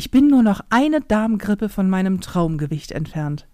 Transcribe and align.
Ich 0.00 0.10
bin 0.10 0.28
nur 0.28 0.42
noch 0.42 0.62
eine 0.70 1.02
Darmgrippe 1.02 1.68
von 1.68 1.90
meinem 1.90 2.22
Traumgewicht 2.22 2.90
entfernt. 2.90 3.46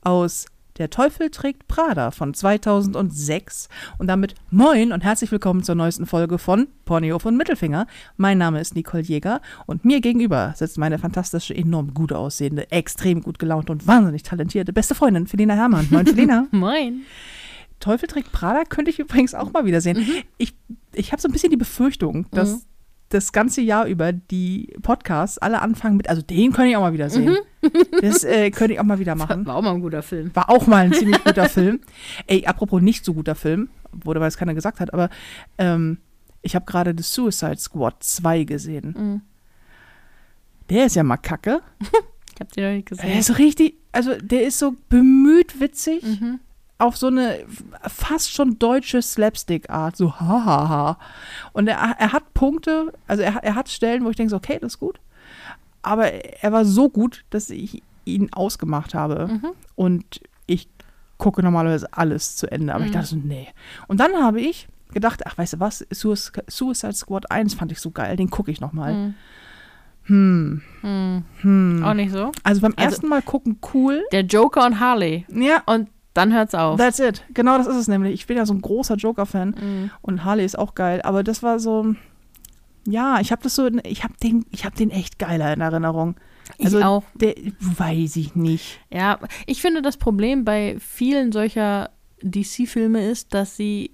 Aus 0.00 0.46
Der 0.78 0.88
Teufel 0.88 1.28
trägt 1.28 1.68
Prada 1.68 2.10
von 2.10 2.32
2006 2.32 3.68
und 3.98 4.06
damit 4.06 4.34
moin 4.50 4.92
und 4.92 5.04
herzlich 5.04 5.30
willkommen 5.30 5.62
zur 5.62 5.74
neuesten 5.74 6.06
Folge 6.06 6.38
von 6.38 6.68
Ponyhof 6.86 7.26
und 7.26 7.36
Mittelfinger. 7.36 7.86
Mein 8.16 8.38
Name 8.38 8.62
ist 8.62 8.74
Nicole 8.74 9.02
Jäger 9.02 9.42
und 9.66 9.84
mir 9.84 10.00
gegenüber 10.00 10.54
sitzt 10.56 10.78
meine 10.78 10.98
fantastische, 10.98 11.54
enorm 11.54 11.92
gut 11.92 12.14
aussehende, 12.14 12.70
extrem 12.72 13.20
gut 13.20 13.38
gelaunte 13.38 13.70
und 13.70 13.86
wahnsinnig 13.86 14.22
talentierte 14.22 14.72
beste 14.72 14.94
Freundin 14.94 15.26
Felina 15.26 15.52
Herrmann. 15.52 15.86
Moin 15.90 16.06
Felina. 16.06 16.46
Moin. 16.50 17.02
Teufel 17.78 18.08
trägt 18.08 18.32
Prada 18.32 18.64
könnte 18.64 18.90
ich 18.90 18.98
übrigens 18.98 19.34
auch 19.34 19.52
mal 19.52 19.66
wieder 19.66 19.82
sehen. 19.82 19.98
Mhm. 19.98 20.22
Ich, 20.38 20.54
ich 20.94 21.12
habe 21.12 21.20
so 21.20 21.28
ein 21.28 21.32
bisschen 21.32 21.50
die 21.50 21.58
Befürchtung, 21.58 22.24
dass 22.30 22.52
Mhm. 22.52 22.60
Das 23.10 23.32
ganze 23.32 23.60
Jahr 23.60 23.86
über 23.86 24.12
die 24.12 24.74
Podcasts 24.82 25.36
alle 25.38 25.60
anfangen 25.62 25.96
mit, 25.96 26.08
also 26.08 26.22
den 26.22 26.52
könnte 26.52 26.70
ich 26.70 26.76
auch 26.76 26.80
mal 26.82 26.92
wieder 26.92 27.10
sehen. 27.10 27.36
Mhm. 27.62 27.68
Das 28.00 28.24
äh, 28.24 28.50
könnte 28.50 28.74
ich 28.74 28.80
auch 28.80 28.84
mal 28.84 28.98
wieder 28.98 29.14
machen. 29.14 29.44
War 29.46 29.56
auch 29.56 29.62
mal 29.62 29.74
ein 29.74 29.80
guter 29.82 30.02
Film. 30.02 30.30
War 30.34 30.48
auch 30.48 30.66
mal 30.66 30.84
ein 30.86 30.92
ziemlich 30.92 31.22
guter 31.22 31.48
Film. 31.48 31.80
Ey, 32.26 32.46
apropos 32.46 32.80
nicht 32.80 33.04
so 33.04 33.12
guter 33.14 33.34
Film, 33.34 33.68
wurde 33.92 34.20
weil 34.20 34.28
es 34.28 34.36
keiner 34.36 34.54
gesagt 34.54 34.80
hat, 34.80 34.94
aber 34.94 35.10
ähm, 35.58 35.98
ich 36.42 36.54
habe 36.54 36.64
gerade 36.64 36.94
The 36.96 37.02
Suicide 37.02 37.58
Squad 37.58 38.02
2 38.02 38.44
gesehen. 38.44 38.94
Mhm. 38.96 39.20
Der 40.70 40.86
ist 40.86 40.96
ja 40.96 41.02
mal 41.02 41.16
kacke. 41.18 41.60
Ich 42.32 42.40
hab 42.42 42.52
den 42.52 42.64
noch 42.64 42.72
nicht 42.72 42.90
Der 42.90 42.96
gesehen. 42.96 43.18
ist 43.18 43.38
richtig, 43.38 43.74
also 43.92 44.14
der 44.18 44.46
ist 44.46 44.58
so 44.58 44.74
bemüht 44.88 45.60
witzig. 45.60 46.02
Mhm. 46.02 46.40
Auf 46.80 46.96
so 46.96 47.08
eine 47.08 47.40
fast 47.88 48.30
schon 48.32 48.58
deutsche 48.58 49.02
Slapstick-Art, 49.02 49.96
so 49.96 50.14
hahaha. 50.18 50.98
Und 51.52 51.68
er, 51.68 51.76
er 51.98 52.12
hat 52.12 52.32
Punkte, 52.34 52.92
also 53.06 53.22
er, 53.22 53.36
er 53.44 53.54
hat 53.54 53.68
Stellen, 53.68 54.04
wo 54.04 54.10
ich 54.10 54.16
denke, 54.16 54.30
so, 54.30 54.36
okay, 54.36 54.58
das 54.60 54.74
ist 54.74 54.80
gut. 54.80 54.98
Aber 55.82 56.12
er 56.12 56.52
war 56.52 56.64
so 56.64 56.88
gut, 56.88 57.24
dass 57.30 57.50
ich 57.50 57.82
ihn 58.04 58.32
ausgemacht 58.32 58.94
habe. 58.94 59.28
Mhm. 59.28 59.50
Und 59.76 60.20
ich 60.46 60.68
gucke 61.18 61.42
normalerweise 61.42 61.88
alles 61.92 62.36
zu 62.36 62.50
Ende. 62.50 62.74
Aber 62.74 62.84
ich 62.84 62.90
Mhm. 62.90 62.94
dachte 62.94 63.06
so, 63.08 63.16
nee. 63.16 63.48
Und 63.88 64.00
dann 64.00 64.12
habe 64.22 64.40
ich 64.40 64.68
gedacht, 64.92 65.22
ach, 65.26 65.38
weißt 65.38 65.54
du 65.54 65.60
was, 65.60 65.86
Suic- 65.92 66.42
Suicide 66.50 66.92
Squad 66.94 67.30
1 67.30 67.54
fand 67.54 67.72
ich 67.72 67.80
so 67.80 67.90
geil, 67.90 68.16
den 68.16 68.30
gucke 68.30 68.50
ich 68.50 68.60
nochmal. 68.60 68.94
Mhm. 68.94 69.14
Hm, 70.04 70.62
Mhm. 70.82 71.24
hm. 71.42 71.84
Auch 71.84 71.94
nicht 71.94 72.10
so. 72.10 72.32
Also 72.42 72.60
beim 72.62 72.72
Also- 72.76 72.88
ersten 72.90 73.08
Mal 73.08 73.22
gucken, 73.22 73.58
cool. 73.74 74.02
Der 74.12 74.22
Joker 74.22 74.66
und 74.66 74.80
Harley. 74.80 75.24
Ja, 75.30 75.62
Und 75.66 75.88
dann 76.14 76.32
hört's 76.32 76.54
auf. 76.54 76.78
That's 76.78 76.98
it. 76.98 77.24
Genau 77.34 77.56
das 77.58 77.66
ist 77.66 77.76
es 77.76 77.88
nämlich. 77.88 78.14
Ich 78.14 78.26
bin 78.26 78.36
ja 78.36 78.46
so 78.46 78.54
ein 78.54 78.60
großer 78.62 78.96
Joker-Fan 78.96 79.50
Mhm. 79.60 79.90
und 80.02 80.24
Harley 80.24 80.44
ist 80.44 80.58
auch 80.58 80.74
geil. 80.74 81.00
Aber 81.02 81.22
das 81.22 81.42
war 81.42 81.58
so, 81.60 81.94
ja, 82.86 83.20
ich 83.20 83.30
habe 83.32 83.42
das 83.42 83.54
so, 83.54 83.68
ich 83.84 84.02
habe 84.04 84.14
den, 84.22 84.44
ich 84.50 84.64
habe 84.64 84.76
den 84.76 84.90
echt 84.90 85.18
geiler 85.18 85.52
in 85.52 85.60
Erinnerung. 85.60 86.16
Also 86.62 86.78
ich 86.80 86.84
auch. 86.84 87.04
Der, 87.14 87.34
weiß 87.60 88.16
ich 88.16 88.34
nicht. 88.34 88.80
Ja, 88.92 89.18
ich 89.46 89.60
finde, 89.60 89.82
das 89.82 89.96
Problem 89.96 90.44
bei 90.44 90.76
vielen 90.80 91.30
solcher 91.30 91.90
DC-Filme 92.22 93.08
ist, 93.08 93.32
dass 93.34 93.56
sie. 93.56 93.92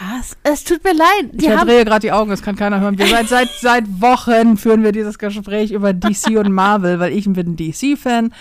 Ja, 0.00 0.18
es, 0.20 0.36
es 0.42 0.64
tut 0.64 0.82
mir 0.82 0.92
leid. 0.94 1.30
Ich 1.32 1.38
Die 1.38 1.48
haben, 1.50 1.58
verdrehe 1.58 1.84
gerade 1.84 2.00
die 2.00 2.10
Augen, 2.10 2.28
das 2.30 2.42
kann 2.42 2.56
keiner 2.56 2.80
hören. 2.80 2.98
Wir 2.98 3.06
seit, 3.06 3.28
seit, 3.28 3.48
seit 3.60 3.84
Wochen 4.00 4.56
führen 4.56 4.82
wir 4.82 4.90
dieses 4.90 5.18
Gespräch 5.20 5.70
über 5.70 5.92
DC 5.92 6.36
und 6.36 6.50
Marvel, 6.50 6.98
weil 6.98 7.12
ich 7.12 7.26
bin 7.32 7.50
ein 7.50 7.56
DC-Fan 7.56 8.32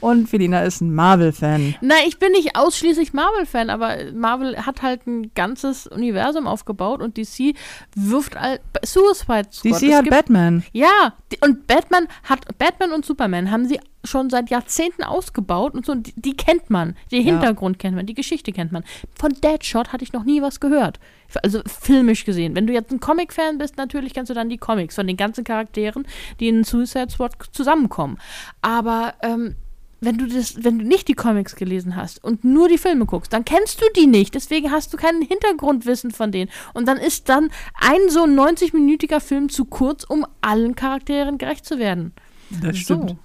und 0.00 0.28
Felina 0.28 0.62
ist 0.62 0.80
ein 0.80 0.94
Marvel-Fan. 0.94 1.74
Nein, 1.80 1.98
ich 2.06 2.18
bin 2.18 2.32
nicht 2.32 2.56
ausschließlich 2.56 3.12
Marvel-Fan, 3.12 3.70
aber 3.70 3.96
Marvel 4.14 4.64
hat 4.66 4.82
halt 4.82 5.06
ein 5.06 5.32
ganzes 5.34 5.86
Universum 5.86 6.46
aufgebaut 6.46 7.00
und 7.00 7.16
DC 7.16 7.54
wirft 7.94 8.36
all 8.36 8.60
Suicide 8.84 9.48
Squad. 9.52 9.64
DC 9.64 9.82
Es 9.88 9.94
hat 9.94 10.04
gibt- 10.04 10.16
Batman. 10.16 10.64
Ja, 10.72 11.14
und 11.42 11.66
Batman 11.66 12.08
hat 12.24 12.46
Batman 12.58 12.92
und 12.92 13.04
Superman 13.04 13.50
haben 13.50 13.66
sie 13.66 13.80
schon 14.04 14.30
seit 14.30 14.50
Jahrzehnten 14.50 15.02
ausgebaut 15.02 15.74
und 15.74 15.84
so 15.84 15.90
und 15.90 16.06
die, 16.06 16.12
die 16.16 16.36
kennt 16.36 16.70
man, 16.70 16.94
den 17.10 17.26
Ja. 17.26 17.32
Hintergrund 17.32 17.80
kennt 17.80 17.96
man, 17.96 18.06
die 18.06 18.14
Geschichte 18.14 18.52
kennt 18.52 18.70
man. 18.70 18.84
Von 19.18 19.32
Deadshot 19.42 19.92
hatte 19.92 20.04
ich 20.04 20.12
noch 20.12 20.22
nie 20.22 20.40
was 20.42 20.60
gehört. 20.60 21.00
Also 21.42 21.60
filmisch 21.66 22.24
gesehen. 22.24 22.54
Wenn 22.54 22.68
du 22.68 22.72
jetzt 22.72 22.92
ein 22.92 23.00
Comic-Fan 23.00 23.58
bist, 23.58 23.76
natürlich 23.78 24.14
kennst 24.14 24.30
du 24.30 24.34
dann 24.34 24.48
die 24.48 24.58
Comics 24.58 24.94
von 24.94 25.08
den 25.08 25.16
ganzen 25.16 25.42
Charakteren, 25.42 26.06
die 26.38 26.46
in 26.46 26.62
Suicide 26.62 27.10
Squad 27.10 27.32
zusammenkommen. 27.50 28.18
Aber 28.62 29.14
ähm, 29.24 29.56
wenn 30.00 30.18
du 30.18 30.26
das, 30.26 30.62
wenn 30.62 30.78
du 30.78 30.84
nicht 30.84 31.08
die 31.08 31.14
Comics 31.14 31.56
gelesen 31.56 31.96
hast 31.96 32.22
und 32.22 32.44
nur 32.44 32.68
die 32.68 32.78
Filme 32.78 33.06
guckst, 33.06 33.32
dann 33.32 33.44
kennst 33.44 33.80
du 33.80 33.86
die 33.96 34.06
nicht. 34.06 34.34
Deswegen 34.34 34.70
hast 34.70 34.92
du 34.92 34.96
kein 34.96 35.22
Hintergrundwissen 35.22 36.10
von 36.10 36.32
denen. 36.32 36.50
Und 36.74 36.86
dann 36.86 36.98
ist 36.98 37.28
dann 37.28 37.50
ein 37.74 38.08
so 38.08 38.24
90-minütiger 38.24 39.20
Film 39.20 39.48
zu 39.48 39.64
kurz, 39.64 40.04
um 40.04 40.26
allen 40.40 40.74
Charakteren 40.74 41.38
gerecht 41.38 41.64
zu 41.64 41.78
werden. 41.78 42.12
Das 42.50 42.76
So. 42.76 42.82
stimmt. 42.94 43.16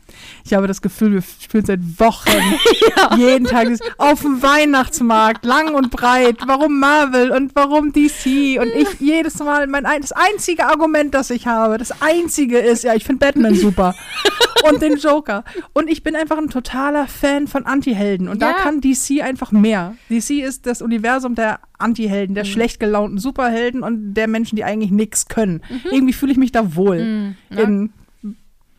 Ich 0.44 0.54
habe 0.54 0.68
das 0.68 0.82
Gefühl, 0.82 1.14
wir 1.14 1.22
spielen 1.22 1.66
seit 1.66 1.80
Wochen 2.00 2.32
jeden 3.18 3.46
Tag 3.46 3.68
auf 3.98 4.22
dem 4.22 4.42
Weihnachtsmarkt, 4.42 5.46
lang 5.46 5.74
und 5.76 5.92
breit. 5.92 6.38
Warum 6.46 6.80
Marvel 6.80 7.32
und 7.32 7.56
warum 7.56 7.94
DC? 7.94 8.60
Und 8.60 8.74
ich 8.76 9.00
jedes 9.00 9.40
Mal, 9.40 9.68
mein 9.68 9.86
ein, 9.86 10.02
das 10.02 10.12
einzige 10.12 10.66
Argument, 10.66 11.14
das 11.14 11.30
ich 11.30 11.48
habe, 11.48 11.78
das 11.78 12.02
einzige 12.02 12.58
ist, 12.60 12.84
ja, 12.84 12.94
ich 12.96 13.04
finde 13.04 13.26
Batman 13.26 13.56
super. 13.56 13.96
und 14.70 14.82
den 14.82 14.98
Joker. 14.98 15.44
Und 15.74 15.90
ich 15.90 16.04
bin 16.04 16.16
einfach 16.16 16.38
ein 16.38 16.50
totaler 16.50 17.08
Fan 17.08 17.48
von 17.48 17.66
Antihelden. 17.66 18.28
Und 18.28 18.42
da 18.42 18.52
Ja. 18.52 18.58
kann 18.58 18.82
DC 18.82 19.22
einfach 19.22 19.52
mehr. 19.52 19.96
DC 20.10 20.42
ist 20.44 20.66
das 20.66 20.82
Universum 20.82 21.36
der 21.36 21.60
Antihelden, 21.78 22.36
der 22.36 22.44
schlecht 22.46 22.80
gelaunten 22.80 23.18
Superhelden 23.18 23.82
und 23.84 24.14
der 24.14 24.28
Menschen, 24.28 24.56
die 24.56 24.64
eigentlich 24.64 24.92
nichts 24.92 25.28
können. 25.28 25.62
Irgendwie 25.92 26.14
fühle 26.14 26.32
ich 26.32 26.38
mich 26.38 26.52
da 26.52 26.76
wohl 26.76 27.04
Mhm, 27.04 27.36
ja. 27.50 27.60
in 27.62 27.94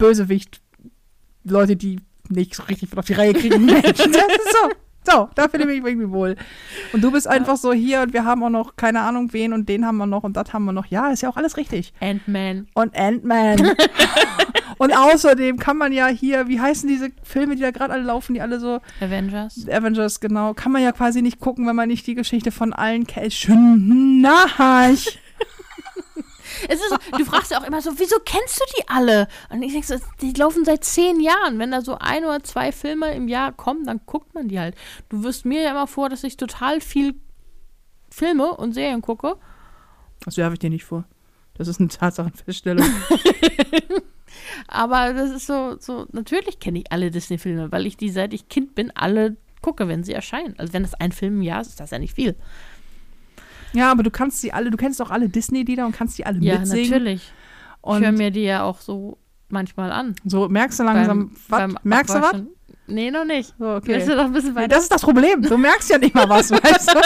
Bösewicht 0.03 0.61
Leute, 1.45 1.77
die 1.77 2.01
nicht 2.29 2.57
so 2.57 2.65
richtig 2.65 2.97
auf 2.99 3.05
die 3.05 3.13
Reihe 3.13 3.35
kriegen. 3.35 3.65
Menschen. 3.67 4.13
Das 4.13 4.27
ist 4.27 4.53
so. 4.53 4.71
So, 5.05 5.29
da 5.35 5.49
fühle 5.49 5.65
ich 5.65 5.83
mich 5.83 5.93
irgendwie 5.93 6.11
wohl. 6.11 6.37
Und 6.93 7.03
du 7.03 7.11
bist 7.11 7.27
einfach 7.27 7.57
so 7.57 7.73
hier 7.73 8.03
und 8.03 8.13
wir 8.13 8.25
haben 8.25 8.43
auch 8.45 8.51
noch 8.51 8.77
keine 8.77 9.01
Ahnung 9.01 9.33
wen 9.33 9.53
und 9.53 9.69
den 9.69 9.85
haben 9.85 9.97
wir 9.97 10.07
noch 10.07 10.23
und 10.23 10.37
das 10.37 10.53
haben 10.53 10.65
wir 10.65 10.73
noch. 10.73 10.87
Ja, 10.87 11.09
ist 11.09 11.23
ja 11.23 11.29
auch 11.29 11.37
alles 11.37 11.57
richtig. 11.57 11.93
Ant-Man. 12.01 12.69
Und 12.75 12.97
Ant-Man. 12.97 13.75
und 14.79 14.97
außerdem 14.97 15.59
kann 15.59 15.77
man 15.77 15.93
ja 15.93 16.07
hier, 16.07 16.47
wie 16.47 16.61
heißen 16.61 16.89
diese 16.89 17.11
Filme, 17.25 17.57
die 17.57 17.63
da 17.63 17.73
gerade 17.73 17.93
alle 17.93 18.05
laufen, 18.05 18.35
die 18.35 18.41
alle 18.41 18.61
so 18.61 18.81
Avengers. 19.01 19.69
Avengers, 19.69 20.21
genau, 20.21 20.55
kann 20.55 20.71
man 20.71 20.83
ja 20.83 20.93
quasi 20.93 21.21
nicht 21.21 21.41
gucken, 21.41 21.67
wenn 21.67 21.77
man 21.77 21.89
nicht 21.89 22.07
die 22.07 22.15
Geschichte 22.15 22.53
von 22.53 22.73
allen 22.73 23.07
kennt. 23.07 23.33
Schön 23.33 24.21
nach. 24.21 24.59
Es 26.69 26.81
ist, 26.81 26.99
du 27.17 27.25
fragst 27.25 27.51
ja 27.51 27.61
auch 27.61 27.67
immer 27.67 27.81
so, 27.81 27.91
wieso 27.99 28.17
kennst 28.25 28.61
du 28.61 28.65
die 28.77 28.89
alle? 28.89 29.29
Und 29.51 29.63
ich 29.63 29.73
denke 29.73 29.87
so, 29.87 29.97
die 30.21 30.33
laufen 30.33 30.65
seit 30.65 30.85
zehn 30.85 31.21
Jahren. 31.21 31.59
Wenn 31.59 31.71
da 31.71 31.81
so 31.81 31.97
ein 31.99 32.25
oder 32.25 32.43
zwei 32.43 32.73
Filme 32.73 33.15
im 33.15 33.29
Jahr 33.29 33.53
kommen, 33.53 33.85
dann 33.85 34.01
guckt 34.07 34.35
man 34.35 34.49
die 34.49 34.59
halt. 34.59 34.75
Du 35.09 35.23
wirst 35.23 35.45
mir 35.45 35.63
ja 35.63 35.71
immer 35.71 35.87
vor, 35.87 36.09
dass 36.09 36.25
ich 36.25 36.37
total 36.37 36.81
viel 36.81 37.15
Filme 38.11 38.55
und 38.57 38.73
Serien 38.73 39.03
gucke. 39.03 39.37
Das 40.25 40.37
werfe 40.37 40.55
ich 40.55 40.59
dir 40.59 40.71
nicht 40.71 40.85
vor. 40.85 41.05
Das 41.55 41.69
ist 41.69 41.81
eine 41.81 41.89
Tatsachenfeststellung. 41.89 42.87
Aber 44.69 45.13
das 45.13 45.31
ist 45.31 45.47
so, 45.47 45.77
so 45.79 46.07
natürlich 46.13 46.59
kenne 46.59 46.81
ich 46.81 46.93
alle 46.93 47.11
Disney-Filme, 47.11 47.73
weil 47.73 47.87
ich 47.87 47.97
die, 47.97 48.11
seit 48.11 48.33
ich 48.35 48.49
Kind 48.49 48.75
bin, 48.75 48.91
alle 48.95 49.37
gucke, 49.61 49.89
wenn 49.89 50.05
sie 50.05 50.13
erscheinen. 50.13 50.55
Also 50.59 50.73
wenn 50.73 50.83
das 50.83 50.95
ein 50.95 51.13
Film 51.13 51.37
im 51.37 51.43
Jahr 51.43 51.61
ist, 51.61 51.69
ist 51.69 51.81
das 51.81 51.91
ja 51.91 51.99
nicht 51.99 52.15
viel. 52.15 52.37
Ja, 53.73 53.91
aber 53.91 54.03
du 54.03 54.11
kannst 54.11 54.41
sie 54.41 54.53
alle, 54.53 54.71
du 54.71 54.77
kennst 54.77 55.01
auch 55.03 55.11
alle 55.11 55.29
Disney-Lieder 55.29 55.85
und 55.87 55.93
kannst 55.93 56.19
die 56.19 56.27
alle 56.27 56.39
Ja, 56.41 56.59
mitsingen. 56.59 56.91
natürlich. 56.91 57.23
Ich 57.23 57.33
Und 57.83 58.03
höre 58.05 58.13
mir 58.13 58.31
die 58.31 58.43
ja 58.45 58.63
auch 58.63 58.81
so 58.81 59.19
manchmal 59.49 59.91
an. 59.93 60.15
so 60.25 60.49
merkst 60.49 60.79
du 60.81 60.85
langsam, 60.85 61.35
Beim- 61.49 61.75
was? 61.75 61.85
Merkst 61.85 62.15
du 62.15 62.21
was? 62.21 62.35
Nee, 62.87 63.11
noch 63.11 63.25
nicht. 63.25 63.55
So, 63.59 63.75
okay. 63.77 64.05
Noch 64.07 64.25
ein 64.25 64.33
bisschen 64.33 64.55
Nee, 64.55 64.69
das 64.69 64.83
ist 64.83 64.93
das 64.93 65.03
Problem. 65.03 65.41
Du 65.43 65.57
merkst 65.57 65.89
ja 65.91 65.99
nicht 65.99 66.15
mal 66.15 66.29
was, 66.29 66.51
weißt 66.51 66.91
du? 66.95 67.01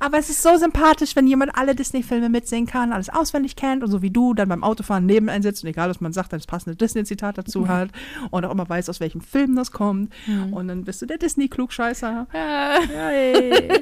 Aber 0.00 0.18
es 0.18 0.30
ist 0.30 0.42
so 0.42 0.56
sympathisch, 0.56 1.14
wenn 1.14 1.26
jemand 1.26 1.54
alle 1.54 1.74
Disney-Filme 1.74 2.30
mitsingen 2.30 2.66
kann, 2.66 2.92
alles 2.92 3.10
auswendig 3.10 3.54
kennt 3.54 3.84
und 3.84 3.90
so 3.90 4.00
wie 4.00 4.10
du 4.10 4.32
dann 4.34 4.48
beim 4.48 4.64
Autofahren 4.64 5.04
neben 5.04 5.28
sitzt 5.42 5.62
und 5.62 5.68
egal, 5.68 5.90
was 5.90 6.00
man 6.00 6.12
sagt, 6.14 6.32
dann 6.32 6.40
das 6.40 6.46
passende 6.46 6.74
Disney-Zitat 6.74 7.36
dazu 7.38 7.68
hat 7.68 7.90
und 8.30 8.44
auch 8.44 8.50
immer 8.50 8.66
weiß, 8.68 8.88
aus 8.88 8.98
welchem 9.00 9.20
Film 9.20 9.54
das 9.56 9.72
kommt. 9.72 10.12
Hm. 10.24 10.52
Und 10.54 10.68
dann 10.68 10.84
bist 10.84 11.02
du 11.02 11.06
der 11.06 11.18
Disney-Klugscheißer. 11.18 12.26
Äh, 12.32 13.78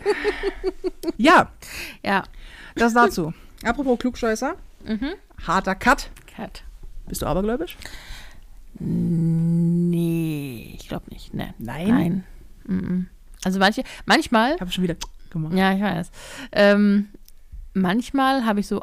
ja, 1.17 1.51
ja. 2.05 2.25
das 2.75 2.93
dazu. 2.95 3.33
Apropos 3.65 3.99
Klugscheißer, 3.99 4.55
Mhm. 4.85 5.15
harter 5.47 5.75
Cut. 5.75 6.11
Cat. 6.27 6.63
Bist 7.07 7.23
du 7.23 7.27
abergläubisch? 7.27 7.77
Nee, 8.81 10.77
ich 10.79 10.89
glaube 10.89 11.07
nicht. 11.11 11.35
Nee. 11.35 11.53
Nein? 11.59 11.89
Nein. 11.89 12.25
Mhm. 12.65 13.07
Also 13.45 13.59
manche, 13.59 13.83
manchmal, 14.07 14.55
Ich 14.55 14.61
habe 14.61 14.71
schon 14.73 14.85
wieder 14.85 14.97
gemacht. 15.31 15.55
ja, 15.55 15.73
ich 15.75 15.81
weiß. 15.81 16.11
Ähm, 16.53 17.09
manchmal 17.75 18.45
habe 18.45 18.61
ich 18.61 18.67
so 18.67 18.83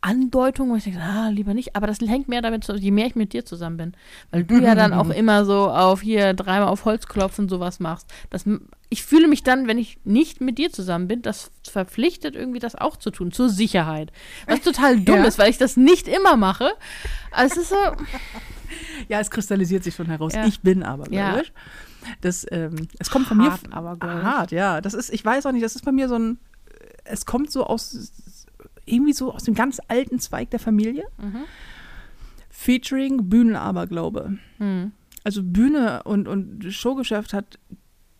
Andeutungen, 0.00 0.70
wo 0.72 0.76
ich 0.76 0.84
denke, 0.84 1.00
ah, 1.00 1.28
lieber 1.28 1.54
nicht. 1.54 1.74
Aber 1.74 1.88
das 1.88 1.98
hängt 2.00 2.28
mehr 2.28 2.40
damit 2.40 2.62
zusammen, 2.62 2.82
je 2.84 2.92
mehr 2.92 3.06
ich 3.06 3.16
mit 3.16 3.32
dir 3.32 3.44
zusammen 3.44 3.76
bin. 3.76 3.92
Weil 4.30 4.44
du 4.44 4.58
ja 4.62 4.76
dann 4.76 4.92
auch 4.92 5.10
immer 5.22 5.44
so 5.44 5.68
auf 5.68 6.02
hier 6.02 6.34
dreimal 6.34 6.68
auf 6.68 6.84
Holz 6.84 7.08
klopfen 7.08 7.48
sowas 7.48 7.80
machst. 7.80 8.06
Das, 8.30 8.44
ich 8.90 9.02
fühle 9.02 9.26
mich 9.26 9.42
dann, 9.42 9.66
wenn 9.66 9.76
ich 9.76 9.98
nicht 10.04 10.40
mit 10.40 10.56
dir 10.58 10.70
zusammen 10.70 11.08
bin, 11.08 11.22
das 11.22 11.50
verpflichtet 11.68 12.36
irgendwie 12.36 12.60
das 12.60 12.76
auch 12.76 12.96
zu 12.96 13.10
tun, 13.10 13.32
zur 13.32 13.48
Sicherheit. 13.48 14.12
Was 14.46 14.60
total 14.60 15.00
dumm 15.04 15.16
Ja. 15.16 15.24
ist, 15.24 15.36
weil 15.38 15.50
ich 15.50 15.58
das 15.58 15.76
nicht 15.76 16.06
immer 16.06 16.36
mache. 16.36 16.70
Also 17.32 17.56
es 17.56 17.62
ist 17.62 17.70
so, 17.70 17.76
Ja, 19.08 19.18
es 19.18 19.30
kristallisiert 19.32 19.82
sich 19.82 19.96
schon 19.96 20.06
heraus. 20.06 20.32
Ja. 20.32 20.46
Ich 20.46 20.60
bin 20.60 20.84
aber, 20.84 21.10
Ja. 21.12 21.40
ich. 21.40 21.52
Das, 22.20 22.46
ähm, 22.50 22.88
es 22.98 23.10
kommt 23.10 23.26
von 23.26 23.38
mir. 23.38 23.50
Hart, 23.50 23.72
abergläubisch. 23.72 24.24
Hart, 24.24 24.52
ja. 24.52 24.80
Das 24.80 24.94
ist, 24.94 25.10
ich 25.12 25.24
weiß 25.24 25.46
auch 25.46 25.52
nicht, 25.52 25.64
das 25.64 25.76
ist 25.76 25.84
bei 25.84 25.92
mir 25.92 26.08
so 26.08 26.16
ein, 26.16 26.38
es 27.04 27.26
kommt 27.26 27.50
so 27.50 27.64
aus, 27.64 28.12
irgendwie 28.84 29.12
so 29.12 29.32
aus 29.32 29.44
dem 29.44 29.54
ganz 29.54 29.80
alten 29.88 30.18
Zweig 30.18 30.50
der 30.50 30.60
Familie. 30.60 31.04
Mhm. 31.18 31.44
Featuring 32.50 33.28
Bühnenaberglaube. 33.28 34.38
hm. 34.58 34.92
Also 35.24 35.42
Bühne 35.42 36.04
und, 36.04 36.26
und 36.26 36.72
Showgeschäft 36.72 37.34
hat 37.34 37.58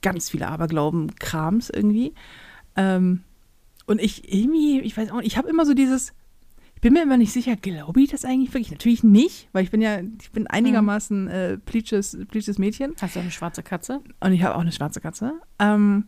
ganz 0.02 0.28
viele 0.28 0.48
Aberglauben-Krams 0.48 1.70
irgendwie. 1.70 2.12
Ähm, 2.76 3.22
und 3.86 4.00
ich 4.00 4.32
irgendwie, 4.32 4.80
ich 4.80 4.96
weiß 4.96 5.10
auch 5.10 5.18
nicht, 5.18 5.26
ich 5.26 5.38
habe 5.38 5.48
immer 5.48 5.64
so 5.64 5.74
dieses, 5.74 6.12
ich 6.78 6.80
bin 6.80 6.92
mir 6.92 7.02
immer 7.02 7.16
nicht 7.16 7.32
sicher, 7.32 7.56
glaube 7.56 8.00
ich 8.00 8.10
das 8.10 8.24
eigentlich 8.24 8.54
wirklich? 8.54 8.70
Natürlich 8.70 9.02
nicht, 9.02 9.48
weil 9.52 9.64
ich 9.64 9.72
bin 9.72 9.80
ja, 9.80 9.98
ich 10.20 10.30
bin 10.30 10.46
einigermaßen 10.46 11.26
äh, 11.26 11.58
pleatsches, 11.58 12.16
pleatsches 12.30 12.56
Mädchen 12.58 12.94
hast 13.00 13.16
du 13.16 13.20
eine 13.20 13.32
schwarze 13.32 13.64
Katze? 13.64 14.00
und 14.20 14.32
ich 14.32 14.44
habe 14.44 14.54
auch 14.54 14.60
eine 14.60 14.70
schwarze 14.70 15.00
Katze. 15.00 15.32
Ähm, 15.58 16.04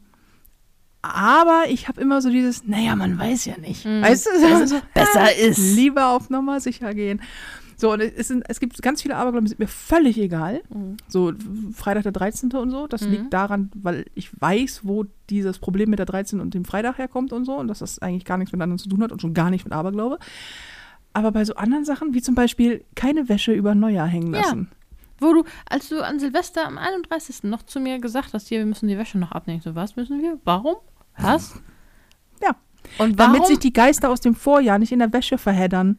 aber 1.02 1.64
ich 1.68 1.88
habe 1.88 2.00
immer 2.00 2.20
so 2.22 2.30
dieses, 2.30 2.66
naja, 2.66 2.94
man 2.94 3.18
weiß 3.18 3.46
ja 3.46 3.58
nicht. 3.58 3.84
Mhm. 3.84 4.02
Weißt 4.02 4.26
du? 4.26 4.30
Besser- 4.30 4.66
so, 4.68 4.80
besser 4.94 5.34
ist. 5.36 5.74
Lieber 5.74 6.10
auf 6.10 6.30
Nummer 6.30 6.60
sicher 6.60 6.94
gehen. 6.94 7.20
So, 7.80 7.92
und 7.92 8.00
es, 8.00 8.28
sind, 8.28 8.44
es 8.48 8.60
gibt 8.60 8.80
ganz 8.82 9.00
viele 9.02 9.16
Aberglauben, 9.16 9.46
die 9.46 9.50
sind 9.50 9.58
mir 9.58 9.66
völlig 9.68 10.18
egal. 10.18 10.60
Mhm. 10.68 10.98
So 11.08 11.32
Freitag 11.74 12.02
der 12.02 12.12
13. 12.12 12.50
und 12.52 12.70
so. 12.70 12.86
Das 12.86 13.02
Mhm. 13.02 13.10
liegt 13.10 13.32
daran, 13.32 13.70
weil 13.74 14.04
ich 14.14 14.30
weiß, 14.38 14.80
wo 14.84 15.06
dieses 15.30 15.58
Problem 15.58 15.88
mit 15.90 15.98
der 15.98 16.06
13 16.06 16.40
und 16.40 16.52
dem 16.54 16.64
Freitag 16.66 16.98
herkommt 16.98 17.32
und 17.32 17.44
so. 17.46 17.54
Und 17.56 17.68
dass 17.68 17.78
das 17.78 17.98
eigentlich 18.00 18.24
gar 18.26 18.36
nichts 18.36 18.52
miteinander 18.52 18.76
zu 18.76 18.88
tun 18.88 19.02
hat 19.02 19.12
und 19.12 19.22
schon 19.22 19.32
gar 19.34 19.48
nicht 19.50 19.64
mit 19.64 19.72
Aberglaube. 19.72 20.18
Aber 21.14 21.32
bei 21.32 21.44
so 21.44 21.54
anderen 21.54 21.84
Sachen, 21.84 22.12
wie 22.14 22.22
zum 22.22 22.34
Beispiel 22.34 22.84
keine 22.94 23.28
Wäsche 23.28 23.52
über 23.52 23.74
Neujahr 23.74 24.06
hängen 24.06 24.34
Ja. 24.34 24.40
lassen. 24.42 24.68
Wo 25.18 25.32
du, 25.32 25.44
als 25.68 25.88
du 25.88 26.04
an 26.04 26.18
Silvester 26.18 26.66
am 26.66 26.78
31. 26.78 27.44
noch 27.50 27.62
zu 27.62 27.80
mir 27.80 27.98
gesagt 27.98 28.32
hast, 28.34 28.48
hier, 28.48 28.58
wir 28.60 28.66
müssen 28.66 28.88
die 28.88 28.96
Wäsche 28.98 29.18
noch 29.18 29.32
abnehmen. 29.32 29.60
So, 29.60 29.74
was 29.74 29.96
müssen 29.96 30.20
wir? 30.22 30.38
Warum? 30.44 30.76
Was? 31.18 31.54
Ja. 32.42 32.50
Und 32.98 33.16
warum? 33.18 33.34
Damit 33.34 33.46
sich 33.46 33.58
die 33.58 33.72
Geister 33.72 34.08
aus 34.10 34.20
dem 34.20 34.34
Vorjahr 34.34 34.78
nicht 34.78 34.92
in 34.92 34.98
der 34.98 35.12
Wäsche 35.12 35.36
verheddern. 35.38 35.98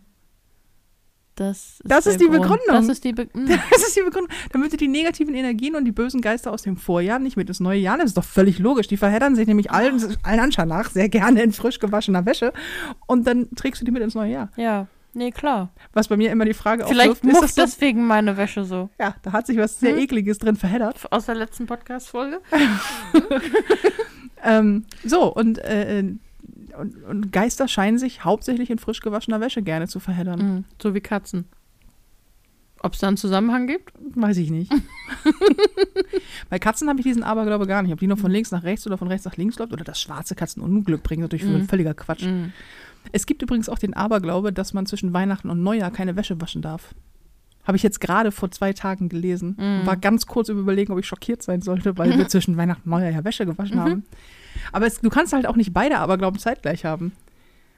Das 1.42 1.58
ist, 1.58 1.82
Das 1.84 2.06
ist 2.06 2.20
die 2.22 2.26
Grund. 2.26 2.42
Begründung. 2.42 2.66
Das 2.68 2.88
ist 2.88 3.04
die 3.04 3.14
Begründung. 3.14 3.60
Das 3.72 3.82
ist 3.88 3.96
die 3.96 4.02
Begründung. 4.02 4.30
Damit 4.52 4.74
du 4.74 4.78
die 4.78 4.88
negativen 4.88 5.34
Energien 5.34 5.76
und 5.76 5.86
die 5.86 5.92
bösen 5.92 6.22
Geister 6.22 6.52
aus 6.52 6.62
dem 6.62 6.78
Vorjahr 6.78 7.20
nicht 7.20 7.38
mit 7.38 7.48
ins 7.50 7.60
neue 7.60 7.80
Jahr 7.80 7.98
nimmst. 7.98 8.16
Das 8.18 8.24
ist 8.26 8.30
doch 8.30 8.34
völlig 8.34 8.60
logisch. 8.60 8.88
Die 8.88 8.98
verheddern 8.98 9.36
sich 9.36 9.48
nämlich 9.48 9.72
allen, 9.72 10.02
allen 10.24 10.40
Anschein 10.40 10.68
nach 10.68 10.90
sehr 10.90 11.10
gerne 11.10 11.42
in 11.42 11.52
frisch 11.54 11.80
gewaschener 11.80 12.26
Wäsche. 12.26 12.54
Und 13.08 13.26
dann 13.28 13.50
trägst 13.56 13.82
du 13.82 13.86
die 13.86 13.92
mit 13.92 14.02
ins 14.04 14.16
neue 14.16 14.32
Jahr. 14.32 14.50
ja, 14.56 14.88
nee, 15.14 15.32
klar. 15.32 15.70
Was 15.94 16.08
bei 16.08 16.16
mir 16.18 16.32
immer 16.32 16.46
die 16.46 16.54
Frage 16.54 16.86
Vielleicht 16.88 17.12
aufwirft, 17.12 17.36
ist 17.36 17.42
das 17.44 17.56
so, 17.56 17.62
deswegen 17.64 18.06
meine 18.08 18.38
Wäsche 18.38 18.64
so. 18.64 18.90
Ja, 19.00 19.16
da 19.24 19.32
hat 19.34 19.48
sich 19.48 19.58
was 19.58 19.80
sehr 19.80 19.94
Hm? 19.94 20.00
Ekliges 20.00 20.38
drin 20.38 20.56
verheddert. 20.56 20.96
Aus 21.12 21.26
der 21.26 21.36
letzten 21.36 21.66
Podcast-Folge. 21.66 22.40
Ähm, 24.44 24.86
so, 25.06 25.32
und, 25.32 25.60
äh, 25.60 26.04
und, 26.78 27.04
und 27.04 27.32
Geister 27.32 27.68
scheinen 27.68 27.98
sich 27.98 28.24
hauptsächlich 28.26 28.70
in 28.70 28.78
frisch 28.80 29.00
gewaschener 29.02 29.40
Wäsche 29.42 29.62
gerne 29.62 29.88
zu 29.88 30.00
verheddern. 30.00 30.40
Mhm, 30.40 30.64
so 30.82 30.94
wie 30.96 31.02
Katzen. 31.02 31.46
Ob 32.84 32.94
es 32.94 33.00
da 33.00 33.08
einen 33.10 33.18
Zusammenhang 33.18 33.68
gibt? 33.68 33.94
Weiß 34.16 34.38
ich 34.38 34.50
nicht. 34.50 34.72
Bei 36.50 36.60
Katzen 36.60 36.90
habe 36.90 37.00
ich 37.00 37.06
diesen 37.06 37.24
Aberglaube 37.24 37.68
gar 37.68 37.82
nicht. 37.84 37.94
Ob 37.94 38.00
die 38.00 38.08
nur 38.08 38.18
von 38.18 38.32
links 38.32 38.52
nach 38.52 38.64
rechts 38.64 38.86
oder 38.88 38.98
von 38.98 39.08
rechts 39.08 39.26
nach 39.26 39.38
links 39.38 39.58
läuft 39.60 39.72
oder 39.74 39.84
das 39.84 40.02
schwarze 40.02 40.36
Katzen 40.36 40.62
Unglück 40.64 41.04
bringen, 41.04 41.22
natürlich 41.22 41.46
Mhm. 41.46 41.68
völliger 41.68 41.94
Quatsch. 41.94 42.24
Mhm. 42.26 42.52
Es 43.12 43.26
gibt 43.26 43.42
übrigens 43.42 43.70
auch 43.70 43.80
den 43.80 43.94
Aberglaube, 43.94 44.52
dass 44.54 44.74
man 44.74 44.86
zwischen 44.86 45.14
Weihnachten 45.14 45.50
und 45.50 45.62
Neujahr 45.64 45.92
keine 45.92 46.16
Wäsche 46.16 46.40
waschen 46.42 46.62
darf. 46.62 46.94
Habe 47.64 47.78
ich 47.78 47.84
jetzt 47.84 48.02
gerade 48.02 48.32
vor 48.32 48.50
zwei 48.52 48.74
Tagen 48.74 49.10
gelesen. 49.10 49.56
Mhm. 49.60 49.86
War 49.86 49.98
ganz 49.98 50.26
kurz 50.26 50.50
über 50.50 50.62
überlegen, 50.62 50.92
ob 50.92 51.00
ich 51.00 51.06
schockiert 51.06 51.44
sein 51.44 51.62
sollte, 51.62 51.98
weil 51.98 52.10
wir 52.18 52.28
zwischen 52.28 52.58
Weihnachten 52.58 52.84
und 52.90 52.92
Neujahr 52.92 53.12
ja 53.12 53.24
Wäsche 53.24 53.46
gewaschen 53.46 53.78
Mhm. 53.78 53.82
haben. 53.82 54.04
Aber 54.72 54.86
es, 54.88 55.00
du 55.02 55.10
kannst 55.10 55.34
halt 55.34 55.46
auch 55.48 55.56
nicht 55.56 55.74
beide 55.74 56.00
Aberglauben 56.00 56.40
zeitgleich 56.40 56.86
haben. 56.86 57.12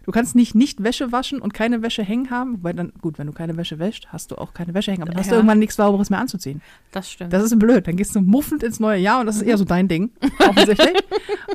Du 0.06 0.12
kannst 0.12 0.36
nicht 0.36 0.54
nicht 0.54 0.84
Wäsche 0.84 1.14
waschen 1.14 1.40
und 1.42 1.54
keine 1.54 1.82
Wäsche 1.82 2.04
hängen 2.04 2.30
haben. 2.30 2.56
Wobei 2.56 2.74
dann, 2.74 2.92
gut, 3.00 3.18
wenn 3.18 3.28
du 3.28 3.32
keine 3.32 3.56
Wäsche 3.56 3.80
wäscht, 3.80 4.08
hast 4.10 4.32
du 4.32 4.36
auch 4.36 4.54
keine 4.54 4.74
Wäsche 4.74 4.92
hängen. 4.92 5.04
Aber 5.04 5.12
dann 5.12 5.20
hast 5.20 5.28
du 5.28 5.36
Ja. 5.36 5.38
irgendwann 5.38 5.60
nichts 5.60 5.78
Sauberes 5.78 6.10
mehr 6.10 6.20
anzuziehen. 6.20 6.62
Das 6.92 7.10
stimmt. 7.10 7.32
Das 7.32 7.42
ist 7.42 7.58
blöd. 7.58 7.88
Dann 7.88 7.96
gehst 7.96 8.14
du 8.14 8.20
muffend 8.20 8.64
ins 8.64 8.82
neue 8.82 9.00
Jahr 9.00 9.22
und 9.22 9.28
das 9.28 9.38
ist 9.38 9.44
eher 9.44 9.58
so 9.58 9.64
dein 9.64 9.88
Ding, 9.88 10.12
offensichtlich. 10.40 10.98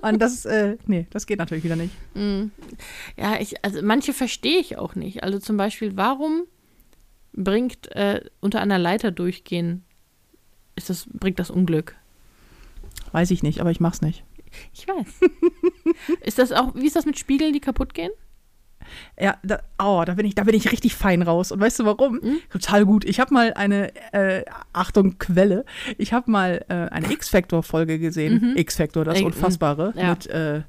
und 0.01 0.19
das, 0.23 0.47
äh, 0.47 0.79
nee, 0.87 1.07
das 1.11 1.27
geht 1.27 1.39
natürlich 1.39 1.63
wieder 1.65 1.77
nicht. 1.77 1.93
Mhm. 2.15 2.51
Ja, 3.19 3.39
ich, 3.39 3.63
also 3.63 3.81
manche 3.83 4.15
verstehe 4.15 4.59
ich 4.61 4.79
auch 4.79 4.95
nicht. 4.95 5.23
Also 5.25 5.39
zum 5.41 5.59
Beispiel, 5.59 5.95
warum 5.99 6.45
bringt 7.35 7.95
äh, 7.95 8.23
unter 8.41 8.63
einer 8.63 8.79
Leiter 8.79 9.11
durchgehen, 9.11 9.85
ist 10.75 10.89
das, 10.89 11.07
bringt 11.13 11.39
das 11.39 11.51
Unglück? 11.51 11.97
Weiß 13.13 13.31
ich 13.31 13.43
nicht, 13.43 13.61
aber 13.61 13.71
ich 13.71 13.81
mach's 13.81 14.01
nicht. 14.01 14.25
Ich 14.73 14.87
weiß. 14.87 15.21
ist 16.21 16.39
das 16.39 16.53
auch, 16.53 16.75
wie 16.75 16.87
ist 16.87 16.97
das 16.97 17.07
mit 17.07 17.19
Spiegeln, 17.19 17.53
die 17.53 17.61
kaputt 17.61 17.95
gehen? 17.95 18.11
Ja, 19.21 19.37
da, 19.43 19.61
oh, 19.79 20.03
da 20.07 20.15
bin 20.15 20.27
ich, 20.27 20.35
da 20.35 20.45
bin 20.45 20.55
ich 20.55 20.71
richtig 20.71 20.95
fein 20.95 21.23
raus. 21.23 21.53
Und 21.53 21.61
weißt 21.61 21.81
du 21.81 21.85
warum? 21.85 22.21
Hm? 22.23 22.39
Total 22.51 22.87
gut. 22.87 23.05
Ich 23.05 23.21
habe 23.21 23.35
mal 23.35 23.53
eine, 23.55 23.93
äh, 24.13 24.45
Achtung, 24.73 25.19
Quelle. 25.19 25.65
Ich 25.99 26.13
habe 26.13 26.31
mal 26.31 26.65
äh, 26.69 26.75
eine 26.75 27.13
X-Factor-Folge 27.13 27.99
gesehen. 27.99 28.53
Mhm. 28.53 28.57
X-Factor, 28.57 29.05
das 29.05 29.21
Unfassbare. 29.21 29.93
ja. 29.97 30.11
Mit, 30.11 30.27
äh, 30.29 30.63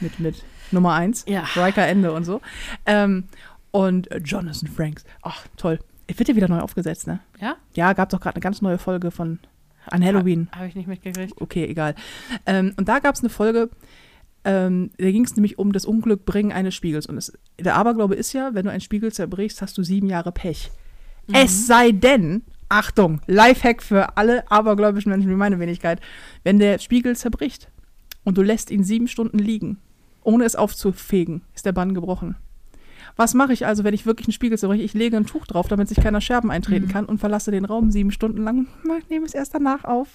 mit, 0.00 0.20
mit 0.20 0.44
Nummer 0.70 0.94
1. 0.94 1.24
Ja. 1.28 1.44
Riker 1.54 1.86
Ende 1.86 2.12
und 2.12 2.24
so. 2.24 2.40
Ähm, 2.84 3.24
und 3.70 4.08
Jonathan 4.24 4.68
Franks. 4.68 5.04
Ach, 5.22 5.46
toll. 5.56 5.78
Wird 6.08 6.28
ja 6.28 6.36
wieder 6.36 6.48
neu 6.48 6.60
aufgesetzt, 6.60 7.06
ne? 7.06 7.20
Ja? 7.40 7.56
Ja, 7.74 7.92
gab 7.92 8.10
doch 8.10 8.20
gerade 8.20 8.36
eine 8.36 8.42
ganz 8.42 8.62
neue 8.62 8.78
Folge 8.78 9.10
von 9.10 9.38
an 9.90 10.04
Halloween. 10.04 10.48
Habe 10.52 10.68
ich 10.68 10.74
nicht 10.74 10.88
mitgekriegt. 10.88 11.40
Okay, 11.40 11.64
egal. 11.64 11.94
Ähm, 12.46 12.74
und 12.76 12.88
da 12.88 12.98
gab 12.98 13.14
es 13.14 13.20
eine 13.20 13.28
Folge, 13.28 13.70
ähm, 14.44 14.90
da 14.98 15.10
ging 15.10 15.24
es 15.24 15.34
nämlich 15.34 15.58
um 15.58 15.72
das 15.72 15.84
Unglückbringen 15.84 16.52
eines 16.52 16.74
Spiegels. 16.74 17.06
Und 17.06 17.16
es, 17.16 17.32
der 17.58 17.74
Aberglaube 17.74 18.14
ist 18.14 18.32
ja, 18.32 18.54
wenn 18.54 18.64
du 18.64 18.70
einen 18.70 18.80
Spiegel 18.80 19.12
zerbrichst, 19.12 19.60
hast 19.60 19.76
du 19.76 19.82
sieben 19.82 20.08
Jahre 20.08 20.32
Pech. 20.32 20.70
Es 21.32 21.66
sei 21.66 21.90
denn, 21.90 22.42
Achtung, 22.68 23.20
Lifehack 23.26 23.82
für 23.82 24.16
alle 24.16 24.48
abergläubischen 24.50 25.10
Menschen 25.10 25.30
wie 25.30 25.36
meine 25.36 25.58
Wenigkeit, 25.58 26.00
wenn 26.44 26.58
der 26.58 26.78
Spiegel 26.78 27.16
zerbricht 27.16 27.68
und 28.24 28.38
du 28.38 28.42
lässt 28.42 28.70
ihn 28.70 28.84
sieben 28.84 29.08
Stunden 29.08 29.38
liegen, 29.38 29.78
ohne 30.22 30.44
es 30.44 30.56
aufzufegen, 30.56 31.42
ist 31.54 31.66
der 31.66 31.72
Bann 31.72 31.94
gebrochen. 31.94 32.36
Was 33.16 33.32
mache 33.34 33.52
ich 33.54 33.66
also, 33.66 33.82
wenn 33.82 33.94
ich 33.94 34.04
wirklich 34.06 34.28
einen 34.28 34.32
Spiegel 34.34 34.58
zerbreche? 34.58 34.82
Ich 34.82 34.92
lege 34.94 35.16
ein 35.16 35.26
Tuch 35.26 35.46
drauf, 35.46 35.68
damit 35.68 35.88
sich 35.88 35.98
keiner 35.98 36.20
Scherben 36.20 36.50
eintreten 36.50 36.88
kann 36.88 37.06
und 37.06 37.18
verlasse 37.18 37.50
den 37.50 37.64
Raum 37.64 37.90
sieben 37.90 38.10
Stunden 38.12 38.42
lang 38.44 38.66
und 38.84 39.10
nehme 39.10 39.24
es 39.26 39.34
erst 39.34 39.54
danach 39.54 39.84
auf. 39.84 40.08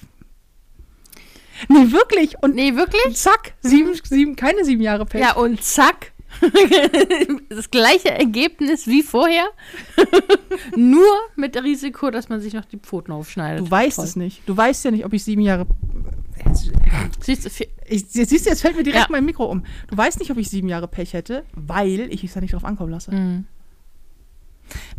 Nee, 1.68 1.92
wirklich. 1.92 2.36
Und 2.42 2.56
Nee, 2.56 2.76
wirklich? 2.76 3.16
zack, 3.16 3.54
sieben, 3.62 3.92
sieben, 4.04 4.36
keine 4.36 4.64
sieben 4.66 4.82
Jahre 4.82 5.06
Pech. 5.06 5.22
Ja, 5.22 5.34
und 5.36 5.64
zack. 5.64 6.12
das 7.50 7.70
gleiche 7.72 8.10
Ergebnis 8.12 8.88
wie 8.88 9.04
vorher. 9.04 9.46
Nur 10.76 11.06
mit 11.36 11.56
dem 11.56 11.64
Risiko, 11.66 12.10
dass 12.10 12.30
man 12.30 12.40
sich 12.40 12.54
noch 12.54 12.66
die 12.66 12.78
Pfoten 12.78 13.12
aufschneidet. 13.12 13.66
du 13.66 13.70
weißt 13.70 13.98
Toll. 13.98 14.06
es 14.06 14.16
nicht. 14.16 14.42
Du 14.48 14.56
weißt 14.56 14.86
ja 14.86 14.92
nicht, 14.92 15.06
ob 15.06 15.14
ich 15.14 15.24
sieben 15.24 15.42
Jahre. 15.42 15.68
Siehst 17.20 17.46
du, 17.46 17.50
Ich, 17.88 18.06
siehst 18.08 18.46
du, 18.46 18.50
jetzt 18.50 18.62
fällt 18.62 18.76
mir 18.76 18.84
direkt 18.84 19.06
Ja. 19.06 19.12
mein 19.12 19.26
Mikro 19.26 19.46
um. 19.46 19.64
Du 19.90 19.98
weißt 19.98 20.20
nicht, 20.20 20.32
ob 20.32 20.38
ich 20.38 20.50
sieben 20.50 20.68
Jahre 20.70 20.88
Pech 20.88 21.14
hätte, 21.14 21.44
weil 21.54 22.08
ich 22.12 22.24
es 22.24 22.34
ja 22.34 22.42
nicht 22.42 22.54
drauf 22.54 22.66
ankommen 22.66 22.92
lasse. 22.92 23.12
Mhm. 23.14 23.46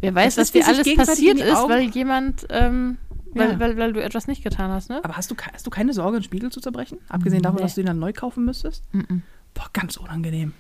Wer 0.01 0.15
weiß, 0.15 0.35
Das 0.35 0.53
wie 0.53 0.59
dir 0.61 0.67
alles 0.69 0.95
passiert 0.95 1.39
ist, 1.39 1.69
weil 1.69 1.89
jemand, 1.91 2.47
ähm, 2.51 2.99
weil, 3.33 3.53
Ja. 3.53 3.61
weil, 3.61 3.77
weil 3.79 3.93
du 3.95 4.03
etwas 4.03 4.27
nicht 4.27 4.43
getan 4.45 4.71
hast, 4.71 4.91
ne? 4.91 5.03
Aber 5.03 5.17
hast 5.17 5.31
du, 5.31 5.35
hast 5.53 5.67
du 5.67 5.71
keine 5.71 5.95
Sorge, 5.95 6.17
einen 6.17 6.25
Spiegel 6.25 6.51
zu 6.51 6.61
zerbrechen? 6.61 6.99
Abgesehen 7.09 7.43
davon, 7.43 7.57
Nee. 7.57 7.63
dass 7.63 7.75
du 7.77 7.81
ihn 7.81 7.87
dann 7.87 7.99
neu 7.99 8.13
kaufen 8.13 8.45
müsstest? 8.45 8.83
Mhm. 8.93 9.23
Boah, 9.55 9.69
ganz 9.73 9.97
unangenehm. 9.97 10.53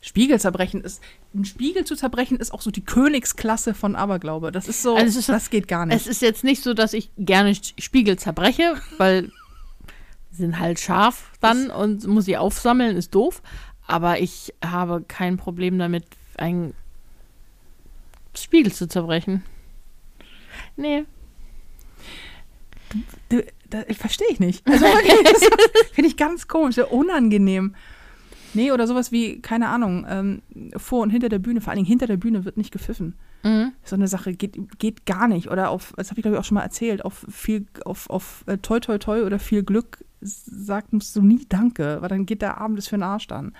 Spiegel 0.00 0.38
zerbrechen 0.38 0.82
ist. 0.82 1.02
Ein 1.34 1.46
Spiegel 1.46 1.84
zu 1.84 1.96
zerbrechen 1.96 2.36
ist 2.38 2.52
auch 2.52 2.60
so 2.60 2.70
die 2.70 2.84
Königsklasse 2.84 3.72
von 3.72 3.96
Aberglaube. 3.96 4.52
Das 4.52 4.68
ist 4.68 4.82
so. 4.82 4.94
Also 4.94 5.18
ist 5.18 5.30
das 5.30 5.48
geht 5.48 5.66
gar 5.66 5.86
nicht. 5.86 5.96
Es 5.96 6.06
ist 6.06 6.20
jetzt 6.20 6.44
nicht 6.44 6.62
so, 6.62 6.74
dass 6.74 6.92
ich 6.92 7.10
gerne 7.16 7.54
Spiegel 7.78 8.18
zerbreche, 8.18 8.74
weil 8.98 9.32
sind 10.36 10.58
halt 10.58 10.80
scharf 10.80 11.30
dann 11.40 11.70
und 11.70 12.06
muss 12.06 12.24
sie 12.24 12.36
aufsammeln, 12.36 12.96
ist 12.96 13.14
doof. 13.14 13.42
Aber 13.86 14.20
ich 14.20 14.54
habe 14.64 15.04
kein 15.06 15.36
Problem 15.36 15.78
damit, 15.78 16.04
einen 16.36 16.74
Spiegel 18.34 18.72
zu 18.72 18.88
zerbrechen. 18.88 19.44
Nee. 20.76 21.04
Du, 23.28 23.42
da, 23.70 23.82
verstehe 23.92 24.28
ich 24.30 24.40
nicht. 24.40 24.66
Also 24.66 24.84
das 24.84 25.48
finde 25.92 26.08
ich 26.08 26.16
ganz 26.16 26.48
komisch, 26.48 26.76
sehr 26.76 26.92
unangenehm. 26.92 27.74
Nee, 28.54 28.70
oder 28.70 28.86
sowas 28.86 29.10
wie, 29.10 29.40
keine 29.40 29.68
Ahnung, 29.68 30.06
ähm, 30.08 30.42
vor 30.76 31.02
und 31.02 31.10
hinter 31.10 31.28
der 31.28 31.40
Bühne, 31.40 31.60
vor 31.60 31.70
allen 31.70 31.78
Dingen 31.78 31.88
hinter 31.88 32.06
der 32.06 32.16
Bühne 32.16 32.44
wird 32.44 32.56
nicht 32.56 32.70
gepfiffen. 32.70 33.16
Mhm. 33.44 33.72
So 33.84 33.94
eine 33.94 34.08
Sache 34.08 34.32
geht, 34.34 34.56
geht 34.78 35.06
gar 35.06 35.28
nicht. 35.28 35.50
Oder 35.50 35.70
auf, 35.70 35.92
das 35.96 36.10
habe 36.10 36.18
ich 36.18 36.22
glaube 36.22 36.36
ich 36.36 36.40
auch 36.40 36.44
schon 36.44 36.56
mal 36.56 36.62
erzählt, 36.62 37.04
auf 37.04 37.24
viel, 37.30 37.66
auf, 37.84 38.10
auf 38.10 38.42
äh, 38.46 38.58
toi 38.58 38.80
toi 38.80 38.98
toi 38.98 39.22
oder 39.22 39.38
viel 39.38 39.62
Glück 39.62 40.04
sagt 40.20 40.92
musst 40.94 41.14
du 41.14 41.20
nie 41.22 41.44
Danke, 41.48 41.98
weil 42.00 42.08
dann 42.08 42.24
geht 42.24 42.40
der 42.40 42.58
Abend 42.58 42.78
ist 42.78 42.88
für 42.88 42.96
den 42.96 43.02
Arsch 43.02 43.26
dann. 43.26 43.52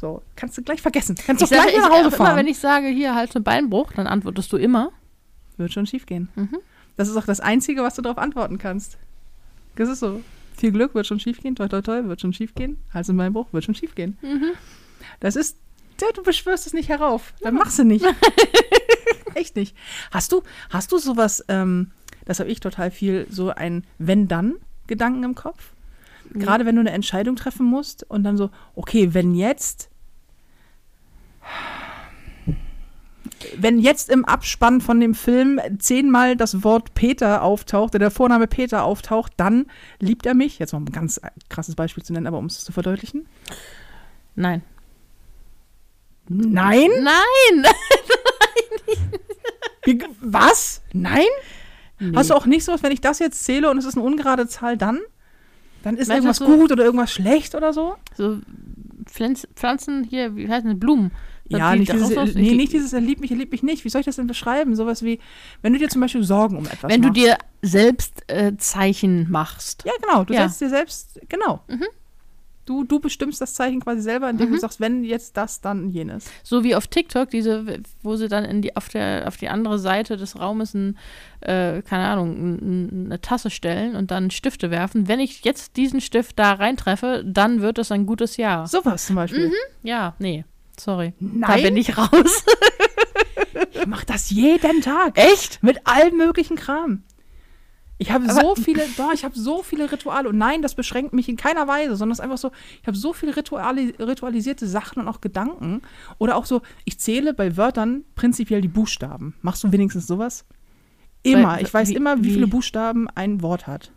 So, 0.00 0.22
kannst 0.36 0.56
du 0.56 0.62
gleich 0.62 0.80
vergessen. 0.80 1.16
Kannst 1.26 1.42
du 1.42 1.44
Ich 1.46 1.50
gleich 1.50 1.76
nach 1.76 1.90
Hause 1.90 2.00
immer, 2.08 2.10
fahren. 2.12 2.36
wenn 2.36 2.46
ich 2.46 2.58
sage, 2.58 2.86
hier 2.86 3.14
halt 3.16 3.34
ein 3.36 3.42
Beinbruch, 3.42 3.92
dann 3.92 4.06
antwortest 4.06 4.52
du 4.52 4.56
immer. 4.56 4.90
wird 5.56 5.72
schon 5.72 5.86
schief 5.86 6.06
gehen. 6.06 6.28
Mhm. 6.36 6.58
Das 6.96 7.08
ist 7.08 7.16
auch 7.16 7.24
das 7.26 7.40
Einzige, 7.40 7.82
was 7.82 7.96
du 7.96 8.02
darauf 8.02 8.18
antworten 8.18 8.58
kannst. 8.58 8.96
Das 9.74 9.88
ist 9.88 9.98
so. 10.00 10.20
Viel 10.56 10.70
Glück 10.70 10.94
wird 10.94 11.04
schon 11.08 11.18
schief 11.18 11.40
gehen, 11.40 11.56
toi 11.56 11.66
toi 11.66 11.82
toi, 11.82 12.04
wird 12.04 12.20
schon 12.20 12.32
schief 12.32 12.54
gehen. 12.54 12.76
Hals 12.92 13.08
in 13.08 13.16
Beinbruch 13.16 13.52
wird 13.52 13.64
schon 13.64 13.74
schief 13.74 13.96
gehen. 13.96 14.16
Mhm. 14.22 14.52
Das 15.18 15.34
ist, 15.34 15.58
ja, 16.00 16.08
du 16.14 16.22
beschwörst 16.22 16.66
es 16.66 16.72
nicht 16.72 16.88
herauf. 16.88 17.34
Dann 17.40 17.54
machst 17.54 17.78
du 17.78 17.84
nicht. 17.84 18.04
Echt 19.34 19.56
nicht. 19.56 19.76
Hast 20.10 20.32
du, 20.32 20.42
hast 20.70 20.92
du 20.92 20.98
sowas, 20.98 21.44
ähm, 21.48 21.90
das 22.24 22.40
habe 22.40 22.50
ich 22.50 22.60
total 22.60 22.90
viel, 22.90 23.26
so 23.30 23.50
ein 23.50 23.84
Wenn-Dann-Gedanken 23.98 25.24
im 25.24 25.34
Kopf? 25.34 25.72
Gerade 26.32 26.66
wenn 26.66 26.74
du 26.74 26.80
eine 26.80 26.90
Entscheidung 26.90 27.36
treffen 27.36 27.66
musst 27.66 28.04
und 28.10 28.24
dann 28.24 28.36
so, 28.36 28.50
okay, 28.74 29.12
wenn 29.12 29.34
jetzt, 29.34 29.90
wenn 33.56 33.78
jetzt 33.78 34.08
im 34.08 34.24
Abspann 34.24 34.80
von 34.80 35.00
dem 35.00 35.14
Film 35.14 35.60
zehnmal 35.78 36.36
das 36.36 36.64
Wort 36.64 36.94
Peter 36.94 37.42
auftaucht, 37.42 37.94
der 37.94 38.10
Vorname 38.10 38.46
Peter 38.46 38.84
auftaucht, 38.84 39.32
dann 39.36 39.66
liebt 40.00 40.26
er 40.26 40.34
mich. 40.34 40.58
Jetzt 40.58 40.72
mal 40.72 40.80
ein 40.80 40.86
ganz 40.86 41.20
krasses 41.50 41.74
Beispiel 41.74 42.02
zu 42.02 42.12
nennen, 42.12 42.26
aber 42.26 42.38
um 42.38 42.46
es 42.46 42.64
zu 42.64 42.72
verdeutlichen. 42.72 43.26
Nein. 44.34 44.62
Nein? 46.28 46.90
Nein! 47.02 47.66
Wie- 49.84 50.02
Was? 50.20 50.82
Nein? 50.92 51.26
Nee. 52.00 52.16
Hast 52.16 52.30
du 52.30 52.34
auch 52.34 52.46
nicht 52.46 52.64
so, 52.64 52.74
wenn 52.82 52.92
ich 52.92 53.00
das 53.00 53.18
jetzt 53.18 53.44
zähle 53.44 53.70
und 53.70 53.78
es 53.78 53.84
ist 53.84 53.96
eine 53.96 54.04
ungerade 54.04 54.46
Zahl, 54.48 54.76
dann? 54.76 55.00
Dann 55.82 55.96
ist 55.96 56.08
du, 56.10 56.14
irgendwas 56.14 56.38
so- 56.38 56.46
gut 56.46 56.72
oder 56.72 56.84
irgendwas 56.84 57.12
schlecht 57.12 57.54
oder 57.54 57.72
so? 57.72 57.94
So 58.16 58.38
Pflanz, 59.06 59.46
Pflanzen 59.54 60.02
hier, 60.04 60.34
wie 60.36 60.48
heißen 60.48 60.68
die, 60.70 60.76
Blumen. 60.76 61.12
Ja, 61.46 61.72
Die 61.74 61.80
nicht 61.80 61.92
dieses, 61.92 62.08
daraus- 62.14 62.34
nee, 62.34 62.54
nicht 62.54 62.72
dieses 62.72 62.94
er 62.94 63.00
liebt 63.02 63.20
mich, 63.20 63.30
er 63.30 63.36
liebt 63.36 63.52
mich 63.52 63.62
nicht. 63.62 63.84
Wie 63.84 63.90
soll 63.90 64.00
ich 64.00 64.06
das 64.06 64.16
denn 64.16 64.26
beschreiben? 64.26 64.74
Sowas 64.76 65.02
wie, 65.02 65.20
wenn 65.60 65.74
du 65.74 65.78
dir 65.78 65.90
zum 65.90 66.00
Beispiel 66.00 66.22
Sorgen 66.24 66.56
um 66.56 66.64
etwas 66.64 66.90
Wenn 66.90 67.02
du 67.02 67.08
machst. 67.08 67.20
dir 67.20 67.36
selbst 67.60 68.22
äh, 68.28 68.56
Zeichen 68.56 69.30
machst. 69.30 69.84
Ja, 69.84 69.92
genau. 70.00 70.24
Du 70.24 70.32
Ja. 70.32 70.48
setzt 70.48 70.62
dir 70.62 70.70
selbst, 70.70 71.20
genau. 71.28 71.60
Mhm. 71.68 71.84
Du, 72.66 72.84
du 72.84 72.98
bestimmst 73.00 73.40
das 73.40 73.54
Zeichen 73.54 73.80
quasi 73.80 74.00
selber, 74.00 74.30
indem 74.30 74.52
du 74.52 74.58
sagst, 74.58 74.80
wenn 74.80 75.04
jetzt 75.04 75.36
das, 75.36 75.60
dann 75.60 75.90
jenes. 75.90 76.24
So 76.42 76.64
wie 76.64 76.74
auf 76.74 76.86
TikTok, 76.86 77.28
diese, 77.30 77.80
wo 78.02 78.16
sie 78.16 78.28
dann 78.28 78.44
in 78.44 78.62
die, 78.62 78.74
auf, 78.76 78.88
der, 78.88 79.28
auf 79.28 79.36
die 79.36 79.48
andere 79.48 79.78
Seite 79.78 80.16
des 80.16 80.38
Raumes 80.40 80.72
ein, 80.74 80.96
äh, 81.40 81.82
keine 81.82 82.04
Ahnung, 82.06 82.34
n- 82.36 82.58
n- 82.90 83.06
eine 83.06 83.20
Tasse 83.20 83.50
stellen 83.50 83.96
und 83.96 84.10
dann 84.10 84.30
Stifte 84.30 84.70
werfen. 84.70 85.08
Wenn 85.08 85.20
ich 85.20 85.44
jetzt 85.44 85.76
diesen 85.76 86.00
Stift 86.00 86.38
da 86.38 86.52
reintreffe, 86.54 87.22
dann 87.26 87.60
wird 87.60 87.78
es 87.78 87.92
ein 87.92 88.06
gutes 88.06 88.36
Jahr. 88.38 88.66
Sowas 88.66 89.06
zum 89.06 89.16
Beispiel. 89.16 89.52
Ja, 89.82 90.14
nee. 90.18 90.44
Sorry. 90.80 91.12
Da 91.20 91.48
Nein, 91.48 91.62
bin 91.62 91.76
ich 91.76 91.96
raus. 91.98 92.44
ich 93.72 93.86
mach 93.86 94.04
das 94.04 94.30
jeden 94.30 94.80
Tag. 94.80 95.16
Echt? 95.18 95.62
Mit 95.62 95.86
allem 95.86 96.16
möglichen 96.16 96.56
Kram. 96.56 97.02
Ich 98.06 98.12
habe 98.12 98.30
so 98.30 98.54
viele, 98.54 98.82
doch, 98.96 99.12
ich 99.12 99.24
habe 99.24 99.34
so 99.38 99.62
viele 99.62 99.90
Rituale. 99.90 100.28
Und 100.28 100.36
nein, 100.38 100.60
das 100.62 100.74
beschränkt 100.74 101.12
mich 101.14 101.28
in 101.28 101.36
keiner 101.36 101.66
Weise, 101.66 101.96
sondern 101.96 102.12
es 102.12 102.18
ist 102.18 102.22
einfach 102.24 102.38
so, 102.38 102.50
ich 102.82 102.86
habe 102.86 102.96
so 102.96 103.12
viele 103.12 103.34
Rituali 103.36 103.94
ritualisierte 103.98 104.66
Sachen 104.66 105.00
und 105.02 105.08
auch 105.08 105.20
Gedanken. 105.20 105.80
Oder 106.18 106.36
auch 106.36 106.44
so, 106.44 106.60
ich 106.84 106.98
zähle 107.00 107.32
bei 107.34 107.56
Wörtern 107.56 108.04
prinzipiell 108.14 108.60
die 108.60 108.68
Buchstaben. 108.68 109.34
Machst 109.42 109.64
du 109.64 109.72
wenigstens 109.72 110.06
sowas? 110.06 110.44
Immer. 111.22 111.48
Weil- 111.54 111.62
Ich 111.62 111.72
weiß 111.72 111.88
wie- 111.88 111.94
immer, 111.94 112.18
wie, 112.18 112.24
wie? 112.24 112.32
viele 112.34 112.46
Buchstaben 112.46 113.08
ein 113.14 113.40
Wort 113.40 113.66
hat. 113.66 113.90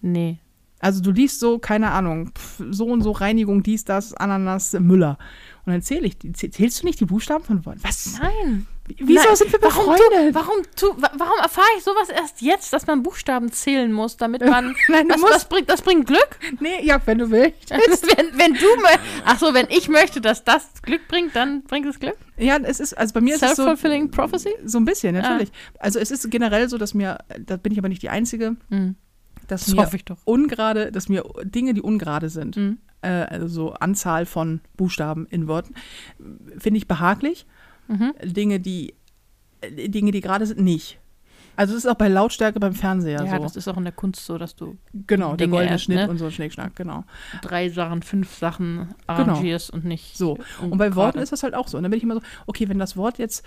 Nee. 0.00 0.38
Also 0.80 1.00
du 1.00 1.12
liest 1.12 1.40
so, 1.40 1.58
keine 1.58 1.92
Ahnung, 1.92 2.32
pf, 2.34 2.62
so 2.70 2.86
und 2.86 3.00
so 3.02 3.12
Reinigung, 3.12 3.62
dies, 3.62 3.84
das, 3.84 4.12
Ananas, 4.12 4.72
Müller. 4.74 5.16
Und 5.64 5.72
dann 5.72 5.80
zähle 5.82 6.06
ich 6.06 6.18
Zählst 6.34 6.82
du 6.82 6.86
nicht 6.86 7.00
die 7.00 7.06
Buchstaben 7.06 7.44
von 7.44 7.64
Worten? 7.64 7.80
Was? 7.82 8.18
Nein. 8.20 8.66
Wieso 8.98 9.26
Nein. 9.28 9.36
sind 9.36 9.50
wir 9.52 9.62
Warum, 9.62 9.92
befreundet? 9.94 10.34
tu, 10.34 10.34
warum, 10.34 10.56
tu, 10.76 10.86
wa- 11.02 11.10
warum 11.16 11.38
erfahre 11.42 11.66
ich 11.78 11.84
sowas 11.84 12.10
erst 12.10 12.42
jetzt, 12.42 12.70
dass 12.72 12.86
man 12.86 13.02
Buchstaben 13.02 13.50
zählen 13.50 13.90
muss, 13.90 14.18
damit 14.18 14.40
man. 14.46 14.76
Nein, 14.88 15.08
du 15.08 15.14
das, 15.14 15.20
musst- 15.22 15.34
das, 15.34 15.44
bringt, 15.48 15.70
das 15.70 15.80
bringt 15.82 16.06
Glück? 16.06 16.38
Nee, 16.60 16.84
ja, 16.84 17.00
wenn 17.06 17.16
du 17.18 17.30
willst. 17.30 17.70
wenn, 17.70 18.38
wenn 18.38 18.52
du. 18.52 18.58
mö- 18.66 18.98
Ach 19.24 19.38
so, 19.38 19.54
wenn 19.54 19.66
ich 19.70 19.88
möchte, 19.88 20.20
dass 20.20 20.44
das 20.44 20.82
Glück 20.82 21.08
bringt, 21.08 21.34
dann 21.34 21.62
bringt 21.62 21.86
es 21.86 21.98
Glück? 21.98 22.16
Ja, 22.36 22.58
es 22.58 22.78
ist, 22.78 22.92
also 22.92 23.14
bei 23.14 23.20
mir 23.22 23.36
ist 23.36 23.42
es 23.42 23.50
so, 23.56 23.62
Self-fulfilling 23.64 24.10
prophecy? 24.10 24.50
so 24.64 24.78
ein 24.78 24.84
bisschen, 24.84 25.14
natürlich. 25.14 25.50
Also 25.78 25.98
es 25.98 26.10
ist 26.10 26.30
generell 26.30 26.68
so, 26.68 26.76
dass 26.76 26.92
mir, 26.92 27.18
da 27.40 27.56
bin 27.56 27.72
ich 27.72 27.78
aber 27.78 27.88
nicht 27.88 28.02
die 28.02 28.10
Einzige, 28.10 28.56
Hm. 28.68 28.96
dass 29.48 29.64
Das 29.64 29.74
mir 29.74 29.80
hoffe 29.82 29.96
ich 29.96 30.04
doch. 30.04 30.18
ungerade, 30.24 30.92
dass 30.92 31.08
mir 31.08 31.24
Dinge, 31.42 31.72
die 31.72 31.80
ungerade 31.80 32.28
sind, 32.28 32.56
Mhm. 32.58 32.78
äh, 33.00 33.08
also 33.08 33.46
so 33.48 33.72
Anzahl 33.72 34.26
von 34.26 34.60
Buchstaben 34.76 35.26
in 35.30 35.48
Worten, 35.48 35.74
finde 36.58 36.76
ich 36.76 36.86
behaglich. 36.86 37.46
Mhm. 37.88 38.14
Dinge, 38.22 38.60
die 38.60 38.94
äh, 39.60 39.88
Dinge, 39.88 40.10
die 40.10 40.20
gerade 40.20 40.46
sind, 40.46 40.60
nicht. 40.60 40.98
Also 41.56 41.74
es 41.74 41.84
ist 41.84 41.90
auch 41.90 41.96
bei 41.96 42.08
Lautstärke 42.08 42.58
beim 42.58 42.74
Fernseher 42.74 43.24
Ja, 43.24 43.36
so. 43.36 43.42
das 43.42 43.56
ist 43.56 43.68
auch 43.68 43.76
in 43.76 43.84
der 43.84 43.92
Kunst 43.92 44.24
so, 44.26 44.38
dass 44.38 44.56
du 44.56 44.76
genau, 45.06 45.30
der 45.30 45.46
Dinge 45.46 45.50
goldene 45.52 45.72
erst, 45.72 45.84
Schnitt 45.84 45.98
ne? 45.98 46.10
und 46.10 46.18
so 46.18 46.30
Schnickschnack, 46.30 46.74
genau. 46.74 47.04
drei 47.42 47.68
Sachen, 47.68 48.02
fünf 48.02 48.34
Sachen 48.34 48.88
arrangierst 49.06 49.70
und 49.70 49.84
nicht. 49.84 50.16
So. 50.16 50.38
Und 50.60 50.78
bei 50.78 50.94
Worten 50.96 51.18
ist 51.18 51.32
das 51.32 51.42
halt 51.42 51.54
auch 51.54 51.68
so. 51.68 51.76
Und 51.76 51.84
dann 51.84 51.90
bin 51.90 51.98
ich 51.98 52.04
immer 52.04 52.14
so, 52.14 52.22
okay, 52.46 52.68
wenn 52.68 52.78
das 52.78 52.96
Wort 52.96 53.18
jetzt 53.18 53.46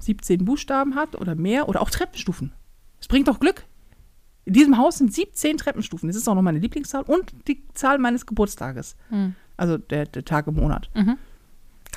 17 0.00 0.44
Buchstaben 0.44 0.94
hat 0.94 1.16
oder 1.16 1.34
mehr 1.34 1.68
oder 1.68 1.82
auch 1.82 1.90
Treppenstufen. 1.90 2.52
Es 3.00 3.08
bringt 3.08 3.28
doch 3.28 3.40
Glück. 3.40 3.64
In 4.44 4.54
diesem 4.54 4.78
Haus 4.78 4.98
sind 4.98 5.12
17 5.12 5.58
Treppenstufen. 5.58 6.08
Das 6.08 6.16
ist 6.16 6.26
auch 6.28 6.34
noch 6.34 6.42
meine 6.42 6.58
Lieblingszahl 6.58 7.02
und 7.02 7.34
die 7.48 7.62
Zahl 7.74 7.98
meines 7.98 8.24
Geburtstages. 8.24 8.96
Hm. 9.10 9.34
Also 9.58 9.76
der, 9.76 10.06
der 10.06 10.24
Tag 10.24 10.46
im 10.46 10.54
Monat. 10.54 10.88
Mhm. 10.94 11.18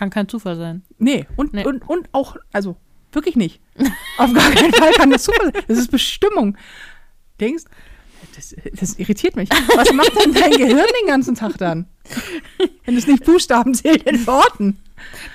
Kann 0.02 0.10
kein 0.10 0.28
Zufall 0.28 0.56
sein. 0.56 0.82
Nee, 0.98 1.28
und, 1.36 1.54
Nee. 1.54 1.64
Und, 1.64 1.88
und 1.88 2.10
auch, 2.12 2.36
also 2.52 2.76
wirklich 3.12 3.36
nicht. 3.36 3.62
Auf 4.18 4.34
gar 4.34 4.50
keinen 4.50 4.74
Fall 4.74 4.92
kann 4.94 5.12
das 5.12 5.22
Zufall 5.26 5.54
sein. 5.54 5.64
Das 5.68 5.78
ist 5.78 5.92
Bestimmung. 5.92 6.58
Denkst, 7.40 7.66
das, 8.36 8.56
das 8.74 8.98
irritiert 8.98 9.36
mich. 9.36 9.48
Was 9.76 9.94
macht 9.94 10.20
denn 10.20 10.34
dein 10.34 10.50
Gehirn 10.54 10.88
den 11.02 11.08
ganzen 11.08 11.36
Tag 11.36 11.56
dann? 11.60 11.86
Wenn 12.84 12.98
es 12.98 13.06
nicht 13.06 13.26
Buchstaben 13.26 13.76
zählt 13.76 14.02
in 14.10 14.26
Worten. 14.26 14.80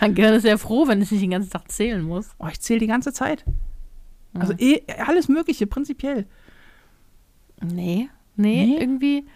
Mein 0.01 0.17
Gehirn 0.17 0.35
ist 0.35 0.43
sehr 0.43 0.59
froh, 0.59 0.89
wenn 0.89 1.01
es 1.01 1.13
nicht 1.13 1.23
den 1.23 1.31
ganzen 1.31 1.51
Tag 1.51 1.71
zählen 1.71 2.03
muss. 2.03 2.31
Oh, 2.41 2.49
ich 2.51 2.59
zähle 2.61 2.81
die 2.81 2.89
ganze 2.89 3.13
Zeit. 3.13 3.45
Also 4.35 4.53
eh, 4.59 4.83
alles 5.07 5.29
Mögliche, 5.29 5.69
prinzipiell. 5.69 6.27
Nee, 7.63 8.09
nee, 8.35 8.67
Nee? 8.67 8.79
irgendwie. 8.81 9.27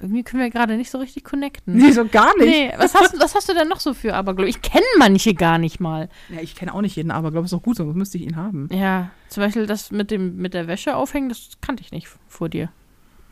Irgendwie 0.00 0.22
können 0.22 0.42
wir 0.42 0.50
gerade 0.50 0.76
nicht 0.76 0.90
so 0.90 0.98
richtig 0.98 1.24
connecten. 1.24 1.76
Nee, 1.76 1.92
so 1.92 2.06
gar 2.06 2.34
nicht. 2.38 2.48
Nee, 2.48 2.72
was 2.78 2.94
hast, 2.94 3.20
was 3.20 3.34
hast 3.34 3.48
du 3.50 3.54
denn 3.54 3.68
noch 3.68 3.80
so 3.80 3.92
für 3.92 4.14
Aberglaube? 4.14 4.48
Ich 4.48 4.62
kenne 4.62 4.86
manche 4.98 5.34
gar 5.34 5.58
nicht 5.58 5.78
mal. 5.78 6.08
Ja, 6.30 6.40
ich 6.40 6.54
kenne 6.54 6.72
auch 6.72 6.80
nicht 6.80 6.96
jeden, 6.96 7.10
aber 7.10 7.30
glaube 7.30 7.44
ist 7.44 7.52
auch 7.52 7.62
gut, 7.62 7.76
sonst 7.76 7.94
müsste 7.94 8.16
ich 8.16 8.24
ihn 8.24 8.36
haben. 8.36 8.68
Ja, 8.72 9.10
zum 9.28 9.42
Beispiel 9.42 9.66
das 9.66 9.90
mit 9.90 10.10
dem 10.10 10.36
mit 10.36 10.54
der 10.54 10.66
Wäsche 10.66 10.96
aufhängen, 10.96 11.28
das 11.28 11.50
kannte 11.60 11.82
ich 11.82 11.92
nicht 11.92 12.08
vor 12.28 12.48
dir. 12.48 12.70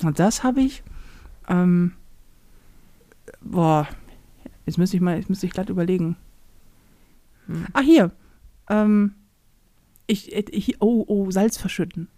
Und 0.02 0.18
das 0.18 0.44
habe 0.44 0.60
ich. 0.60 0.82
Ähm, 1.48 1.94
boah, 3.40 3.88
jetzt 4.66 4.76
müsste 4.76 4.96
ich 4.96 5.02
mal, 5.02 5.16
jetzt 5.16 5.30
müsste 5.30 5.46
ich 5.46 5.52
glatt 5.52 5.70
überlegen. 5.70 6.16
Hm. 7.46 7.66
Ah, 7.72 7.80
hier. 7.80 8.12
Ähm, 8.68 9.14
ich, 10.06 10.34
ich, 10.34 10.82
oh, 10.82 11.04
oh, 11.06 11.30
Salz 11.30 11.56
verschütten. 11.56 12.08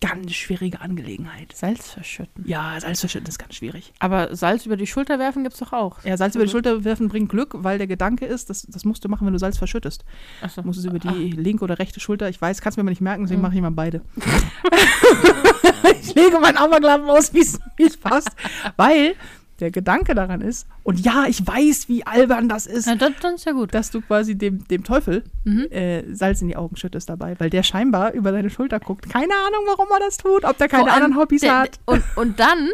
Ganz 0.00 0.32
schwierige 0.34 0.80
Angelegenheit. 0.82 1.52
Salz 1.56 1.90
verschütten. 1.90 2.44
Ja, 2.46 2.78
Salz 2.78 3.00
verschütten 3.00 3.28
ist 3.28 3.38
ganz 3.38 3.54
schwierig. 3.54 3.94
Aber 3.98 4.36
Salz 4.36 4.66
über 4.66 4.76
die 4.76 4.86
Schulter 4.86 5.18
werfen 5.18 5.42
gibt's 5.42 5.58
doch 5.58 5.72
auch. 5.72 6.04
Ja, 6.04 6.16
Salz 6.18 6.34
über 6.34 6.44
die 6.44 6.48
Mhm. 6.48 6.52
Schulter 6.52 6.84
werfen 6.84 7.08
bringt 7.08 7.30
Glück, 7.30 7.54
weil 7.56 7.78
der 7.78 7.86
Gedanke 7.86 8.26
ist, 8.26 8.50
das, 8.50 8.62
das 8.68 8.84
musst 8.84 9.04
du 9.04 9.08
machen, 9.08 9.26
wenn 9.26 9.32
du 9.32 9.38
Salz 9.38 9.56
verschüttest. 9.56 10.04
Achso. 10.42 10.60
Du 10.60 10.66
musst 10.66 10.78
es 10.80 10.84
über 10.84 10.98
die 10.98 11.30
linke 11.30 11.64
oder 11.64 11.78
rechte 11.78 11.98
Schulter. 12.00 12.28
Ich 12.28 12.40
weiß, 12.40 12.60
kannst 12.60 12.76
mir 12.76 12.82
aber 12.82 12.90
nicht 12.90 13.00
merken, 13.00 13.22
deswegen 13.22 13.40
Mhm. 13.40 13.46
mache 13.46 13.54
ich 13.56 13.62
mal 13.62 13.70
beide. 13.70 14.02
ich 16.02 16.14
lege 16.14 16.38
meinen 16.40 16.56
Aberglauben 16.58 17.08
aus, 17.08 17.32
es 17.32 17.58
wie 17.76 17.84
es 17.84 17.96
passt. 17.96 18.30
Weil 18.76 19.14
der 19.60 19.70
Gedanke 19.70 20.14
daran 20.14 20.40
ist, 20.42 20.66
und 20.82 21.00
ja, 21.00 21.24
ich 21.26 21.46
weiß, 21.46 21.88
wie 21.88 22.06
albern 22.06 22.48
das 22.48 22.66
ist, 22.66 22.86
Na, 22.86 22.94
dann, 22.96 23.14
dann 23.22 23.34
ist 23.36 23.46
ja 23.46 23.52
gut. 23.52 23.72
dass 23.74 23.90
du 23.90 24.00
quasi 24.02 24.36
dem, 24.36 24.66
dem 24.68 24.84
Teufel 24.84 25.24
Mhm. 25.44 25.66
äh, 25.70 26.14
Salz 26.14 26.42
in 26.42 26.48
die 26.48 26.56
Augen 26.56 26.76
schüttest 26.76 27.08
dabei, 27.08 27.34
weil 27.38 27.50
der 27.50 27.62
scheinbar 27.62 28.12
über 28.12 28.32
deine 28.32 28.50
Schulter 28.50 28.80
guckt. 28.80 29.08
Keine 29.08 29.32
Ahnung, 29.46 29.64
warum 29.66 29.86
er 29.92 30.00
das 30.00 30.16
tut, 30.18 30.44
ob 30.44 30.58
der 30.58 30.68
keine 30.68 30.92
anderen 30.92 31.16
Hobbys 31.16 31.40
der- 31.42 31.58
hat. 31.58 31.78
Und, 31.86 32.02
und 32.16 32.38
dann, 32.40 32.68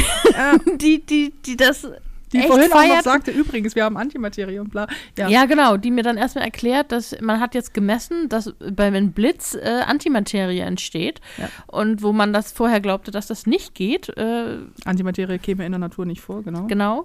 die, 0.76 1.06
die, 1.06 1.32
die 1.44 1.56
das 1.56 1.88
Die 2.32 2.38
echt 2.38 2.46
vorhin 2.46 2.70
auch 2.72 2.76
noch 2.76 2.82
feiert. 2.88 3.04
sagte, 3.04 3.30
übrigens, 3.30 3.74
wir 3.74 3.84
haben 3.84 3.96
Antimaterie 3.96 4.58
und 4.60 4.70
bla. 4.70 4.86
Ja. 5.18 5.28
Ja. 5.28 5.44
genau, 5.46 5.76
die 5.76 5.90
mir 5.90 6.02
dann 6.02 6.16
erstmal 6.16 6.44
erklärt, 6.44 6.92
dass 6.92 7.16
man 7.20 7.40
hat 7.40 7.54
jetzt 7.54 7.74
gemessen, 7.74 8.28
dass 8.28 8.54
bei 8.72 8.84
einem 8.86 9.12
Blitz 9.12 9.54
äh, 9.54 9.80
Antimaterie 9.86 10.60
entsteht 10.60 11.20
Ja. 11.38 11.48
und 11.66 12.02
wo 12.02 12.12
man 12.12 12.32
das 12.32 12.52
vorher 12.52 12.80
glaubte, 12.80 13.10
dass 13.10 13.26
das 13.26 13.46
nicht 13.46 13.74
geht, 13.74 14.08
äh, 14.16 14.58
Antimaterie 14.84 15.38
käme 15.38 15.64
in 15.66 15.72
der 15.72 15.78
Natur 15.80 16.06
nicht 16.06 16.20
vor, 16.20 16.42
genau. 16.42 16.66
genau. 16.66 17.04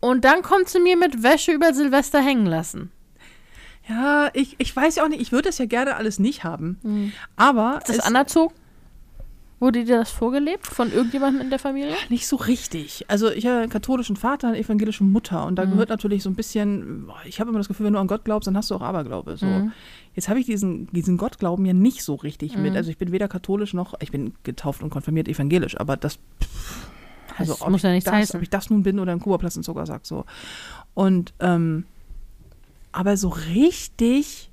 Und 0.00 0.24
dann 0.24 0.42
kommt 0.42 0.68
sie 0.68 0.80
mir 0.80 0.96
mit 0.96 1.22
Wäsche 1.22 1.52
über 1.52 1.72
Silvester 1.72 2.20
hängen 2.20 2.46
lassen. 2.46 2.90
Ja, 3.88 4.30
ich, 4.32 4.54
ich 4.58 4.74
weiß 4.74 4.96
ja 4.96 5.04
auch 5.04 5.08
nicht, 5.08 5.20
ich 5.20 5.32
würde 5.32 5.48
das 5.48 5.58
ja 5.58 5.66
gerne 5.66 5.96
alles 5.96 6.18
nicht 6.18 6.44
haben. 6.44 7.12
Aber 7.36 7.78
Ist 7.86 7.88
das 7.98 8.00
anerzogen? 8.06 8.54
Wurde 9.60 9.84
dir 9.84 9.98
das 9.98 10.10
vorgelebt 10.10 10.66
von 10.66 10.92
irgendjemandem 10.92 11.40
in 11.42 11.50
der 11.50 11.58
Familie? 11.58 11.94
nicht 12.10 12.26
so 12.26 12.36
richtig. 12.36 13.04
Also 13.08 13.30
ich 13.30 13.46
habe 13.46 13.58
einen 13.60 13.70
katholischen 13.70 14.16
Vater, 14.16 14.48
eine 14.48 14.58
evangelische 14.58 15.04
Mutter 15.04 15.46
und 15.46 15.56
da 15.56 15.64
gehört 15.64 15.88
natürlich 15.88 16.22
so 16.22 16.28
ein 16.30 16.34
bisschen, 16.34 17.08
ich 17.24 17.40
habe 17.40 17.50
immer 17.50 17.58
das 17.60 17.68
Gefühl, 17.68 17.86
wenn 17.86 17.92
du 17.94 17.98
an 18.00 18.06
Gott 18.08 18.24
glaubst, 18.24 18.46
dann 18.46 18.56
hast 18.56 18.70
du 18.70 18.74
auch 18.74 18.82
Aberglaube. 18.82 19.36
So. 19.36 19.46
Mhm. 19.46 19.72
Jetzt 20.14 20.28
habe 20.28 20.40
ich 20.40 20.46
diesen, 20.46 20.88
diesen 20.92 21.16
Gottglauben 21.16 21.64
ja 21.66 21.72
nicht 21.72 22.02
so 22.02 22.14
richtig 22.16 22.56
mit. 22.58 22.76
Also 22.76 22.90
ich 22.90 22.98
bin 22.98 23.10
weder 23.12 23.28
katholisch 23.28 23.74
noch, 23.74 23.94
ich 24.00 24.10
bin 24.10 24.34
getauft 24.42 24.82
und 24.82 24.90
konfirmiert 24.90 25.28
evangelisch, 25.28 25.78
aber 25.78 25.96
das, 25.96 26.18
pff, 26.42 26.88
also 27.38 27.52
Das 27.52 27.62
ob 27.62 27.70
muss 27.70 27.78
ich 27.80 27.84
ja 27.84 27.90
nichts 27.92 28.04
das, 28.04 28.14
heißen. 28.14 28.36
ob 28.38 28.42
ich 28.42 28.50
das 28.50 28.70
nun 28.70 28.82
bin 28.82 28.98
oder 28.98 29.12
ein 29.12 29.20
Kuba-Platz 29.20 29.56
in 29.56 29.62
Zuckersack 29.62 30.04
so. 30.04 30.24
Und 30.94 31.32
ähm, 31.40 31.84
aber 32.92 33.16
so 33.16 33.28
richtig 33.28 34.50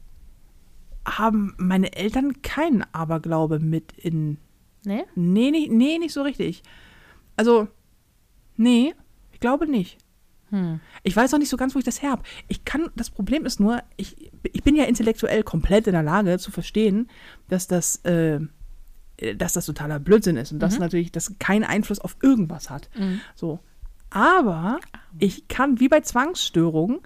haben 1.06 1.54
meine 1.58 1.94
Eltern 1.96 2.42
keinen 2.44 2.84
Aberglaube 2.94 3.60
mit 3.60 3.92
in 3.98 4.38
Nee? 4.84 5.04
Nee, 5.16 5.52
nicht, 5.52 5.72
nee, 5.72 5.98
nicht 5.98 6.14
so 6.14 6.22
richtig. 6.22 6.64
Also, 7.36 7.68
nee, 8.58 8.94
ich 9.32 9.40
glaube 9.40 9.68
nicht. 9.68 9.98
Hm. 10.50 10.80
Ich 11.04 11.16
weiß 11.16 11.34
auch 11.34 11.40
nicht 11.40 11.50
so 11.50 11.58
ganz, 11.58 11.76
wo 11.76 11.80
ich 11.80 11.86
das 11.86 12.02
her 12.02 12.12
habe. 12.12 12.24
Ich 12.48 12.66
kann, 12.66 12.90
das 12.96 13.10
Problem 13.10 13.46
ist 13.46 13.60
nur, 13.60 13.82
ich, 13.96 14.32
ich 14.52 14.64
bin 14.64 14.76
ja 14.76 14.86
intellektuell 14.86 15.44
komplett 15.44 15.88
in 15.88 15.94
der 15.94 16.04
Lage 16.04 16.38
zu 16.40 16.52
verstehen, 16.52 17.10
dass 17.48 17.68
das, 17.68 17.98
äh, 18.04 18.40
dass 19.36 19.54
das 19.54 19.66
totaler 19.68 20.00
Blödsinn 20.00 20.36
ist 20.38 20.52
und 20.52 20.60
dass 20.60 20.80
natürlich 20.80 21.12
das 21.12 21.38
keinen 21.40 21.64
Einfluss 21.64 22.00
auf 22.00 22.18
irgendwas 22.22 22.70
hat. 22.70 22.90
So. 23.36 23.60
Aber 24.10 24.80
ich 25.20 25.48
kann, 25.48 25.80
wie 25.80 25.88
bei 25.88 26.02
Zwangsstörungen, 26.02 27.00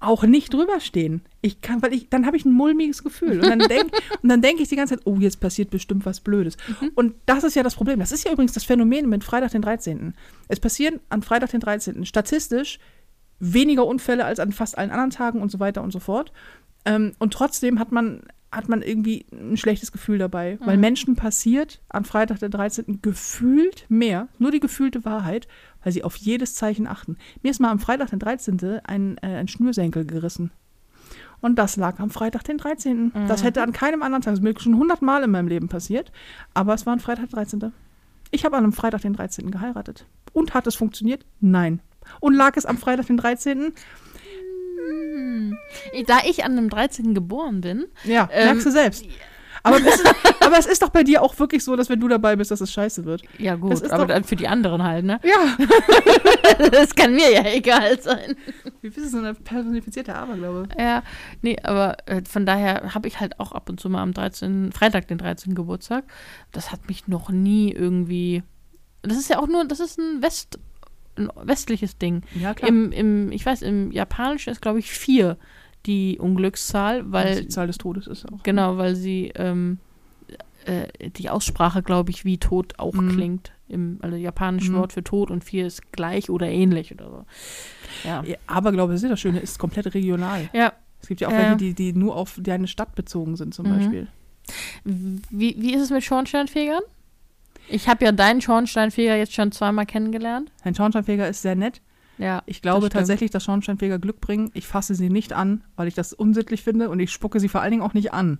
auch 0.00 0.24
nicht 0.24 0.52
drüber 0.54 0.80
stehen. 0.80 1.22
Ich 1.42 1.60
kann, 1.60 1.82
weil 1.82 1.92
ich, 1.92 2.08
dann 2.08 2.26
habe 2.26 2.36
ich 2.36 2.44
ein 2.44 2.52
mulmiges 2.52 3.04
Gefühl. 3.04 3.40
Und 3.40 3.48
dann 3.48 3.58
denke 3.60 3.92
denke 4.22 4.62
ich 4.62 4.68
die 4.68 4.76
ganze 4.76 4.96
Zeit, 4.96 5.06
oh, 5.06 5.16
jetzt 5.18 5.40
passiert 5.40 5.70
bestimmt 5.70 6.06
was 6.06 6.20
Blödes. 6.20 6.56
Und 6.94 7.14
das 7.26 7.44
ist 7.44 7.54
ja 7.54 7.62
das 7.62 7.74
Problem. 7.74 7.98
Das 7.98 8.10
ist 8.10 8.24
ja 8.24 8.32
übrigens 8.32 8.52
das 8.52 8.64
Phänomen 8.64 9.08
mit 9.08 9.22
Freitag 9.22 9.52
den 9.52 9.62
13. 9.62 10.14
Es 10.48 10.58
passieren 10.58 11.00
an 11.10 11.22
Freitag 11.22 11.50
den 11.50 11.60
13. 11.60 12.04
statistisch 12.06 12.78
weniger 13.40 13.86
Unfälle 13.86 14.24
als 14.24 14.40
an 14.40 14.52
fast 14.52 14.76
allen 14.76 14.90
anderen 14.90 15.10
Tagen 15.10 15.40
und 15.40 15.50
so 15.50 15.60
weiter 15.60 15.82
und 15.82 15.92
so 15.92 15.98
fort. 16.00 16.32
Ähm, 16.84 17.12
und 17.18 17.32
trotzdem 17.32 17.78
hat 17.78 17.92
man, 17.92 18.22
hat 18.52 18.68
man 18.68 18.82
irgendwie 18.82 19.26
ein 19.32 19.56
schlechtes 19.56 19.92
Gefühl 19.92 20.18
dabei, 20.18 20.58
weil 20.64 20.76
Menschen 20.76 21.14
passiert 21.14 21.80
an 21.88 22.04
Freitag 22.04 22.40
der 22.40 22.48
13. 22.48 23.00
gefühlt 23.00 23.86
mehr, 23.88 24.28
nur 24.38 24.50
die 24.50 24.58
gefühlte 24.60 25.04
Wahrheit, 25.04 25.46
weil 25.84 25.92
sie 25.92 26.02
auf 26.02 26.16
jedes 26.16 26.54
Zeichen 26.54 26.86
achten. 26.88 27.16
Mir 27.42 27.50
ist 27.50 27.60
mal 27.60 27.70
am 27.70 27.78
Freitag 27.78 28.10
den 28.10 28.18
13. 28.18 28.80
ein, 28.84 29.18
äh, 29.18 29.36
ein 29.36 29.48
Schnürsenkel 29.48 30.04
gerissen. 30.04 30.50
Und 31.40 31.58
das 31.58 31.76
lag 31.76 32.00
am 32.00 32.10
Freitag 32.10 32.42
den 32.44 32.58
13. 32.58 33.12
Das 33.28 33.44
hätte 33.44 33.62
an 33.62 33.72
keinem 33.72 34.02
anderen 34.02 34.22
Tag, 34.22 34.32
das 34.32 34.40
ist 34.40 34.44
mir 34.44 34.58
schon 34.58 34.76
hundertmal 34.76 35.22
in 35.22 35.30
meinem 35.30 35.48
Leben 35.48 35.68
passiert, 35.68 36.12
aber 36.52 36.74
es 36.74 36.84
war 36.86 36.92
ein 36.92 37.00
Freitag 37.00 37.30
der 37.30 37.44
13. 37.44 37.72
Ich 38.30 38.44
habe 38.44 38.56
an 38.56 38.64
einem 38.64 38.72
Freitag 38.72 39.02
den 39.02 39.14
13. 39.14 39.50
geheiratet. 39.50 40.06
Und 40.32 40.54
hat 40.54 40.66
es 40.66 40.74
funktioniert? 40.74 41.24
Nein. 41.40 41.80
Und 42.20 42.34
lag 42.34 42.56
es 42.56 42.66
am 42.66 42.78
Freitag 42.78 43.06
den 43.06 43.16
13.? 43.16 43.72
Da 46.06 46.18
ich 46.26 46.44
an 46.44 46.52
einem 46.52 46.70
13. 46.70 47.14
geboren 47.14 47.60
bin, 47.60 47.86
Ja, 48.04 48.28
Ähm, 48.32 48.46
merkst 48.46 48.66
du 48.66 48.70
selbst. 48.70 49.04
Aber 49.62 49.76
es, 49.76 49.84
ist, 49.84 50.04
aber 50.40 50.58
es 50.58 50.64
ist 50.66 50.80
doch 50.82 50.88
bei 50.88 51.02
dir 51.02 51.22
auch 51.22 51.38
wirklich 51.38 51.62
so, 51.62 51.76
dass 51.76 51.90
wenn 51.90 52.00
du 52.00 52.08
dabei 52.08 52.34
bist, 52.36 52.50
dass 52.50 52.62
es 52.62 52.72
scheiße 52.72 53.04
wird. 53.04 53.22
ja 53.38 53.52
Das 53.52 53.60
gut, 53.60 53.72
ist 53.72 53.90
aber 53.90 54.06
dann 54.06 54.24
für 54.24 54.36
die 54.36 54.48
anderen 54.48 54.82
halt, 54.82 55.04
ne? 55.04 55.20
Ja. 55.22 55.56
Das 56.72 56.94
kann 56.94 57.14
mir 57.14 57.30
ja 57.32 57.44
egal 57.44 58.00
sein. 58.00 58.36
Wie 58.80 58.88
bist 58.90 59.06
du 59.06 59.08
so 59.10 59.18
eine 59.18 59.34
personifizierte 59.34 60.14
Aberglaube? 60.14 60.68
Ja, 60.78 61.02
nee, 61.42 61.56
aber 61.62 61.96
äh, 62.06 62.22
von 62.28 62.44
daher 62.46 62.94
habe 62.94 63.08
ich 63.08 63.20
halt 63.20 63.38
auch 63.38 63.52
ab 63.52 63.68
und 63.68 63.80
zu 63.80 63.88
mal 63.90 64.02
am 64.02 64.12
13., 64.14 64.72
Freitag 64.72 65.08
den 65.08 65.18
13. 65.18 65.54
Geburtstag. 65.54 66.04
Das 66.52 66.72
hat 66.72 66.88
mich 66.88 67.06
noch 67.08 67.28
nie 67.30 67.70
irgendwie. 67.72 68.42
Das 69.02 69.16
ist 69.18 69.28
ja 69.30 69.38
auch 69.38 69.46
nur, 69.46 69.64
das 69.66 69.80
ist 69.80 69.98
ein 69.98 70.22
West, 70.22 70.58
ein 71.20 71.30
westliches 71.48 71.98
Ding. 71.98 72.22
Ja, 72.40 72.52
Im, 72.66 72.92
im, 72.92 73.32
ich 73.32 73.44
weiß, 73.44 73.62
im 73.62 73.90
Japanischen 73.92 74.50
ist, 74.50 74.62
glaube 74.62 74.78
ich, 74.78 74.90
vier 74.90 75.36
die 75.86 76.18
Unglückszahl, 76.18 77.10
Weil 77.12 77.24
weil 77.36 77.40
die 77.42 77.48
Zahl 77.48 77.66
des 77.66 77.78
Todes 77.78 78.06
ist 78.06 78.30
auch. 78.30 78.42
Genau, 78.42 78.76
weil 78.76 78.94
sie 78.96 79.32
ähm, 79.34 79.78
äh, 80.66 81.10
die 81.10 81.30
Aussprache, 81.30 81.82
glaube 81.82 82.10
ich, 82.10 82.24
wie 82.24 82.38
tot 82.38 82.74
auch 82.78 82.94
Mhm. 82.94 83.08
klingt. 83.10 83.52
Im 83.68 83.98
also 84.02 84.16
japanische 84.16 84.72
Mhm. 84.72 84.76
Wort 84.76 84.92
für 84.92 85.04
tot 85.04 85.30
und 85.30 85.44
vier 85.44 85.66
ist 85.66 85.92
gleich 85.92 86.28
oder 86.28 86.48
ähnlich 86.48 86.92
oder 86.92 87.08
so. 87.08 87.24
Ja. 88.04 88.22
Ja, 88.24 88.36
Aberglaube, 88.46 88.92
das 88.92 89.00
ist 89.00 89.04
ja 89.04 89.10
das 89.10 89.20
Schöne, 89.20 89.38
ist 89.40 89.58
komplett 89.58 89.94
regional. 89.94 90.50
Ja. 90.52 90.72
Es 91.00 91.08
gibt 91.08 91.20
ja 91.22 91.28
auch 91.28 91.32
Ja. 91.32 91.38
welche, 91.38 91.56
die, 91.56 91.74
die 91.74 91.92
nur 91.94 92.14
auf 92.16 92.38
deine 92.42 92.66
Stadt 92.66 92.94
bezogen 92.94 93.36
sind, 93.36 93.54
zum 93.54 93.66
Mhm. 93.68 93.70
Beispiel. 93.78 94.08
Wie, 94.84 95.56
wie 95.58 95.72
ist 95.74 95.82
es 95.82 95.90
mit 95.90 96.02
Schornsteinfegern? 96.04 96.82
Ich 97.70 97.88
habe 97.88 98.04
ja 98.04 98.12
deinen 98.12 98.40
Schornsteinfeger 98.40 99.16
jetzt 99.16 99.34
schon 99.34 99.52
zweimal 99.52 99.86
kennengelernt. 99.86 100.50
Ein 100.64 100.74
Schornsteinfeger 100.74 101.28
ist 101.28 101.42
sehr 101.42 101.54
nett. 101.56 101.80
Ja. 102.18 102.42
Ich 102.46 102.60
glaube 102.62 102.88
das 102.88 102.94
tatsächlich, 102.98 103.30
dass 103.30 103.44
Schornsteinfeger 103.44 103.98
Glück 103.98 104.20
bringen. 104.20 104.50
Ich 104.54 104.66
fasse 104.66 104.94
sie 104.94 105.08
nicht 105.08 105.32
an, 105.32 105.64
weil 105.76 105.88
ich 105.88 105.94
das 105.94 106.12
unsittlich 106.12 106.62
finde 106.62 106.90
und 106.90 107.00
ich 107.00 107.12
spucke 107.12 107.40
sie 107.40 107.48
vor 107.48 107.62
allen 107.62 107.70
Dingen 107.70 107.82
auch 107.82 107.94
nicht 107.94 108.12
an. 108.12 108.38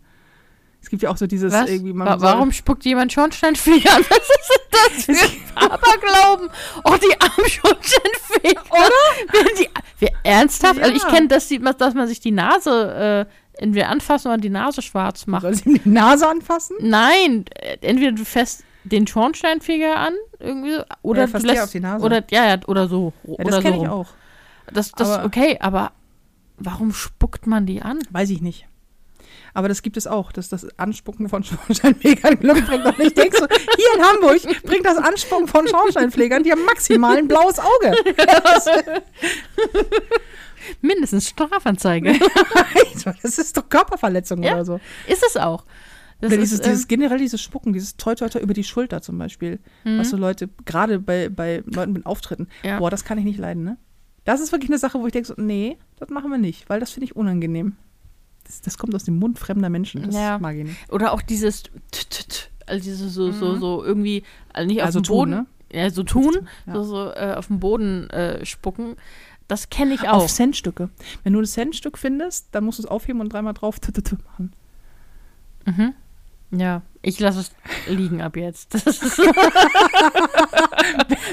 Es 0.82 0.88
gibt 0.88 1.02
ja 1.02 1.10
auch 1.10 1.16
so 1.18 1.26
dieses 1.26 1.52
Was? 1.52 1.68
irgendwie. 1.70 1.94
Wa 1.94 2.18
soll- 2.18 2.20
warum 2.22 2.52
spuckt 2.52 2.84
jemand 2.84 3.12
Schornsteinfeger 3.12 3.94
an? 3.96 4.02
Was 4.08 4.18
ist 4.18 5.06
denn 5.08 5.14
das 5.16 5.24
für 5.30 5.56
Aberglauben? 5.56 6.48
Oh, 6.84 6.94
die 6.96 7.20
armen 7.20 7.48
Schornsteinfeger. 7.48 8.62
Oder? 8.70 9.34
Werden 9.34 9.52
die, 9.60 9.68
wer, 9.98 10.10
ernsthaft? 10.24 10.80
Also 10.80 10.94
ich 10.94 11.02
Ja. 11.02 11.10
kenne, 11.10 11.28
dass, 11.28 11.48
die- 11.48 11.58
dass 11.60 11.94
man 11.94 12.08
sich 12.08 12.20
die 12.20 12.30
Nase 12.32 13.26
äh, 13.56 13.62
entweder 13.62 13.88
anfassen 13.90 14.28
oder 14.28 14.38
die 14.38 14.48
Nase 14.50 14.80
schwarz 14.82 15.26
macht. 15.26 15.42
Soll 15.42 15.54
sie 15.54 15.80
die 15.84 15.88
Nase 15.88 16.26
anfassen? 16.28 16.76
Nein, 16.80 17.44
äh, 17.54 17.76
entweder 17.82 18.12
du 18.12 18.24
fässt 18.24 18.64
den 18.92 19.06
Schornsteinfeger 19.06 19.96
an, 19.96 20.12
irgendwie, 20.38 20.74
so, 20.74 20.82
oder 21.02 21.26
Ja, 21.28 21.38
du 21.38 21.46
lässt, 21.46 21.62
auf 21.62 21.70
die 21.70 21.80
Nase. 21.80 22.04
oder 22.04 22.24
ja, 22.30 22.46
ja, 22.46 22.58
oder 22.66 22.88
so, 22.88 23.12
Ja, 23.24 23.32
oder 23.34 23.44
das 23.44 23.54
so. 23.56 23.60
kenne 23.62 23.76
ich 23.76 23.82
rum. 23.82 23.88
auch. 23.90 24.08
Das, 24.72 24.92
das 24.92 25.08
Aber- 25.10 25.24
okay, 25.24 25.58
aber 25.60 25.92
warum 26.58 26.92
spuckt 26.92 27.46
man 27.46 27.66
die 27.66 27.82
an? 27.82 27.98
Weiß 28.10 28.30
ich 28.30 28.40
nicht. 28.40 28.66
Aber 29.52 29.68
das 29.68 29.82
gibt 29.82 29.96
es 29.96 30.06
auch, 30.06 30.30
dass 30.30 30.48
das 30.48 30.66
Anspucken 30.78 31.28
von 31.28 31.42
Schornsteinfegern 31.44 32.38
Glück 32.38 32.64
bringt. 32.66 32.84
Und 32.84 33.00
ich 33.00 33.14
denke 33.14 33.36
so, 33.36 33.46
hier 33.48 33.94
in 33.96 34.02
Hamburg 34.04 34.62
bringt 34.62 34.86
das 34.86 34.96
Anspucken 34.98 35.48
von 35.48 35.66
Schornsteinfegern 35.66 36.44
dir 36.44 36.54
maximal 36.56 37.16
ein 37.16 37.26
blaues 37.26 37.58
Auge. 37.58 37.94
Mindestens 40.80 41.28
Strafanzeige. 41.28 42.14
Das 43.22 43.38
ist 43.38 43.56
doch 43.56 43.68
Körperverletzung 43.68 44.42
Ja. 44.42 44.54
oder 44.54 44.64
so. 44.64 44.80
ist 45.06 45.24
es 45.26 45.36
auch. 45.36 45.64
Das 46.20 46.32
Oder 46.32 46.42
ist, 46.42 46.50
dieses, 46.50 46.60
ähm, 46.66 46.72
dieses 46.72 46.88
generell 46.88 47.18
dieses 47.18 47.40
Spucken, 47.40 47.72
dieses 47.72 47.96
toi 47.96 48.14
toi 48.14 48.28
toi 48.28 48.40
über 48.40 48.52
die 48.54 48.64
Schulter 48.64 49.00
zum 49.02 49.16
Beispiel. 49.18 49.58
Was 49.84 50.10
so 50.10 50.16
Leute, 50.16 50.48
gerade 50.66 50.98
bei, 50.98 51.28
bei 51.28 51.62
Leuten 51.66 51.92
mit 51.92 52.04
Auftritten, 52.06 52.44
Mhm. 52.62 52.68
Ja. 52.68 52.78
boah, 52.78 52.90
das 52.90 53.04
kann 53.04 53.16
ich 53.18 53.24
nicht 53.24 53.38
leiden, 53.38 53.64
ne? 53.64 53.76
Das 54.24 54.40
ist 54.40 54.52
wirklich 54.52 54.70
eine 54.70 54.78
Sache, 54.78 55.00
wo 55.00 55.06
ich 55.06 55.12
denke 55.12 55.26
so, 55.28 55.34
nee, 55.38 55.78
das 55.98 56.10
machen 56.10 56.30
wir 56.30 56.36
nicht, 56.38 56.68
weil 56.68 56.78
das 56.78 56.90
finde 56.90 57.06
ich 57.06 57.16
unangenehm. 57.16 57.76
Das, 58.44 58.60
das 58.60 58.76
kommt 58.78 58.94
aus 58.94 59.04
dem 59.04 59.18
Mund 59.18 59.38
fremder 59.38 59.70
Menschen, 59.70 60.02
das 60.02 60.14
Ja. 60.14 60.38
mag 60.38 60.56
ich 60.56 60.64
nicht. 60.64 60.92
Oder 60.92 61.12
auch 61.12 61.22
dieses, 61.22 61.62
t- 61.62 61.70
t- 61.90 62.24
t- 62.28 62.48
also 62.66 62.84
dieses 62.84 63.14
so, 63.14 63.32
so, 63.32 63.56
so 63.56 63.82
irgendwie, 63.82 64.22
also 64.52 64.66
nicht 64.68 64.80
auf 64.82 64.86
Also 64.86 65.00
dem 65.00 65.04
tun, 65.04 65.16
Boden, 65.16 65.30
ne? 65.30 65.46
ja, 65.72 65.90
so 65.90 66.02
tun, 66.02 66.48
Ja. 66.66 66.74
so, 66.74 66.82
so 66.82 67.10
äh, 67.12 67.34
auf 67.36 67.46
dem 67.46 67.60
Boden 67.60 68.10
äh, 68.10 68.44
spucken. 68.44 68.96
Das 69.48 69.70
kenne 69.70 69.94
ich 69.94 70.02
auch. 70.08 70.22
Auf 70.24 70.30
Centstücke. 70.32 70.90
Wenn 71.24 71.32
du 71.32 71.40
ein 71.40 71.46
Centstück 71.46 71.96
findest, 71.98 72.48
dann 72.52 72.64
musst 72.64 72.78
du 72.78 72.82
es 72.82 72.88
aufheben 72.88 73.20
und 73.20 73.32
dreimal 73.32 73.54
drauf 73.54 73.80
t- 73.80 73.90
t- 73.90 74.02
t- 74.02 74.16
machen. 74.26 74.52
Mhm. 75.66 75.94
Ja, 76.52 76.82
ich 77.02 77.20
lasse 77.20 77.40
es 77.40 77.52
liegen 77.88 78.20
ab 78.22 78.36
jetzt. 78.36 78.74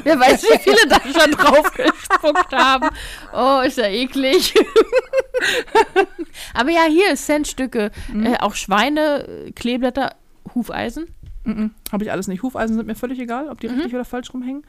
Wer 0.03 0.19
weiß, 0.19 0.43
wie 0.43 0.59
viele 0.59 0.77
da 0.89 0.99
schon 1.01 1.31
drauf 1.31 1.71
gespuckt 1.73 2.53
haben. 2.53 2.89
Oh, 3.33 3.61
ist 3.65 3.77
ja 3.77 3.87
eklig. 3.87 4.53
Aber 6.53 6.69
ja, 6.69 6.83
hier 6.89 7.15
Centstücke, 7.15 7.91
Mhm. 8.11 8.25
äh, 8.27 8.37
auch 8.39 8.55
Schweine, 8.55 9.51
Kleeblätter, 9.55 10.15
Hufeisen. 10.53 11.07
Mhm. 11.43 11.71
Habe 11.91 12.03
ich 12.03 12.11
alles 12.11 12.27
nicht. 12.27 12.43
Hufeisen 12.43 12.75
sind 12.75 12.85
mir 12.87 12.95
völlig 12.95 13.19
egal, 13.19 13.49
ob 13.49 13.59
die 13.59 13.67
richtig 13.67 13.93
oder 13.93 14.05
falsch 14.05 14.33
rumhängen. 14.33 14.63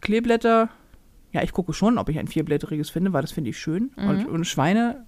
Kleeblätter, 0.00 0.68
ja, 1.32 1.42
ich 1.42 1.52
gucke 1.52 1.72
schon, 1.72 1.98
ob 1.98 2.08
ich 2.08 2.18
ein 2.18 2.28
vierblätteriges 2.28 2.90
finde, 2.90 3.12
weil 3.12 3.22
das 3.22 3.32
finde 3.32 3.50
ich 3.50 3.58
schön. 3.58 3.90
Und, 3.96 4.26
und 4.26 4.44
Schweine, 4.44 5.04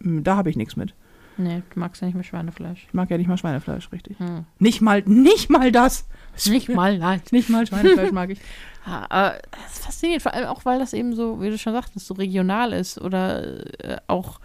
mh, 0.00 0.22
da 0.22 0.36
habe 0.36 0.50
ich 0.50 0.56
nichts 0.56 0.76
mit. 0.76 0.94
Nee, 1.42 1.62
du 1.72 1.80
magst 1.80 2.00
ja 2.00 2.06
nicht 2.06 2.14
mehr 2.14 2.24
Schweinefleisch. 2.24 2.86
Ich 2.88 2.94
mag 2.94 3.10
ja 3.10 3.18
nicht 3.18 3.28
mal 3.28 3.38
Schweinefleisch, 3.38 3.90
richtig. 3.92 4.18
Hm. 4.18 4.44
Nicht 4.58 4.80
mal, 4.80 5.02
nicht 5.02 5.50
mal 5.50 5.72
das. 5.72 6.06
Nicht 6.46 6.68
mal, 6.68 6.98
nein. 6.98 7.22
Nicht 7.30 7.48
mal 7.48 7.66
Schweinefleisch 7.66 8.12
mag 8.12 8.30
ich. 8.30 8.40
Ja, 8.86 9.06
aber 9.10 9.38
das 9.50 9.72
ist 9.74 9.84
faszinierend, 9.84 10.22
vor 10.22 10.34
allem 10.34 10.46
auch, 10.46 10.64
weil 10.64 10.78
das 10.78 10.92
eben 10.92 11.14
so, 11.14 11.40
wie 11.40 11.50
du 11.50 11.58
schon 11.58 11.72
sagtest, 11.72 12.06
so 12.06 12.14
regional 12.14 12.72
ist 12.72 13.00
oder 13.00 13.64
äh, 13.84 13.98
auch 14.06 14.40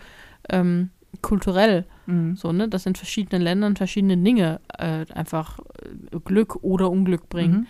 ähm, 0.49 0.89
kulturell. 1.21 1.85
Mhm. 2.05 2.35
So, 2.35 2.51
ne? 2.51 2.67
Dass 2.67 2.85
in 2.85 2.95
verschiedenen 2.95 3.41
Ländern 3.41 3.75
verschiedene 3.75 4.17
Dinge 4.17 4.59
äh, 4.77 5.05
einfach 5.13 5.59
äh, 5.59 6.19
Glück 6.23 6.57
oder 6.63 6.89
Unglück 6.89 7.29
bringen. 7.29 7.67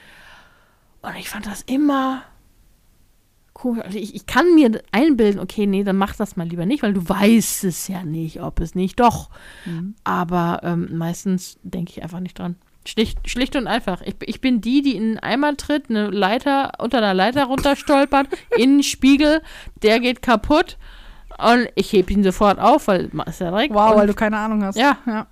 Mhm. 1.02 1.10
Und 1.10 1.16
ich 1.18 1.30
fand 1.30 1.46
das 1.46 1.62
immer 1.64 2.24
cool. 3.64 3.82
Also 3.82 3.98
ich, 3.98 4.16
ich 4.16 4.26
kann 4.26 4.56
mir 4.56 4.82
einbilden, 4.92 5.40
okay, 5.40 5.66
nee, 5.66 5.84
dann 5.84 5.98
mach 5.98 6.16
das 6.16 6.36
mal 6.36 6.48
lieber 6.48 6.66
nicht, 6.66 6.84
weil 6.84 6.94
du 6.94 7.08
weißt 7.08 7.64
es 7.64 7.88
ja 7.88 8.04
nicht, 8.04 8.42
ob 8.42 8.60
es 8.60 8.76
nicht 8.76 9.00
doch. 9.00 9.30
Mhm. 9.66 9.96
Aber 10.04 10.62
ähm, 10.64 10.98
meistens 10.98 11.58
denke 11.64 11.92
ich 11.92 12.04
einfach 12.04 12.20
nicht 12.20 12.38
dran. 12.38 12.56
Schlicht, 12.88 13.30
schlicht 13.30 13.56
und 13.56 13.66
einfach. 13.66 14.02
Ich, 14.02 14.16
ich 14.22 14.42
bin 14.42 14.62
die, 14.62 14.82
die 14.82 14.96
in 14.96 15.04
einen 15.04 15.20
Eimer 15.20 15.58
tritt, 15.58 15.90
eine 15.90 16.10
Leiter, 16.10 16.74
unter 16.78 17.00
einer 17.00 17.14
Leiter 17.14 17.46
runterstolpert, 17.46 18.28
in 18.58 18.78
den 18.78 18.84
Spiegel, 18.84 19.42
der 19.82 20.00
geht 20.00 20.22
kaputt 20.22 20.78
und 21.38 21.68
ich 21.76 21.92
heb 21.94 22.12
ihn 22.12 22.24
sofort 22.24 22.60
auf, 22.60 22.88
weil 22.88 23.10
ist 23.26 23.42
ja 23.42 23.50
direkt. 23.50 23.74
Wow, 23.74 23.96
weil 23.96 24.08
du 24.08 24.14
keine 24.14 24.38
Ahnung 24.38 24.64
hast. 24.64 24.78
Ja. 24.78 24.98
ja. 25.06 25.28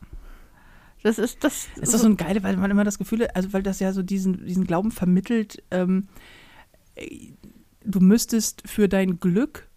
das 1.03 1.17
ist 1.17 1.43
das. 1.43 1.67
Es 1.79 1.93
ist 1.93 2.01
so 2.01 2.07
ein 2.07 2.17
geile, 2.17 2.43
weil 2.43 2.57
man 2.57 2.71
immer 2.71 2.83
das 2.83 2.97
Gefühl 2.97 3.21
hat, 3.23 3.35
also 3.35 3.53
weil 3.53 3.63
das 3.63 3.79
ja 3.79 3.93
so 3.93 4.03
diesen, 4.03 4.45
diesen 4.45 4.65
Glauben 4.65 4.91
vermittelt, 4.91 5.63
ähm, 5.71 6.07
äh, 6.95 7.33
du 7.85 7.99
müsstest 7.99 8.63
für 8.65 8.87
dein 8.89 9.19
Glück 9.19 9.67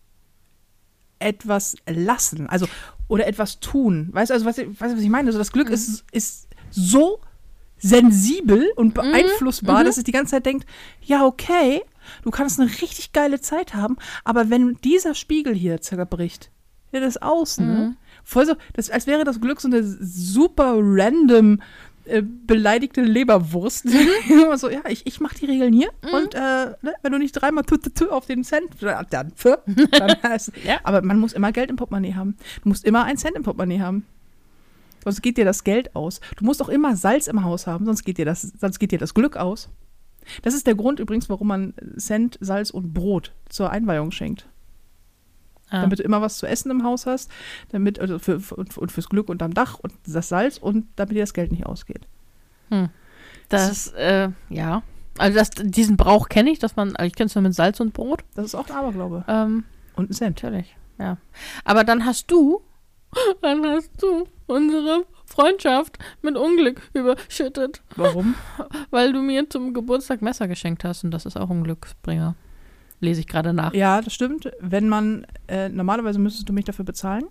etwas 1.19 1.77
lassen, 1.89 2.47
also 2.49 2.67
oder 3.09 3.27
etwas 3.27 3.61
tun. 3.61 4.09
Weißt 4.13 4.31
du, 4.31 4.35
also 4.35 4.45
was, 4.47 4.59
ich- 4.59 4.69
weißt 4.69 4.93
du, 4.93 4.97
was 4.97 5.03
ich 5.05 5.09
meine? 5.09 5.29
Also 5.29 5.39
das 5.39 5.53
Glück 5.53 5.71
ist, 5.71 6.05
ist 6.13 6.49
so 6.71 7.21
sensibel 7.79 8.71
und 8.77 8.95
beeinflussbar, 8.95 9.85
dass 9.85 9.97
es 9.99 10.05
die 10.05 10.13
ganze 10.13 10.33
Zeit 10.33 10.47
denkt, 10.47 10.67
ja, 11.03 11.25
okay, 11.25 11.83
du 12.23 12.31
kannst 12.31 12.61
eine 12.61 12.71
richtig 12.71 13.13
geile 13.13 13.41
Zeit 13.41 13.75
haben, 13.75 13.97
aber 14.25 14.51
wenn 14.51 14.77
dieser 14.83 15.15
Spiegel 15.15 15.55
hier 15.55 15.81
zerbricht, 15.81 16.51
ja, 16.93 17.01
das 17.01 17.17
Außen, 17.21 17.67
ne? 17.67 17.97
Voll 18.25 18.47
so, 18.47 18.55
das, 18.73 18.91
als 18.91 19.07
wäre 19.07 19.23
das 19.25 19.41
Glück 19.41 19.61
so 19.61 19.69
eine 19.69 19.83
super 19.85 20.75
random 20.79 21.61
äh, 22.07 22.23
beleidigte 22.23 23.03
Leberwurst. 23.03 23.87
Immer 24.29 24.59
so, 24.59 24.71
ja, 24.71 24.83
ich, 24.89 25.07
ich 25.07 25.21
mach 25.21 25.35
die 25.35 25.47
Regeln 25.47 25.73
hier 25.73 25.91
und 26.13 26.35
äh, 26.35 26.39
ne, 26.83 26.95
wenn 27.03 27.13
du 27.13 27.19
nicht 27.19 27.33
dreimal 27.33 27.65
tü, 27.65 27.79
tü, 27.79 27.91
tü 27.91 28.07
auf 28.07 28.27
den 28.27 28.45
Cent, 28.45 28.69
dann, 28.81 29.07
dann, 29.11 29.33
für, 29.37 29.63
dann 29.91 30.23
heißt, 30.23 30.53
Ja. 30.65 30.81
Aber 30.85 31.03
man 31.03 31.19
muss 31.19 31.33
immer 31.33 31.53
Geld 31.53 31.71
im 31.71 31.77
Portemonnaie 31.77 32.15
haben. 32.15 32.37
Du 32.63 32.69
musst 32.69 32.85
immer 32.85 33.05
einen 33.05 33.19
Cent 33.19 33.37
im 33.37 33.43
Portemonnaie 33.43 33.81
haben. 33.81 34.07
Sonst 35.05 35.23
geht 35.23 35.37
dir 35.37 35.45
das 35.45 35.63
Geld 35.63 35.95
aus. 35.95 36.21
Du 36.37 36.45
musst 36.45 36.61
auch 36.63 36.69
immer 36.69 36.97
Salz 36.97 37.29
im 37.29 37.45
Haus 37.45 37.67
haben, 37.67 37.87
sonst 37.87 38.05
geht 38.05 38.19
dir 38.19 38.25
das, 38.25 38.43
sonst 38.43 38.79
geht 38.79 38.91
dir 38.91 38.99
das 38.99 39.15
Glück 39.15 39.37
aus. 39.37 39.69
Das 40.43 40.55
ist 40.55 40.67
der 40.67 40.75
Grund 40.75 40.99
übrigens, 40.99 41.29
warum 41.29 41.49
man 41.49 41.75
Cent, 41.97 42.39
Salz 42.41 42.71
und 42.71 42.93
Brot 42.93 43.33
zur 43.49 43.71
Einweihung 43.71 44.11
schenkt. 44.11 44.49
Ah. 45.69 45.83
Damit 45.83 45.99
du 45.99 46.05
immer 46.05 46.21
was 46.21 46.39
zu 46.39 46.47
essen 46.47 46.71
im 46.71 46.85
Haus 46.85 47.07
hast, 47.07 47.31
damit, 47.71 47.99
also 47.99 48.19
für, 48.19 48.39
für, 48.39 48.55
und 48.55 48.93
fürs 48.93 49.09
Glück 49.09 49.29
unterm 49.29 49.53
Dach 49.53 49.79
und 49.81 49.93
das 50.07 50.29
Salz 50.29 50.59
und 50.59 50.87
damit 50.95 51.17
dir 51.17 51.23
das 51.23 51.35
Geld 51.35 51.51
nicht 51.51 51.67
ausgeht. 51.67 52.07
Das, 53.49 53.89
äh, 53.95 54.31
ja. 54.49 54.83
Also 55.19 55.39
das, 55.39 55.51
diesen 55.51 55.97
Brauch 55.97 56.29
kenne 56.29 56.51
ich, 56.51 56.59
dass 56.59 56.77
man, 56.77 56.95
ich 57.03 57.15
kenne 57.15 57.27
es 57.27 57.35
nur 57.35 57.43
mit 57.43 57.55
Salz 57.55 57.81
und 57.81 57.95
Brot. 57.95 58.23
Das 58.35 58.45
ist 58.45 58.55
auch 58.55 58.69
ein 58.69 58.77
Aberglaube. 58.77 59.25
Ähm, 59.29 59.65
Und 59.95 60.11
ein 60.11 60.13
Cent. 60.13 60.43
natürlich, 60.43 60.77
ja. 60.99 61.17
Aber 61.65 61.85
dann 61.85 62.05
hast 62.05 62.31
du, 62.31 62.61
dann 63.43 63.65
hast 63.65 63.91
du 64.03 64.29
unsere 64.47 65.05
Freundschaft 65.25 65.99
mit 66.23 66.37
Unglück 66.37 66.81
überschüttet, 66.93 67.83
Warum? 67.97 68.35
weil 68.91 69.13
du 69.13 69.21
mir 69.21 69.49
zum 69.49 69.75
Geburtstag 69.75 70.23
Messer 70.23 70.49
geschenkt 70.49 70.85
hast 70.85 71.03
und 71.05 71.11
das 71.11 71.27
ist 71.27 71.37
auch 71.37 71.51
ein 71.51 71.65
Glücksbringer. 71.65 72.37
Lese 73.01 73.21
ich 73.21 73.29
gerade 73.29 73.53
nach. 73.53 73.75
ja, 73.75 74.01
das 74.01 74.15
stimmt. 74.15 74.51
Wenn 74.61 74.89
man, 74.89 75.27
äh, 75.49 75.69
normalerweise 75.69 76.19
müsstest 76.19 76.49
du 76.49 76.53
mich 76.53 76.65
dafür 76.65 76.85
bezahlen. 76.85 77.25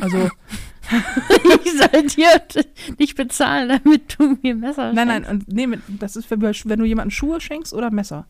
Also, 0.00 0.30
Ich 1.64 1.72
soll 1.72 2.02
dir 2.06 2.40
nicht 2.98 3.16
bezahlen, 3.16 3.68
damit 3.68 4.16
du 4.18 4.38
mir 4.42 4.54
Messer 4.54 4.92
nein, 4.92 5.08
nein, 5.08 5.24
schenkst. 5.24 5.48
und 5.48 5.54
nee, 5.54 5.78
das 5.98 6.16
ist, 6.16 6.30
wenn, 6.30 6.40
wenn 6.40 6.78
du 6.78 6.84
jemandem 6.84 7.10
Schuhe 7.10 7.40
schenkst 7.40 7.74
oder 7.74 7.90
Messer, 7.90 8.26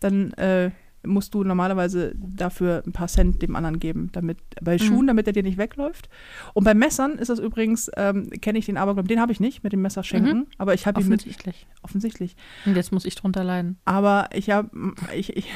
dann 0.00 0.32
äh, 0.34 0.70
musst 1.04 1.32
du 1.34 1.44
normalerweise 1.44 2.14
dafür 2.16 2.82
ein 2.86 2.92
paar 2.92 3.08
Cent 3.08 3.40
dem 3.42 3.56
anderen 3.56 3.78
geben. 3.80 4.10
Damit, 4.12 4.38
bei 4.60 4.78
Schuhen, 4.78 5.06
damit 5.06 5.26
er 5.26 5.32
dir 5.32 5.42
nicht 5.42 5.56
wegläuft. 5.58 6.08
Und 6.54 6.64
bei 6.64 6.74
Messern 6.74 7.12
ist 7.12 7.28
das 7.28 7.38
übrigens, 7.38 7.90
ähm, 7.96 8.28
kenne 8.40 8.58
ich 8.58 8.66
den 8.66 8.76
Aberglauben, 8.76 9.08
den 9.08 9.20
habe 9.20 9.32
ich 9.32 9.40
nicht 9.40 9.62
mit 9.64 9.72
dem 9.72 9.82
Messer 9.82 10.02
schenken, 10.04 10.46
aber 10.58 10.74
ich 10.74 10.86
habe 10.86 11.00
ihn 11.00 11.08
mit, 11.08 11.20
Offensichtlich. 11.20 11.66
offensichtlich. 11.82 12.36
Und 12.66 12.76
jetzt 12.76 12.92
muss 12.92 13.04
ich 13.04 13.14
drunter 13.14 13.44
leiden. 13.44 13.78
Aber 13.84 14.28
ich 14.34 14.50
habe, 14.50 14.70
ich, 15.14 15.36
ich 15.36 15.46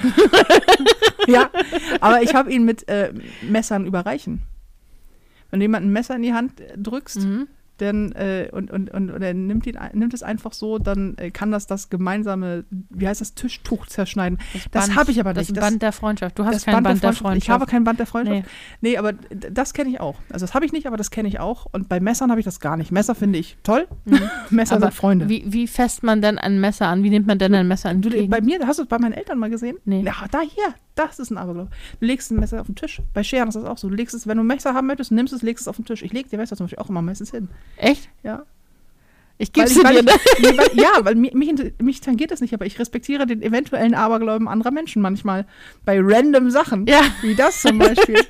ja, 1.26 1.50
aber 2.00 2.22
ich 2.22 2.35
habe 2.35 2.52
ihn 2.52 2.64
mit 2.64 2.88
äh, 2.88 3.12
Messern 3.42 3.87
überreichen. 3.87 4.42
Wenn 5.50 5.61
du 5.61 5.64
jemanden 5.64 5.90
ein 5.90 5.92
Messer 5.92 6.16
in 6.16 6.22
die 6.22 6.33
Hand 6.33 6.61
äh, 6.61 6.76
drückst, 6.78 7.20
Mhm. 7.20 7.48
Dann 7.79 8.13
äh, 8.13 8.49
und, 8.53 8.71
und, 8.71 8.91
und, 8.91 9.11
und 9.11 9.23
er 9.23 9.35
nimmt, 9.35 9.67
ihn, 9.67 9.79
nimmt 9.95 10.15
es 10.15 10.23
einfach 10.23 10.53
so, 10.53 10.79
dann 10.79 11.17
äh, 11.19 11.31
kann 11.31 11.51
das 11.51 11.67
das 11.67 11.91
gemeinsame, 11.91 12.65
wie 12.91 13.09
heißt 13.09 13.21
das, 13.21 13.35
Tischtuch 13.35 13.87
zerschneiden. 13.87 14.39
Das 14.73 14.87
Band- 14.89 14.97
habe 14.97 15.11
ich 15.11 15.21
aber 15.21 15.35
Das 15.35 15.49
nicht. 15.49 15.51
ist 15.51 15.57
ein 15.59 15.61
Das- 15.61 15.71
Band 15.71 15.83
der 15.83 15.93
Freundschaft. 15.93 16.39
Du 16.39 16.45
hast 16.45 16.55
das 16.55 16.65
kein 16.65 16.75
Band, 16.83 16.87
der 17.03 17.13
Freundschaft. 17.13 17.19
Freundschaft. 17.23 17.43
Ich 17.45 17.51
habe 17.51 17.67
kein 17.67 17.85
Band 17.85 17.99
der 17.99 18.07
Freundschaft. 18.07 18.47
Nee. 18.81 18.91
Nee, 18.91 18.97
aber 18.99 19.13
das 19.13 19.75
kenne 19.75 19.91
ich 19.91 20.01
auch. 20.01 20.17
Also 20.31 20.45
das 20.47 20.55
habe 20.55 20.65
ich 20.67 20.73
nicht, 20.73 20.87
aber 20.87 20.97
das 20.97 21.11
kenne 21.11 21.29
ich 21.29 21.41
auch. 21.41 21.67
Und 21.73 21.89
bei 21.89 22.01
Messern 22.01 22.31
habe 22.31 22.41
ich 22.41 22.45
das 22.45 22.61
gar 22.61 22.77
nicht. 22.77 22.93
Messer 22.93 23.15
finde 23.15 23.39
ich 23.39 23.57
toll. 23.63 23.87
Messer 24.51 24.77
Mhm. 24.77 24.83
Aber 24.83 24.91
sind 24.91 24.95
Freunde. 24.95 25.29
Wie, 25.29 25.45
wie 25.47 25.67
fässt 25.67 26.03
man 26.03 26.23
denn 26.23 26.39
ein 26.39 26.61
Messer 26.61 26.87
an? 26.89 27.03
Wie 27.03 27.11
nimmt 27.11 27.27
man 27.27 27.39
denn 27.39 27.55
ein 27.55 27.67
Messer 27.69 27.93
Du, 27.95 28.09
entgegen? 28.09 28.31
bei 28.31 28.41
mir, 28.41 28.59
hast 28.67 28.79
du 28.79 28.83
es 28.85 28.89
bei 28.89 28.99
meinen 28.99 29.13
Eltern 29.15 29.39
mal 29.39 29.51
gesehen? 29.51 29.77
Nee. 29.85 30.03
Ja, 30.05 30.15
da 30.31 30.41
hier, 30.41 30.75
das 30.94 31.18
ist 31.18 31.30
ein 31.30 31.38
Aberglaube. 31.38 31.70
Du 32.00 32.07
legst 32.07 32.30
ein 32.30 32.38
Messer 32.38 32.61
auf 32.61 32.66
den 32.66 32.76
Tisch. 32.76 33.02
Bei 33.12 33.22
Scheren 33.22 33.48
ist 33.48 33.54
das 33.54 33.64
auch 33.64 33.78
so. 33.78 33.88
Du 33.88 33.94
legst 33.94 34.14
es, 34.14 34.26
wenn 34.26 34.37
du 34.37 34.44
ein 34.44 34.46
Messer 34.46 34.74
haben 34.74 34.87
möchtest, 34.87 35.11
nimmst 35.12 35.33
es, 35.33 35.42
legst 35.42 35.62
es 35.62 35.68
auf 35.68 35.76
den 35.76 35.85
Tisch. 35.85 36.02
Ich 36.02 36.12
lege 36.12 36.28
die 36.28 36.37
Messer 36.37 36.57
zum 36.57 36.66
Beispiel 36.66 36.78
auch 36.78 36.88
immer 36.88 37.02
meistens 37.02 37.30
hin. 37.30 37.48
Echt? 37.76 38.09
Ja. 38.22 38.44
Ich 39.37 39.52
gebe 39.52 39.66
sie 39.66 39.83
weil 39.83 40.02
dir. 40.02 40.12
ich, 40.14 40.42
nee, 40.42 40.57
weil, 40.57 40.70
ja, 40.80 40.90
weil 41.00 41.16
mich, 41.16 41.35
mich, 41.35 41.52
mich 41.83 42.00
tangiert 42.00 42.30
das 42.30 42.40
nicht, 42.40 42.54
aber 42.54 42.66
ich 42.66 42.78
respektiere 42.78 43.26
den 43.26 43.42
eventuellen 43.42 43.94
Aberglauben 43.94 44.46
anderer 44.46 44.70
Menschen 44.70 45.02
manchmal. 45.02 45.46
Bei 45.85 45.98
random 46.00 46.50
Sachen. 46.50 46.87
Ja. 46.87 47.00
Wie 47.22 47.35
das 47.35 47.61
zum 47.61 47.78
Beispiel. 47.78 48.20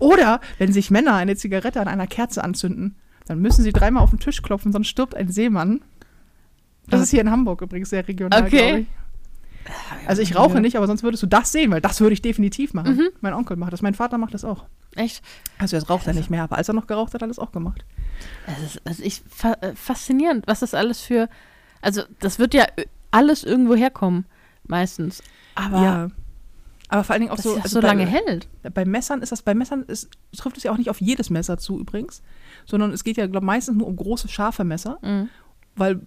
Oder 0.00 0.40
wenn 0.58 0.72
sich 0.72 0.90
Männer 0.90 1.14
eine 1.14 1.36
Zigarette 1.36 1.80
an 1.80 1.86
einer 1.86 2.08
Kerze 2.08 2.42
anzünden, 2.42 2.96
dann 3.26 3.38
müssen 3.40 3.62
sie 3.62 3.72
dreimal 3.72 4.02
auf 4.02 4.10
den 4.10 4.18
Tisch 4.18 4.42
klopfen, 4.42 4.72
sonst 4.72 4.88
stirbt 4.88 5.14
ein 5.14 5.28
Seemann. 5.28 5.82
Das 6.88 7.00
ist 7.00 7.10
hier 7.10 7.20
in 7.20 7.30
Hamburg 7.30 7.62
übrigens 7.62 7.90
sehr 7.90 8.08
regional, 8.08 8.42
Okay. 8.42 8.56
glaube 8.56 8.78
ich. 8.80 8.86
Also 10.06 10.22
ich 10.22 10.34
rauche 10.34 10.60
nicht, 10.60 10.76
aber 10.76 10.86
sonst 10.86 11.02
würdest 11.02 11.22
du 11.22 11.26
das 11.26 11.52
sehen, 11.52 11.70
weil 11.70 11.80
das 11.80 12.00
würde 12.00 12.14
ich 12.14 12.22
definitiv 12.22 12.74
machen. 12.74 12.96
Mhm. 12.96 13.08
Mein 13.20 13.34
Onkel 13.34 13.56
macht 13.56 13.72
das, 13.72 13.82
mein 13.82 13.94
Vater 13.94 14.18
macht 14.18 14.34
das 14.34 14.44
auch. 14.44 14.64
Echt? 14.96 15.22
Also 15.58 15.76
jetzt 15.76 15.88
raucht 15.88 16.06
er 16.06 16.14
nicht 16.14 16.30
mehr, 16.30 16.42
aber 16.42 16.56
als 16.56 16.68
er 16.68 16.74
noch 16.74 16.86
geraucht 16.86 17.08
hat, 17.14 17.22
hat 17.22 17.22
er 17.22 17.28
das 17.28 17.38
auch 17.38 17.52
gemacht. 17.52 17.84
Das 18.46 18.58
ist, 18.60 18.86
also 18.86 19.02
ich, 19.02 19.22
fa 19.28 19.52
äh, 19.60 19.74
faszinierend, 19.74 20.46
was 20.46 20.60
das 20.60 20.74
alles 20.74 21.00
für. 21.00 21.28
Also, 21.82 22.02
das 22.18 22.38
wird 22.38 22.54
ja 22.54 22.66
alles 23.10 23.44
irgendwo 23.44 23.74
herkommen, 23.74 24.26
meistens. 24.64 25.22
Aber 25.54 25.82
ja. 25.82 26.08
Aber 26.88 27.04
vor 27.04 27.12
allen 27.12 27.22
Dingen 27.22 27.32
auch 27.32 27.36
dass 27.36 27.44
so, 27.44 27.54
also 27.54 27.68
so 27.68 27.80
lange 27.80 28.04
bei, 28.04 28.10
hält. 28.10 28.48
bei 28.74 28.84
Messern 28.84 29.22
ist 29.22 29.30
das, 29.30 29.42
bei 29.42 29.54
Messern 29.54 29.84
ist, 29.84 30.10
trifft 30.36 30.56
es 30.56 30.64
ja 30.64 30.72
auch 30.72 30.76
nicht 30.76 30.90
auf 30.90 31.00
jedes 31.00 31.30
Messer 31.30 31.56
zu 31.56 31.78
übrigens, 31.78 32.20
sondern 32.66 32.90
es 32.90 33.04
geht 33.04 33.16
ja 33.16 33.28
glaub, 33.28 33.44
meistens 33.44 33.76
nur 33.76 33.86
um 33.86 33.94
große, 33.94 34.28
scharfe 34.28 34.64
Messer, 34.64 34.98
Mhm. 35.02 35.28
Weil 35.80 36.00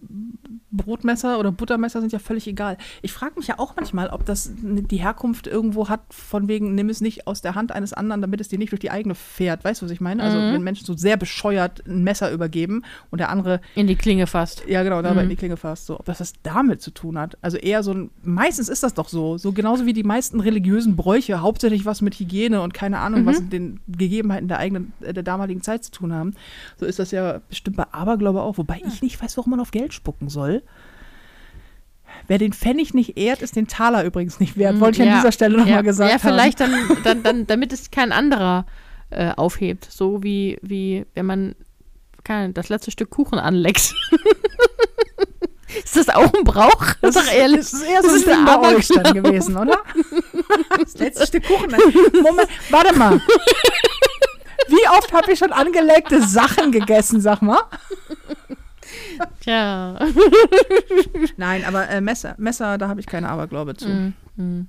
Brotmesser 0.76 1.38
oder 1.40 1.52
Buttermesser 1.52 2.02
sind 2.02 2.12
ja 2.12 2.18
völlig 2.20 2.48
egal. 2.48 2.78
Ich 3.04 3.12
frage 3.14 3.34
mich 3.38 3.48
ja 3.48 3.60
auch 3.60 3.76
manchmal, 3.76 4.10
ob 4.10 4.26
das 4.26 4.52
die 4.58 4.98
Herkunft 4.98 5.46
irgendwo 5.46 5.88
hat, 5.88 6.02
von 6.10 6.48
wegen, 6.48 6.74
nimm 6.74 6.90
es 6.90 7.00
nicht 7.00 7.28
aus 7.28 7.42
der 7.42 7.54
Hand 7.54 7.72
eines 7.72 7.94
anderen, 7.94 8.22
damit 8.22 8.42
es 8.42 8.48
dir 8.48 8.58
nicht 8.58 8.72
durch 8.72 8.80
die 8.80 8.90
eigene 8.90 9.14
fährt. 9.14 9.64
Weißt 9.64 9.82
du, 9.82 9.86
was 9.86 9.92
ich 9.92 10.02
meine? 10.02 10.24
Also, 10.24 10.38
Mhm. 10.40 10.54
wenn 10.54 10.64
Menschen 10.64 10.86
so 10.86 10.96
sehr 10.96 11.16
bescheuert 11.16 11.84
ein 11.88 12.04
Messer 12.04 12.32
übergeben 12.32 12.82
und 13.12 13.20
der 13.20 13.30
andere 13.30 13.62
In 13.76 13.86
die 13.86 13.96
Klinge 13.96 14.26
fast. 14.26 14.66
ja, 14.68 14.82
genau, 14.82 15.04
dabei 15.04 15.18
Mhm. 15.18 15.24
in 15.26 15.30
die 15.30 15.36
Klinge 15.36 15.58
fasst. 15.58 15.86
So, 15.86 16.00
ob 16.00 16.06
das 16.06 16.20
was 16.20 16.34
damit 16.42 16.82
zu 16.82 16.90
tun 16.90 17.20
hat. 17.20 17.38
Also 17.44 17.58
eher 17.58 17.84
so 17.84 17.92
ein, 17.94 18.10
meistens 18.24 18.68
ist 18.68 18.82
das 18.82 18.96
doch 18.96 19.10
so. 19.10 19.38
So 19.38 19.52
genauso 19.52 19.86
wie 19.86 19.94
die 19.94 20.04
meisten 20.04 20.40
religiösen 20.40 20.96
Bräuche 20.96 21.42
hauptsächlich 21.42 21.86
was 21.86 22.02
mit 22.02 22.16
Hygiene 22.20 22.62
und 22.62 22.74
keine 22.74 22.98
Ahnung, 22.98 23.22
Mhm. 23.22 23.26
was 23.28 23.42
mit 23.42 23.54
den 23.54 23.80
Gegebenheiten 23.88 24.48
der 24.48 24.58
eigenen, 24.58 24.94
äh, 25.02 25.14
der 25.14 25.24
damaligen 25.24 25.62
Zeit 25.62 25.84
zu 25.84 25.92
tun 25.92 26.14
haben. 26.14 26.34
So 26.80 26.88
ist 26.88 26.98
das 26.98 27.12
ja 27.12 27.42
bestimmt 27.48 27.78
bei 27.78 27.86
Aberglaube 27.92 28.42
auch. 28.42 28.58
Wobei 28.58 28.82
ich 28.88 29.04
nicht 29.04 29.22
weiß, 29.22 29.38
warum 29.38 29.52
man 29.52 29.60
auf 29.64 29.72
Geld 29.72 29.94
spucken 29.94 30.30
soll. 30.30 30.62
Wer 32.28 32.38
den 32.38 32.54
Pfennig 32.54 32.94
nicht 32.94 33.18
ehrt, 33.18 33.42
ist 33.42 33.56
den 33.56 33.68
Taler 33.68 34.04
übrigens 34.04 34.40
nicht 34.40 34.58
wert. 34.58 34.80
Wollte 34.80 35.02
ich 35.02 35.08
ja. 35.08 35.14
an 35.14 35.20
dieser 35.20 35.32
Stelle 35.32 35.58
nochmal 35.58 35.74
ja, 35.76 35.82
gesagt 35.82 36.10
Ja, 36.10 36.16
haben. 36.16 36.22
vielleicht 36.22 36.60
dann, 36.60 36.72
dann, 37.04 37.24
dann, 37.24 37.48
damit 37.48 37.74
es 37.74 37.90
kein 37.90 38.12
anderer 38.12 38.66
äh, 39.10 39.32
aufhebt. 39.32 39.88
So 39.90 40.22
wie, 40.22 40.60
wie 40.62 41.06
wenn 41.16 41.26
man 41.26 41.56
keine, 42.24 42.54
das 42.54 42.70
letzte 42.70 42.92
Stück 42.92 43.10
Kuchen 43.10 43.40
anleckt. 43.40 43.94
ist 45.84 45.96
das 45.96 46.10
auch 46.10 46.34
ein 46.34 46.44
Brauch? 46.44 46.94
Das 47.02 47.16
ist, 47.16 47.34
ehrlich. 47.34 47.60
das 47.60 47.74
ist 47.74 47.84
eher 47.84 48.02
so 48.02 48.08
Das 48.10 48.28
ein 48.28 48.46
bei 48.46 48.76
euch 48.76 48.88
dann 48.88 49.14
gewesen, 49.14 49.58
oder? 49.58 49.80
Das 50.80 50.98
letzte 50.98 51.28
Stück 51.28 51.46
Kuchen. 51.46 51.72
Moment, 52.22 52.50
warte 52.70 52.98
mal. 52.98 53.22
Wie 54.68 54.88
oft 54.98 55.12
habe 55.14 55.32
ich 55.32 55.40
schon 55.40 55.52
angelegte 55.52 56.22
Sachen 56.22 56.72
gegessen, 56.72 57.22
sag 57.22 57.42
mal? 57.42 57.60
Tja. 59.40 60.00
Nein, 61.38 61.64
aber 61.66 61.90
äh, 61.90 62.02
Messer, 62.02 62.36
Messer, 62.38 62.78
da 62.78 62.88
habe 62.88 63.00
ich 63.00 63.06
keine 63.06 63.30
Aberglaube 63.30 63.76
zu. 63.76 63.88
Mm, 63.88 64.14
mm. 64.36 64.68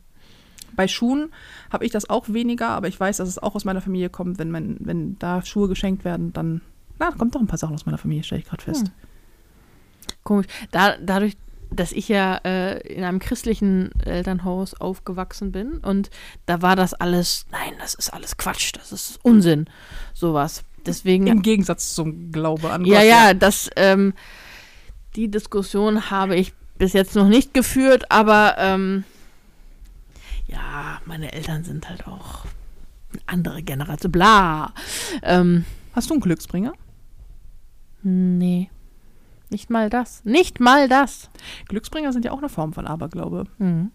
Bei 0.77 0.89
Schuhen 0.89 1.31
habe 1.73 1.85
ich 1.85 1.93
das 1.93 2.11
auch 2.11 2.29
weniger, 2.29 2.71
aber 2.71 2.89
ich 2.89 2.99
weiß, 2.99 3.19
dass 3.19 3.29
es 3.29 3.39
auch 3.39 3.55
aus 3.55 3.65
meiner 3.65 3.81
Familie 3.81 4.11
kommt, 4.11 4.39
wenn, 4.39 4.51
man, 4.51 4.77
wenn 4.81 5.19
da 5.19 5.43
Schuhe 5.45 5.69
geschenkt 5.69 6.05
werden, 6.05 6.33
dann 6.33 6.63
na, 6.99 7.11
kommt 7.11 7.35
doch 7.35 7.41
ein 7.41 7.47
paar 7.47 7.59
Sachen 7.59 7.75
aus 7.75 7.87
meiner 7.87 7.99
Familie, 7.99 8.25
stelle 8.25 8.41
ich 8.41 8.49
gerade 8.49 8.63
fest. 8.63 8.87
Hm. 8.87 8.93
Komisch. 10.23 10.47
Da, 10.71 10.97
dadurch, 11.01 11.37
dass 11.71 11.93
ich 11.93 12.09
ja 12.09 12.37
äh, 12.45 12.81
in 12.87 13.05
einem 13.05 13.19
christlichen 13.19 13.91
Elternhaus 14.01 14.75
aufgewachsen 14.75 15.53
bin 15.53 15.79
und 15.79 16.11
da 16.47 16.63
war 16.63 16.77
das 16.77 16.95
alles, 16.95 17.47
nein, 17.51 17.73
das 17.79 17.95
ist 17.95 18.11
alles 18.11 18.37
Quatsch, 18.37 18.73
das 18.75 18.93
ist 18.93 19.19
Unsinn, 19.25 19.67
sowas. 20.13 20.65
Deswegen 20.87 21.27
Im 21.27 21.43
Gegensatz 21.43 21.95
zum 21.95 22.31
Glaube 22.33 22.71
an 22.71 22.85
Ja, 22.85 22.99
Gott. 23.01 23.09
ja, 23.09 23.35
das, 23.35 23.71
ähm, 23.77 24.13
die 25.17 25.31
Diskussion 25.31 26.11
habe 26.11 26.37
ich 26.37 26.53
bis 26.79 26.93
jetzt 26.93 27.15
noch 27.15 27.29
nicht 27.29 27.55
geführt, 27.55 28.11
aber 28.11 28.57
ähm, 28.59 29.05
ja, 30.47 31.01
meine 31.07 31.33
Eltern 31.33 31.65
sind 31.65 31.89
halt 31.89 32.07
auch 32.07 32.45
eine 33.13 33.23
andere 33.27 33.63
Generation. 33.63 34.13
Bla. 34.13 34.73
Ähm, 35.23 35.65
Hast 35.95 36.11
du 36.11 36.15
einen 36.15 36.21
Glücksbringer? 36.21 36.73
nee. 38.03 38.71
Nicht 39.51 39.71
mal 39.71 39.89
das. 39.89 40.25
Nicht 40.25 40.59
mal 40.59 40.89
das. 40.89 41.31
Glücksbringer 41.69 42.13
sind 42.13 42.25
ja 42.25 42.33
auch 42.33 42.39
eine 42.39 42.49
Form 42.49 42.73
von 42.73 42.87
Aberglaube. 42.89 43.45
Mhm. 43.59 43.93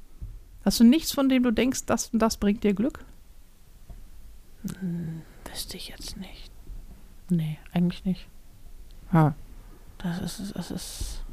Hast 0.63 0.80
du 0.80 0.86
nichts, 0.86 1.12
von 1.12 1.28
dem 1.28 1.43
du 1.43 1.52
denkst, 1.52 1.86
das 1.86 2.10
und 2.13 2.19
das 2.19 2.38
bringt 2.38 2.63
dir 2.63 2.73
Glück? 2.73 3.04
Wüsste 5.52 5.75
ich 5.75 5.89
jetzt 5.89 6.15
nicht. 6.17 6.48
Nee, 7.30 7.60
eigentlich 7.74 8.06
nicht. 8.06 8.28
Ha. 9.13 9.34
Das 10.00 10.20
ist, 10.20 10.56
es 10.56 10.72
ist, 10.72 11.24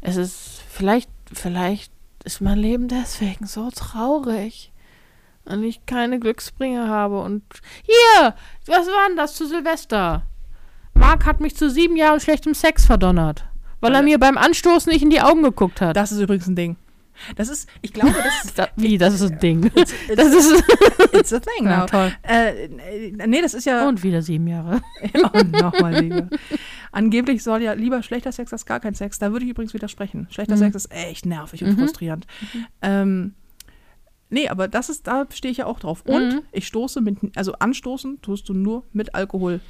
es 0.00 0.16
ist, 0.16 0.62
vielleicht, 0.68 1.10
vielleicht 1.32 1.92
ist 2.24 2.40
mein 2.40 2.58
Leben 2.58 2.88
deswegen 2.88 3.46
so 3.46 3.70
traurig. 3.70 4.72
Und 5.44 5.62
ich 5.62 5.86
keine 5.86 6.18
Glücksbringer 6.18 6.88
habe 6.88 7.20
und, 7.20 7.44
hier, 7.84 8.34
was 8.66 8.86
war 8.88 9.08
denn 9.08 9.16
das 9.16 9.36
zu 9.36 9.46
Silvester? 9.46 10.22
Marc 10.94 11.24
hat 11.24 11.40
mich 11.40 11.56
zu 11.56 11.70
sieben 11.70 11.96
Jahren 11.96 12.18
schlechtem 12.18 12.52
Sex 12.52 12.84
verdonnert, 12.84 13.44
weil 13.80 13.94
er 13.94 14.02
mir 14.02 14.18
beim 14.18 14.38
Anstoßen 14.38 14.90
nicht 14.90 15.02
in 15.02 15.10
die 15.10 15.20
Augen 15.20 15.44
geguckt 15.44 15.80
hat. 15.80 15.96
Das 15.96 16.10
ist 16.10 16.18
übrigens 16.18 16.48
ein 16.48 16.56
Ding. 16.56 16.76
Das 17.36 17.48
ist, 17.48 17.68
ich 17.82 17.92
glaube, 17.92 18.14
das 18.14 18.44
ist, 18.44 18.62
wie, 18.76 18.98
das 18.98 19.14
ist 19.20 19.32
ein 19.32 19.38
Ding. 19.38 19.70
it's, 19.74 19.92
Das 20.14 20.34
ist, 20.34 20.64
it's 21.12 21.32
a 21.32 21.40
thing 21.40 21.64
ja, 21.66 21.86
toll. 21.86 22.12
Äh, 22.22 22.68
nee, 23.26 23.40
das 23.42 23.54
ist 23.54 23.64
ja. 23.64 23.88
Und 23.88 24.02
wieder 24.02 24.22
sieben 24.22 24.46
Jahre. 24.46 24.80
Und 25.32 25.52
nochmal 25.60 26.00
lieber. 26.02 26.28
Angeblich 26.92 27.42
soll 27.42 27.62
ja 27.62 27.72
lieber 27.72 28.02
schlechter 28.02 28.32
Sex 28.32 28.52
als 28.52 28.66
gar 28.66 28.80
kein 28.80 28.94
Sex. 28.94 29.18
Da 29.18 29.32
würde 29.32 29.44
ich 29.44 29.50
übrigens 29.50 29.74
widersprechen. 29.74 30.26
Schlechter 30.30 30.54
Mhm. 30.56 30.60
Sex 30.60 30.76
ist 30.76 30.92
echt 30.92 31.26
nervig 31.26 31.62
und 31.64 31.70
Mhm. 31.70 31.78
frustrierend. 31.78 32.26
Ähm, 32.82 33.34
nee, 34.30 34.48
aber 34.48 34.68
das 34.68 34.88
ist, 34.88 35.06
da 35.06 35.26
stehe 35.32 35.52
ich 35.52 35.58
ja 35.58 35.66
auch 35.66 35.80
drauf. 35.80 36.02
Und 36.06 36.28
Mhm. 36.34 36.40
ich 36.52 36.66
stoße 36.66 37.00
mit, 37.00 37.18
also 37.36 37.52
anstoßen 37.54 38.20
tust 38.22 38.48
du 38.48 38.54
nur 38.54 38.84
mit 38.92 39.14
Alkohol. 39.14 39.60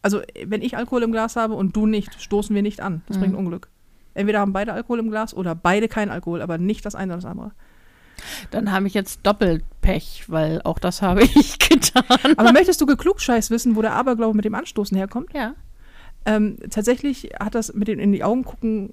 Also, 0.00 0.22
wenn 0.46 0.62
ich 0.62 0.76
Alkohol 0.76 1.02
im 1.02 1.10
Glas 1.12 1.34
habe 1.34 1.54
und 1.54 1.74
du 1.74 1.84
nicht, 1.86 2.20
stoßen 2.22 2.54
wir 2.54 2.62
nicht 2.62 2.80
an. 2.80 3.02
Das 3.08 3.16
Mhm. 3.16 3.20
bringt 3.20 3.34
Unglück. 3.36 3.68
Entweder 4.18 4.40
haben 4.40 4.52
beide 4.52 4.72
Alkohol 4.72 4.98
im 4.98 5.10
Glas 5.10 5.32
oder 5.32 5.54
beide 5.54 5.88
kein 5.88 6.10
Alkohol, 6.10 6.42
aber 6.42 6.58
nicht 6.58 6.84
das 6.84 6.94
eine 6.94 7.12
oder 7.12 7.22
das 7.22 7.30
andere. 7.30 7.52
Dann 8.50 8.72
habe 8.72 8.88
ich 8.88 8.94
jetzt 8.94 9.20
doppelt 9.24 9.64
Pech, 9.80 10.24
weil 10.26 10.60
auch 10.62 10.78
das 10.78 11.02
habe 11.02 11.22
ich 11.34 11.58
getan. 11.58 12.34
Aber 12.36 12.52
möchtest 12.52 12.80
du 12.80 12.86
geklugscheiß 12.86 13.50
wissen, 13.50 13.76
wo 13.76 13.82
der 13.82 13.92
Aberglaube 13.92 14.34
mit 14.34 14.44
dem 14.44 14.54
Anstoßen 14.54 14.96
herkommt? 14.96 15.32
Ja. 15.34 15.54
Ähm, 16.26 16.56
tatsächlich 16.70 17.30
hat 17.40 17.54
das 17.54 17.72
mit 17.74 17.86
den 17.86 18.00
in 18.00 18.12
die 18.12 18.24
Augen 18.24 18.44
gucken, 18.44 18.92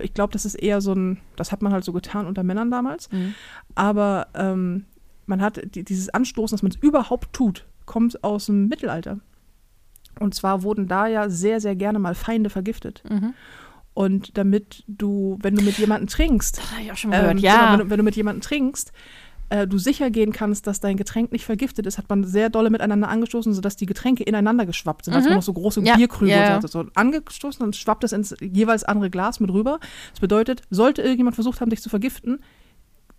ich 0.00 0.12
glaube, 0.12 0.32
das 0.32 0.44
ist 0.44 0.56
eher 0.56 0.80
so 0.80 0.92
ein, 0.92 1.18
das 1.36 1.52
hat 1.52 1.62
man 1.62 1.72
halt 1.72 1.84
so 1.84 1.92
getan 1.92 2.26
unter 2.26 2.42
Männern 2.42 2.70
damals. 2.70 3.10
Mhm. 3.12 3.34
Aber 3.76 4.26
ähm, 4.34 4.86
man 5.26 5.40
hat 5.40 5.74
die, 5.74 5.84
dieses 5.84 6.08
Anstoßen, 6.08 6.56
dass 6.56 6.62
man 6.62 6.72
es 6.72 6.78
überhaupt 6.82 7.32
tut, 7.32 7.64
kommt 7.86 8.22
aus 8.24 8.46
dem 8.46 8.66
Mittelalter. 8.66 9.20
Und 10.18 10.34
zwar 10.34 10.62
wurden 10.64 10.88
da 10.88 11.06
ja 11.06 11.28
sehr, 11.28 11.60
sehr 11.60 11.76
gerne 11.76 12.00
mal 12.00 12.16
Feinde 12.16 12.50
vergiftet. 12.50 13.04
Mhm. 13.08 13.34
Und 13.98 14.38
damit 14.38 14.84
du, 14.86 15.40
wenn 15.42 15.56
du 15.56 15.62
mit 15.64 15.76
jemandem 15.76 16.06
trinkst, 16.06 16.58
Das 16.58 16.70
habe 16.70 16.82
ich 16.82 16.92
auch 16.92 16.96
schon 16.96 17.10
mal 17.10 17.30
ähm, 17.30 17.36
genau, 17.38 17.72
wenn, 17.72 17.78
du, 17.80 17.90
wenn 17.90 17.98
du 17.98 18.04
mit 18.04 18.14
jemandem 18.14 18.42
trinkst, 18.42 18.92
äh, 19.48 19.66
du 19.66 19.76
sicher 19.76 20.08
gehen 20.12 20.32
kannst, 20.32 20.68
dass 20.68 20.78
dein 20.78 20.96
Getränk 20.96 21.32
nicht 21.32 21.44
vergiftet 21.44 21.84
ist, 21.84 21.98
hat 21.98 22.08
man 22.08 22.22
sehr 22.22 22.48
dolle 22.48 22.70
miteinander 22.70 23.08
angestoßen, 23.08 23.52
sodass 23.52 23.74
die 23.74 23.86
Getränke 23.86 24.22
ineinander 24.22 24.66
geschwappt 24.66 25.06
sind. 25.06 25.14
Mhm. 25.16 25.24
man 25.24 25.34
noch 25.34 25.42
so 25.42 25.52
große 25.52 25.80
Ja, 25.82 25.96
Bierkrüge 25.96 26.30
ja, 26.30 26.44
ja. 26.44 26.50
hatte. 26.50 26.68
So 26.68 26.84
angestoßen 26.94 27.64
und 27.64 27.74
schwappt 27.74 28.04
es 28.04 28.12
ins 28.12 28.36
jeweils 28.40 28.84
andere 28.84 29.10
Glas 29.10 29.40
mit 29.40 29.50
rüber. 29.50 29.80
Das 30.12 30.20
bedeutet, 30.20 30.62
sollte 30.70 31.02
irgendjemand 31.02 31.34
versucht 31.34 31.60
haben, 31.60 31.70
dich 31.70 31.82
zu 31.82 31.88
vergiften, 31.88 32.38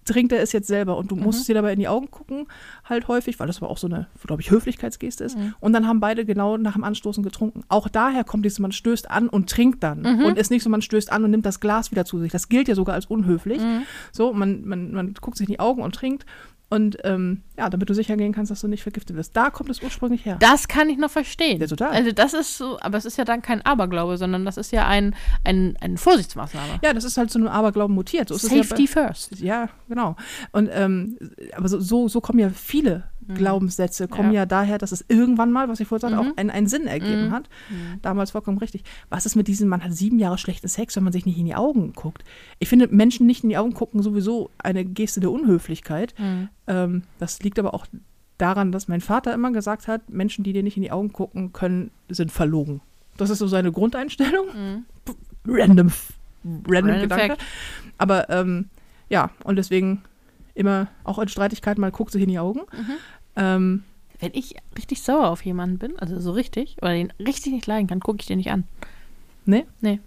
trinkt 0.09 0.31
er 0.33 0.41
es 0.41 0.51
jetzt 0.51 0.67
selber 0.67 0.97
und 0.97 1.11
du 1.11 1.15
Mhm. 1.15 1.23
musst 1.23 1.47
dir 1.47 1.53
dabei 1.55 1.73
in 1.73 1.79
die 1.79 1.87
Augen 1.87 2.09
gucken, 2.11 2.47
halt 2.83 3.07
häufig, 3.07 3.39
weil 3.39 3.47
das 3.47 3.61
aber 3.61 3.69
auch 3.69 3.77
so 3.77 3.87
eine, 3.87 4.07
glaube 4.25 4.41
ich, 4.41 4.51
Höflichkeitsgeste 4.51 5.23
ist. 5.23 5.37
Mhm. 5.37 5.53
Und 5.59 5.73
dann 5.73 5.87
haben 5.87 5.99
beide 5.99 6.25
genau 6.25 6.57
nach 6.57 6.73
dem 6.73 6.83
Anstoßen 6.83 7.23
getrunken. 7.23 7.63
Auch 7.69 7.87
daher 7.87 8.23
kommt 8.23 8.43
dieses, 8.45 8.59
man 8.59 8.71
stößt 8.71 9.09
an 9.09 9.29
und 9.29 9.49
trinkt 9.49 9.83
dann. 9.83 10.01
Mhm. 10.01 10.25
Und 10.25 10.37
ist 10.37 10.49
nicht 10.51 10.63
so, 10.63 10.69
man 10.69 10.81
stößt 10.81 11.11
an 11.11 11.23
und 11.23 11.31
nimmt 11.31 11.45
das 11.45 11.59
Glas 11.59 11.91
wieder 11.91 12.05
zu 12.05 12.19
sich. 12.19 12.31
Das 12.31 12.49
gilt 12.49 12.67
ja 12.67 12.75
sogar 12.75 12.95
als 12.95 13.05
unhöflich. 13.05 13.61
Mhm. 13.61 13.83
So, 14.11 14.33
man, 14.33 14.65
man, 14.67 14.91
man 14.93 15.13
guckt 15.21 15.37
sich 15.37 15.47
in 15.47 15.53
die 15.53 15.59
Augen 15.59 15.81
und 15.81 15.95
trinkt. 15.95 16.25
Und 16.69 16.97
ähm, 17.03 17.41
ja, 17.57 17.67
damit 17.69 17.89
du 17.89 17.95
sicher 17.95 18.15
gehen 18.15 18.31
kannst, 18.31 18.51
dass 18.51 18.61
du 18.61 18.67
nicht 18.67 18.83
vergiftet 18.83 19.15
wirst. 19.15 19.35
Da 19.35 19.49
kommt 19.49 19.71
es 19.71 19.81
ursprünglich 19.81 20.25
her. 20.25 20.37
Das 20.39 20.67
kann 20.67 20.87
ich 20.89 20.99
noch 20.99 21.09
verstehen. 21.09 21.59
Ja, 21.59 21.65
total. 21.65 21.89
Also 21.89 22.11
das 22.11 22.35
ist 22.35 22.57
so, 22.57 22.77
aber 22.79 22.97
es 22.97 23.05
ist 23.05 23.17
ja 23.17 23.25
dann 23.25 23.41
kein 23.41 23.65
Aberglaube, 23.65 24.17
sondern 24.17 24.45
das 24.45 24.57
ist 24.57 24.71
ja 24.71 24.87
ein, 24.87 25.15
ein, 25.43 25.75
eine 25.81 25.97
Vorsichtsmaßnahme. 25.97 26.79
ja, 26.83 26.93
das 26.93 27.05
ist 27.05 27.17
halt 27.17 27.31
zu 27.31 27.39
einem 27.39 27.47
Aberglauben 27.47 27.95
mutiert. 27.95 28.29
So 28.29 28.35
Safety 28.35 28.83
ja, 28.83 28.87
first. 28.87 29.31
bei, 29.31 29.45
ja, 29.45 29.69
genau. 29.87 30.15
Und 30.51 30.69
ähm, 30.71 31.17
aber 31.55 31.67
so, 31.69 31.79
so, 31.79 32.07
so 32.07 32.21
kommen 32.21 32.37
ja 32.39 32.49
viele 32.49 33.05
Glaubenssätze, 33.35 34.07
kommen 34.07 34.29
Mhm. 34.29 34.33
Ja. 34.35 34.41
ja. 34.41 34.45
daher, 34.45 34.77
dass 34.77 34.91
es 34.91 35.05
irgendwann 35.07 35.51
mal, 35.51 35.69
was 35.69 35.79
ich 35.79 35.87
vorhin 35.87 36.09
sagte, 36.09 36.23
Mhm. 36.23 36.31
auch 36.31 36.37
einen, 36.37 36.49
einen 36.49 36.67
Sinn 36.67 36.87
ergeben 36.87 37.27
Mhm. 37.27 37.31
hat. 37.31 37.49
Damals 38.01 38.31
vollkommen 38.31 38.57
richtig. 38.57 38.83
Was 39.09 39.25
ist 39.25 39.35
mit 39.35 39.47
diesem, 39.47 39.67
man 39.69 39.83
hat 39.83 39.93
sieben 39.93 40.19
Jahre 40.19 40.37
schlechten 40.37 40.67
Sex, 40.67 40.95
wenn 40.95 41.03
man 41.03 41.13
sich 41.13 41.25
nicht 41.25 41.37
in 41.37 41.45
die 41.45 41.55
Augen 41.55 41.93
guckt? 41.93 42.23
Ich 42.59 42.69
finde, 42.69 42.87
Menschen 42.87 43.25
nicht 43.25 43.43
in 43.43 43.49
die 43.49 43.57
Augen 43.57 43.73
gucken 43.73 44.01
sowieso 44.01 44.49
eine 44.57 44.83
Geste 44.85 45.19
der 45.19 45.31
Unhöflichkeit. 45.31 46.13
Mhm. 46.17 46.49
Ähm, 46.67 47.03
das 47.19 47.41
liegt 47.41 47.59
aber 47.59 47.73
auch 47.73 47.85
daran, 48.37 48.71
dass 48.71 48.87
mein 48.87 49.01
Vater 49.01 49.33
immer 49.33 49.51
gesagt 49.51 49.87
hat, 49.87 50.09
Menschen, 50.09 50.43
die 50.43 50.53
dir 50.53 50.63
nicht 50.63 50.77
in 50.77 50.83
die 50.83 50.91
Augen 50.91 51.11
gucken 51.13 51.51
können, 51.53 51.91
sind 52.09 52.31
verlogen. 52.31 52.81
Das 53.17 53.29
ist 53.29 53.39
so 53.39 53.47
seine 53.47 53.71
Grundeinstellung. 53.71 54.47
Mhm. 54.47 54.85
Random, 55.47 55.91
random, 56.45 56.63
Random 56.67 57.01
Gedanke. 57.01 57.27
Fact. 57.35 57.41
Aber 57.97 58.29
ähm, 58.29 58.69
ja, 59.09 59.31
und 59.43 59.57
deswegen 59.57 60.03
immer 60.55 60.87
auch 61.03 61.19
in 61.19 61.27
Streitigkeiten 61.27 61.81
mal 61.81 61.91
guckt 61.91 62.11
sich 62.11 62.21
in 62.21 62.29
die 62.29 62.39
Augen. 62.39 62.61
Mhm. 62.71 62.93
Ähm, 63.39 63.83
Wenn 64.19 64.31
ich 64.33 64.55
richtig 64.77 65.01
sauer 65.01 65.29
auf 65.29 65.43
jemanden 65.45 65.77
bin, 65.79 65.97
also 65.97 66.19
so 66.19 66.31
richtig, 66.33 66.75
oder 66.81 66.91
den 66.93 67.13
richtig 67.19 67.53
nicht 67.53 67.65
leiden 67.67 67.87
kann, 67.87 68.01
gucke 68.01 68.17
ich 68.19 68.27
den 68.27 68.37
nicht 68.37 68.51
an. 68.51 68.65
ne? 69.45 69.65
Nee. 69.81 69.99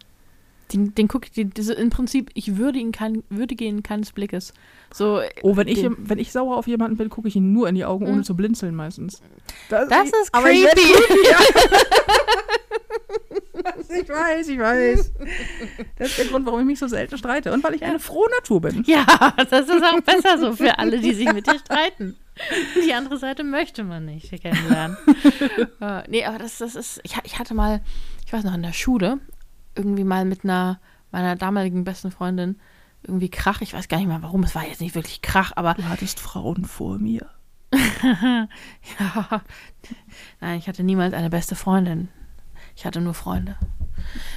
Den, 0.72 0.94
den 0.94 1.06
gucke 1.08 1.26
ich, 1.26 1.32
den, 1.32 1.50
diese, 1.50 1.74
im 1.74 1.90
Prinzip, 1.90 2.30
ich 2.34 2.56
würde 2.56 2.78
ihn 2.78 2.92
kein, 2.92 3.22
würdige 3.28 3.64
ihn 3.66 3.82
keines 3.82 4.12
Blickes. 4.12 4.54
So, 4.92 5.20
Oh, 5.42 5.56
wenn 5.56 5.68
ich, 5.68 5.86
wenn 5.98 6.18
ich 6.18 6.32
sauer 6.32 6.56
auf 6.56 6.66
jemanden 6.66 6.96
bin, 6.96 7.10
gucke 7.10 7.28
ich 7.28 7.36
ihn 7.36 7.52
nur 7.52 7.68
in 7.68 7.74
die 7.74 7.84
Augen, 7.84 8.06
ohne 8.06 8.18
Mhm. 8.18 8.24
zu 8.24 8.34
blinzeln 8.36 8.74
meistens. 8.74 9.20
Das, 9.68 9.88
das 9.88 10.06
ist 10.08 10.32
creepy. 10.32 10.66
Ich 14.12 14.18
weiß, 14.18 14.48
ich 14.48 14.58
weiß. 14.58 15.12
Das 15.96 16.08
ist 16.08 16.18
der 16.18 16.26
Grund, 16.26 16.44
warum 16.46 16.60
ich 16.60 16.66
mich 16.66 16.78
so 16.78 16.86
selten 16.86 17.16
streite. 17.16 17.52
Und 17.52 17.64
weil 17.64 17.74
ich 17.74 17.84
eine 17.84 17.98
frohe 17.98 18.28
Natur 18.30 18.60
bin. 18.60 18.84
Ja, 18.86 19.06
das 19.36 19.68
ist 19.68 19.82
auch 19.82 20.00
besser 20.00 20.38
so 20.38 20.52
für 20.54 20.78
alle, 20.78 21.00
die 21.00 21.14
sich 21.14 21.32
mit 21.32 21.46
dir 21.46 21.58
streiten. 21.58 22.16
Die 22.84 22.92
andere 22.92 23.18
Seite 23.18 23.44
möchte 23.44 23.84
man 23.84 24.04
nicht 24.04 24.30
kennenlernen. 24.42 24.96
äh, 25.80 26.02
nee, 26.08 26.24
aber 26.24 26.38
das, 26.38 26.58
das 26.58 26.74
ist, 26.74 27.00
ich, 27.04 27.16
ich 27.24 27.38
hatte 27.38 27.54
mal, 27.54 27.82
ich 28.26 28.32
weiß 28.32 28.44
noch, 28.44 28.54
in 28.54 28.62
der 28.62 28.72
Schule, 28.72 29.18
irgendwie 29.76 30.04
mal 30.04 30.24
mit 30.24 30.44
einer, 30.44 30.80
meiner 31.10 31.36
damaligen 31.36 31.84
besten 31.84 32.10
Freundin 32.10 32.60
irgendwie 33.02 33.30
Krach. 33.30 33.60
Ich 33.60 33.72
weiß 33.72 33.88
gar 33.88 33.98
nicht 33.98 34.08
mehr 34.08 34.22
warum, 34.22 34.42
es 34.42 34.54
war 34.54 34.66
jetzt 34.66 34.80
nicht 34.80 34.94
wirklich 34.94 35.22
Krach, 35.22 35.52
aber 35.56 35.74
Du 35.74 35.88
hattest 35.88 36.20
Frauen 36.20 36.64
vor 36.64 36.98
mir. 36.98 37.26
ja, 37.72 38.48
nein, 40.40 40.58
ich 40.58 40.68
hatte 40.68 40.82
niemals 40.82 41.14
eine 41.14 41.30
beste 41.30 41.54
Freundin. 41.54 42.08
Ich 42.76 42.86
hatte 42.86 43.00
nur 43.00 43.14
Freunde. 43.14 43.56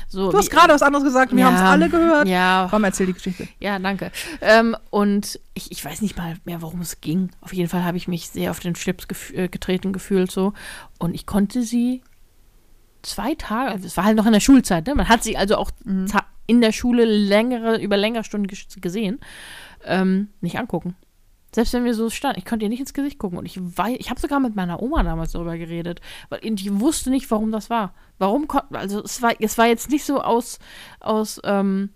So, 0.08 0.32
Du 0.32 0.38
hast 0.38 0.50
gerade 0.50 0.74
was 0.74 0.82
anderes 0.82 1.04
gesagt 1.04 1.32
wir 1.34 1.40
Ja, 1.40 1.46
haben 1.48 1.56
es 1.56 1.62
alle 1.62 1.90
gehört. 1.90 2.28
Ja, 2.28 2.68
Komm, 2.70 2.84
erzähl 2.84 3.06
die 3.08 3.14
Geschichte. 3.14 3.48
Ja, 3.60 3.78
danke. 3.80 4.12
Ähm, 4.42 4.76
und 4.90 5.40
ich, 5.54 5.72
ich 5.72 5.84
weiß 5.84 6.02
nicht 6.02 6.18
mal 6.18 6.36
mehr, 6.46 6.62
worum 6.62 6.82
es 6.82 7.02
ging. 7.02 7.32
Auf 7.42 7.54
jeden 7.54 7.70
Fall 7.70 7.84
habe 7.84 7.98
ich 7.98 8.08
mich 8.08 8.30
sehr 8.30 8.52
auf 8.52 8.60
den 8.60 8.76
Schlips 8.76 9.08
gef 9.08 9.32
äh, 9.34 9.48
getreten 9.48 9.94
gefühlt 9.94 10.32
so. 10.32 10.54
Und 11.00 11.14
ich 11.16 11.26
konnte 11.26 11.64
sie 11.64 12.02
zwei 13.02 13.36
Tage, 13.36 13.72
also 13.72 13.86
es 13.86 13.98
war 13.98 14.06
halt 14.06 14.18
noch 14.18 14.26
in 14.26 14.34
der 14.34 14.40
Schulzeit, 14.40 14.88
ne? 14.88 14.96
Man 14.96 15.08
hat 15.10 15.24
sie 15.24 15.38
also 15.38 15.58
auch 15.58 15.72
ta- 16.10 16.26
in 16.48 16.62
der 16.62 16.72
Schule 16.72 17.06
längere, 17.06 17.78
über 17.80 17.98
längere 17.98 18.24
Stunden 18.24 18.48
ges- 18.48 18.80
gesehen, 18.80 19.20
ähm, 19.84 20.30
nicht 20.42 20.58
angucken. 20.58 20.96
Selbst 21.56 21.72
wenn 21.74 21.86
wir 21.86 21.94
so 21.94 22.10
standen, 22.10 22.38
ich 22.38 22.46
konnte 22.46 22.66
ihr 22.66 22.70
nicht 22.70 22.82
ins 22.82 22.94
Gesicht 22.94 23.18
gucken. 23.18 23.38
Und 23.40 23.46
ich 23.46 23.58
weiß, 23.60 23.96
ich 23.98 24.10
habe 24.10 24.20
sogar 24.20 24.42
mit 24.42 24.56
meiner 24.58 24.82
Oma 24.82 25.04
damals 25.04 25.32
darüber 25.32 25.58
geredet, 25.58 26.02
weil 26.30 26.40
ich 26.44 26.80
wusste 26.80 27.10
nicht, 27.10 27.32
warum 27.32 27.52
das 27.54 27.70
war. 27.70 27.94
Warum 28.20 28.48
konnten, 28.50 28.76
also 28.76 29.02
es 29.02 29.22
war, 29.22 29.32
es 29.40 29.58
war 29.58 29.66
jetzt 29.68 29.90
nicht 29.90 30.04
so 30.04 30.22
aus, 30.22 30.60
aus, 31.00 31.40
ähm, 31.46 31.92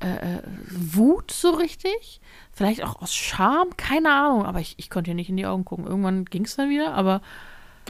äh, 0.00 0.40
Wut 0.70 1.30
so 1.30 1.50
richtig. 1.52 2.20
Vielleicht 2.52 2.84
auch 2.84 3.00
aus 3.00 3.14
Scham, 3.14 3.68
keine 3.78 4.12
Ahnung. 4.12 4.44
Aber 4.44 4.60
ich, 4.60 4.74
ich 4.76 4.90
konnte 4.90 5.10
ihr 5.10 5.14
nicht 5.14 5.30
in 5.30 5.38
die 5.38 5.46
Augen 5.46 5.64
gucken. 5.64 5.86
Irgendwann 5.86 6.26
ging 6.26 6.44
es 6.44 6.56
dann 6.56 6.68
wieder, 6.68 6.92
aber 6.92 7.22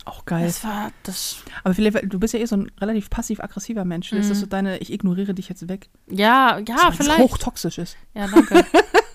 Auch 0.04 0.24
geil. 0.24 0.46
das 0.46 0.62
war 0.62 0.92
das. 1.02 1.42
Aber 1.64 1.74
vielleicht, 1.74 1.98
du 2.12 2.20
bist 2.20 2.32
ja 2.32 2.38
eh 2.38 2.46
so 2.46 2.56
ein 2.58 2.70
relativ 2.80 3.10
passiv-aggressiver 3.10 3.84
Mensch. 3.84 4.12
Ist 4.12 4.30
das 4.30 4.38
so 4.38 4.46
deine, 4.46 4.78
ich 4.78 4.92
ignoriere 4.92 5.34
dich 5.34 5.48
jetzt 5.48 5.68
weg? 5.68 5.88
Ja, 6.08 6.60
ja, 6.68 6.76
Ah, 6.80 6.92
vielleicht. 6.92 7.18
hochtoxisch 7.18 7.78
ist. 7.78 7.96
Ja, 8.14 8.28
danke. 8.28 8.64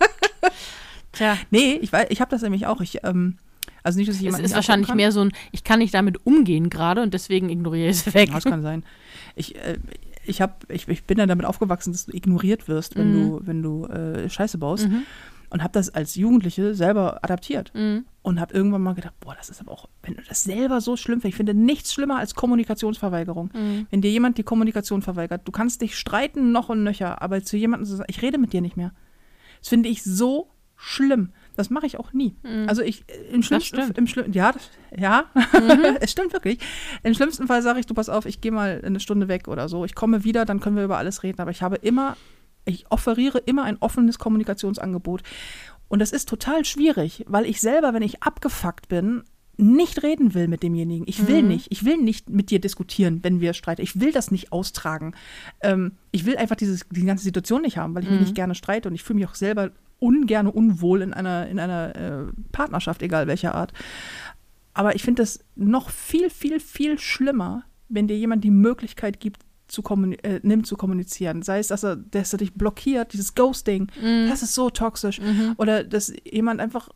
Tja, 1.12 1.36
Nee, 1.50 1.74
ich, 1.80 1.90
weiß- 1.90 2.06
ich 2.10 2.20
habe 2.20 2.30
das 2.30 2.42
nämlich 2.42 2.66
auch. 2.66 2.80
Ich, 2.80 3.04
ähm, 3.04 3.36
also 3.82 3.98
nicht, 3.98 4.08
dass 4.08 4.16
ich 4.16 4.20
es 4.20 4.24
jemanden 4.24 4.44
ist 4.44 4.50
nicht 4.50 4.56
wahrscheinlich 4.56 4.86
abgucken 4.88 4.96
mehr 4.96 5.12
so 5.12 5.20
ein, 5.20 5.32
ich 5.50 5.64
kann 5.64 5.78
nicht 5.80 5.92
damit 5.94 6.24
umgehen 6.26 6.70
gerade 6.70 7.02
und 7.02 7.14
deswegen 7.14 7.48
ignoriere 7.50 7.88
ich 7.90 7.96
es 8.06 8.14
weg. 8.14 8.26
kann. 8.28 8.34
Das 8.36 8.44
kann 8.44 8.62
sein. 8.62 8.84
Ich, 9.36 9.56
äh, 9.56 9.78
ich, 10.24 10.40
hab, 10.40 10.64
ich, 10.70 10.86
ich 10.88 11.04
bin 11.04 11.18
ja 11.18 11.26
damit 11.26 11.46
aufgewachsen, 11.46 11.92
dass 11.92 12.06
du 12.06 12.12
ignoriert 12.16 12.68
wirst, 12.68 12.96
wenn 12.96 13.10
Mhm. 13.12 13.28
du, 13.30 13.40
wenn 13.46 13.62
du 13.62 13.86
äh, 13.86 14.28
Scheiße 14.30 14.58
baust. 14.58 14.88
Mhm. 14.88 15.02
Und 15.50 15.62
habe 15.62 15.72
das 15.74 15.90
als 15.90 16.14
Jugendliche 16.14 16.74
selber 16.74 17.22
adaptiert. 17.22 17.72
Mhm. 17.74 18.06
Und 18.22 18.40
habe 18.40 18.54
irgendwann 18.54 18.80
mal 18.82 18.94
gedacht, 18.94 19.12
boah, 19.20 19.34
das 19.36 19.50
ist 19.50 19.60
aber 19.60 19.72
auch, 19.72 19.86
wenn 20.02 20.14
du 20.14 20.22
das 20.26 20.44
selber 20.44 20.80
so 20.80 20.96
schlimm 20.96 21.20
findest. 21.20 21.34
Ich 21.34 21.36
finde 21.36 21.52
nichts 21.52 21.92
schlimmer 21.92 22.18
als 22.18 22.34
Kommunikationsverweigerung. 22.34 23.50
Mhm. 23.52 23.86
Wenn 23.90 24.00
dir 24.00 24.10
jemand 24.10 24.38
die 24.38 24.44
Kommunikation 24.44 25.02
verweigert, 25.02 25.42
du 25.44 25.52
kannst 25.52 25.82
dich 25.82 25.96
streiten 25.98 26.52
noch 26.52 26.68
und 26.70 26.84
nöcher, 26.84 27.20
aber 27.20 27.42
zu 27.42 27.56
jemandem 27.58 27.86
zu 27.86 27.96
sagen, 27.96 28.08
ich 28.08 28.22
rede 28.22 28.38
mit 28.38 28.52
dir 28.54 28.62
nicht 28.62 28.78
mehr. 28.78 28.92
Das 29.60 29.68
finde 29.68 29.90
ich 29.90 30.02
so 30.02 30.48
schlimm. 30.82 31.30
Das 31.54 31.70
mache 31.70 31.86
ich 31.86 31.98
auch 31.98 32.12
nie. 32.12 32.34
Also 32.66 32.82
ich 32.82 33.04
äh, 33.08 33.34
im 33.34 33.42
schlimmsten 33.42 33.92
im 33.92 34.06
schlimm, 34.06 34.32
ja, 34.32 34.52
das, 34.52 34.70
ja, 34.96 35.26
es 36.00 36.10
stimmt 36.10 36.32
wirklich. 36.32 36.58
Im 37.02 37.14
schlimmsten 37.14 37.46
Fall 37.46 37.62
sage 37.62 37.80
ich, 37.80 37.86
du 37.86 37.94
pass 37.94 38.08
auf, 38.08 38.26
ich 38.26 38.40
gehe 38.40 38.52
mal 38.52 38.80
eine 38.84 39.00
Stunde 39.00 39.28
weg 39.28 39.48
oder 39.48 39.68
so. 39.68 39.84
Ich 39.84 39.94
komme 39.94 40.24
wieder, 40.24 40.44
dann 40.44 40.60
können 40.60 40.76
wir 40.76 40.84
über 40.84 40.98
alles 40.98 41.22
reden, 41.22 41.40
aber 41.40 41.50
ich 41.50 41.62
habe 41.62 41.76
immer 41.76 42.16
ich 42.64 42.90
offeriere 42.90 43.38
immer 43.38 43.64
ein 43.64 43.78
offenes 43.80 44.18
Kommunikationsangebot. 44.18 45.22
Und 45.88 45.98
das 45.98 46.12
ist 46.12 46.28
total 46.28 46.64
schwierig, 46.64 47.24
weil 47.26 47.44
ich 47.44 47.60
selber, 47.60 47.92
wenn 47.92 48.02
ich 48.02 48.22
abgefuckt 48.22 48.88
bin, 48.88 49.24
nicht 49.58 50.02
reden 50.02 50.32
will 50.32 50.48
mit 50.48 50.62
demjenigen. 50.62 51.04
Ich 51.06 51.26
will 51.28 51.42
nicht. 51.42 51.66
Ich 51.70 51.84
will 51.84 51.98
nicht 51.98 52.30
mit 52.30 52.50
dir 52.50 52.60
diskutieren, 52.60 53.20
wenn 53.22 53.40
wir 53.40 53.52
streiten. 53.52 53.82
Ich 53.82 54.00
will 54.00 54.10
das 54.10 54.30
nicht 54.30 54.50
austragen. 54.50 55.14
Ähm, 55.60 55.92
ich 56.10 56.24
will 56.24 56.36
einfach 56.36 56.56
dieses, 56.56 56.86
die 56.90 57.04
ganze 57.04 57.24
Situation 57.24 57.62
nicht 57.62 57.76
haben, 57.76 57.94
weil 57.94 58.04
ich 58.04 58.10
mich 58.10 58.20
nicht 58.20 58.34
gerne 58.34 58.54
streite 58.54 58.88
und 58.88 58.94
ich 58.94 59.02
fühle 59.02 59.18
mich 59.18 59.28
auch 59.28 59.34
selber 59.34 59.70
ungern 60.02 60.46
unwohl 60.46 61.02
in 61.02 61.14
einer, 61.14 61.46
in 61.46 61.58
einer 61.58 61.94
äh, 61.96 62.32
Partnerschaft, 62.50 63.02
egal 63.02 63.26
welcher 63.26 63.54
Art. 63.54 63.72
Aber 64.74 64.94
ich 64.94 65.02
finde 65.02 65.22
das 65.22 65.40
noch 65.54 65.90
viel, 65.90 66.30
viel, 66.30 66.58
viel 66.60 66.98
schlimmer, 66.98 67.64
wenn 67.88 68.08
dir 68.08 68.18
jemand 68.18 68.42
die 68.42 68.50
Möglichkeit 68.50 69.20
gibt, 69.20 69.42
zu 69.68 69.82
äh, 70.22 70.40
nimmt 70.42 70.66
zu 70.66 70.76
kommunizieren. 70.76 71.42
Sei 71.42 71.58
es, 71.58 71.68
dass 71.68 71.82
er, 71.82 71.96
dass 71.96 72.32
er 72.32 72.38
dich 72.38 72.52
blockiert, 72.52 73.12
dieses 73.12 73.34
Ghosting, 73.34 73.88
das 74.28 74.42
ist 74.42 74.54
so 74.54 74.68
toxisch. 74.70 75.18
Oder 75.56 75.84
dass 75.84 76.12
jemand 76.24 76.60
einfach 76.60 76.90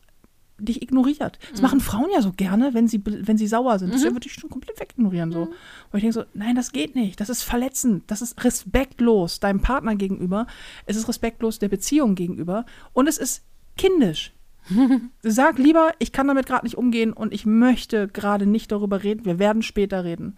dich 0.59 0.81
ignoriert. 0.81 1.39
Das 1.51 1.61
machen 1.61 1.79
Frauen 1.79 2.09
ja 2.13 2.21
so 2.21 2.31
gerne, 2.31 2.73
wenn 2.73 2.87
sie, 2.87 3.01
wenn 3.05 3.37
sie 3.37 3.47
sauer 3.47 3.79
sind. 3.79 3.93
Das 3.93 4.03
würde 4.03 4.25
ich 4.25 4.33
schon 4.33 4.49
komplett 4.49 4.79
wegignorieren. 4.79 5.31
So. 5.31 5.41
Und 5.41 5.53
ich 5.93 6.01
denke 6.01 6.13
so, 6.13 6.23
nein, 6.33 6.55
das 6.55 6.71
geht 6.71 6.95
nicht. 6.95 7.19
Das 7.19 7.29
ist 7.29 7.43
verletzend. 7.43 8.03
Das 8.07 8.21
ist 8.21 8.43
respektlos 8.43 9.39
deinem 9.39 9.61
Partner 9.61 9.95
gegenüber. 9.95 10.47
Es 10.85 10.97
ist 10.97 11.07
respektlos 11.07 11.59
der 11.59 11.69
Beziehung 11.69 12.15
gegenüber. 12.15 12.65
Und 12.93 13.07
es 13.07 13.17
ist 13.17 13.43
kindisch. 13.77 14.33
Sag 15.21 15.59
lieber, 15.59 15.91
ich 15.99 16.11
kann 16.11 16.27
damit 16.27 16.45
gerade 16.45 16.65
nicht 16.65 16.77
umgehen 16.77 17.13
und 17.13 17.33
ich 17.33 17.45
möchte 17.45 18.07
gerade 18.07 18.45
nicht 18.45 18.71
darüber 18.71 19.03
reden. 19.03 19.25
Wir 19.25 19.39
werden 19.39 19.61
später 19.61 20.03
reden. 20.03 20.37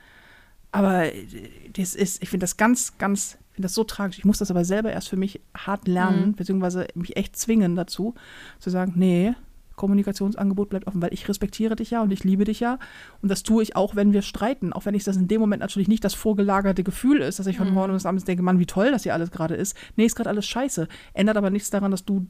Aber 0.71 1.13
äh, 1.13 1.25
das 1.73 1.95
ist, 1.95 2.21
ich 2.21 2.29
finde 2.29 2.43
das 2.43 2.57
ganz, 2.57 2.97
ganz, 2.97 3.37
ich 3.49 3.55
finde 3.55 3.65
das 3.67 3.73
so 3.73 3.83
tragisch. 3.83 4.19
Ich 4.19 4.25
muss 4.25 4.37
das 4.37 4.51
aber 4.51 4.65
selber 4.65 4.91
erst 4.91 5.09
für 5.09 5.17
mich 5.17 5.41
hart 5.55 5.87
lernen, 5.87 6.33
beziehungsweise 6.35 6.87
mich 6.93 7.17
echt 7.17 7.37
zwingen 7.37 7.75
dazu, 7.75 8.15
zu 8.59 8.69
sagen, 8.69 8.93
nee, 8.95 9.33
Kommunikationsangebot 9.79 10.69
bleibt 10.69 10.87
offen, 10.87 11.01
weil 11.01 11.13
ich 11.13 11.27
respektiere 11.29 11.75
dich 11.75 11.89
ja 11.91 12.03
und 12.03 12.11
ich 12.11 12.23
liebe 12.23 12.43
dich 12.43 12.59
ja. 12.59 12.77
Und 13.21 13.29
das 13.29 13.43
tue 13.43 13.63
ich 13.63 13.75
auch, 13.75 13.95
wenn 13.95 14.11
wir 14.13 14.21
streiten. 14.21 14.73
Auch 14.73 14.85
wenn 14.85 14.93
ich 14.93 15.05
das 15.05 15.15
in 15.15 15.27
dem 15.27 15.39
Moment 15.39 15.61
natürlich 15.61 15.87
nicht 15.87 16.03
das 16.03 16.13
vorgelagerte 16.13 16.83
Gefühl 16.83 17.21
ist, 17.21 17.39
dass 17.39 17.47
ich 17.47 17.57
von 17.57 17.73
morgen 17.73 17.93
bis 17.93 18.05
abends 18.05 18.25
denke, 18.25 18.43
Mann, 18.43 18.59
wie 18.59 18.65
toll 18.65 18.91
das 18.91 19.03
hier 19.03 19.13
alles 19.13 19.31
gerade 19.31 19.55
ist. 19.55 19.75
Nee, 19.95 20.05
ist 20.05 20.15
gerade 20.15 20.29
alles 20.29 20.45
scheiße. 20.45 20.87
Ändert 21.13 21.37
aber 21.37 21.49
nichts 21.49 21.69
daran, 21.69 21.91
dass 21.91 22.03
du, 22.03 22.27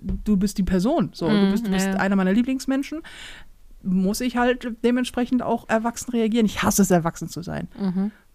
du 0.00 0.36
bist 0.36 0.56
die 0.58 0.62
Person. 0.62 1.10
So, 1.12 1.28
du 1.28 1.50
bist, 1.50 1.66
du 1.66 1.70
bist 1.70 1.86
ja. 1.86 1.94
einer 1.94 2.16
meiner 2.16 2.32
Lieblingsmenschen. 2.32 3.02
Muss 3.82 4.22
ich 4.22 4.36
halt 4.38 4.72
dementsprechend 4.82 5.42
auch 5.42 5.68
erwachsen 5.68 6.10
reagieren. 6.12 6.46
Ich 6.46 6.62
hasse 6.62 6.82
es, 6.82 6.90
erwachsen 6.90 7.28
zu 7.28 7.42
sein. 7.42 7.68